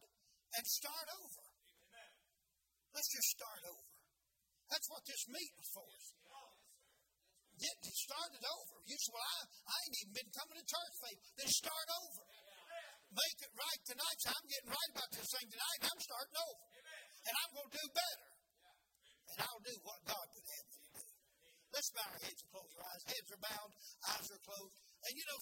and 0.59 0.65
start 0.67 1.09
over. 1.15 1.44
Let's 2.95 3.11
just 3.11 3.31
start 3.35 3.63
over. 3.67 3.91
That's 4.71 4.89
what 4.89 5.03
this 5.05 5.23
meeting's 5.27 5.71
for. 5.75 5.91
Get 7.55 7.75
started 7.87 8.43
over. 8.43 8.77
You 8.83 8.99
say, 8.99 9.11
well, 9.15 9.23
I, 9.23 9.39
I 9.47 9.77
ain't 9.87 9.97
even 10.03 10.13
been 10.15 10.31
coming 10.35 10.59
to 10.59 10.67
church 10.67 10.95
faith. 11.07 11.21
Then 11.39 11.51
start 11.51 11.89
over. 12.03 12.23
Make 13.15 13.39
it 13.47 13.53
right 13.55 13.83
tonight. 13.87 14.19
So 14.19 14.29
I'm 14.35 14.47
getting 14.51 14.71
right 14.75 14.91
about 14.91 15.11
this 15.15 15.29
thing 15.31 15.47
tonight. 15.55 15.81
I'm 15.87 16.03
starting 16.03 16.39
over. 16.39 16.65
And 17.25 17.35
I'm 17.35 17.51
going 17.55 17.71
to 17.71 17.77
do 17.79 17.87
better. 17.95 18.29
And 19.31 19.39
I'll 19.47 19.63
do 19.63 19.77
what 19.87 19.99
God 20.03 20.27
would 20.35 20.47
have 20.51 20.67
me 20.75 20.83
do. 20.99 21.07
Let's 21.75 21.91
bow 21.95 22.07
our 22.07 22.23
heads 22.23 22.41
and 22.43 22.51
close 22.55 22.71
our 22.75 22.87
eyes. 22.87 23.03
Heads 23.07 23.31
are 23.35 23.43
bowed, 23.43 23.73
eyes 24.15 24.29
are 24.31 24.43
closed. 24.47 24.79
And 24.79 25.13
you 25.19 25.25
know, 25.27 25.39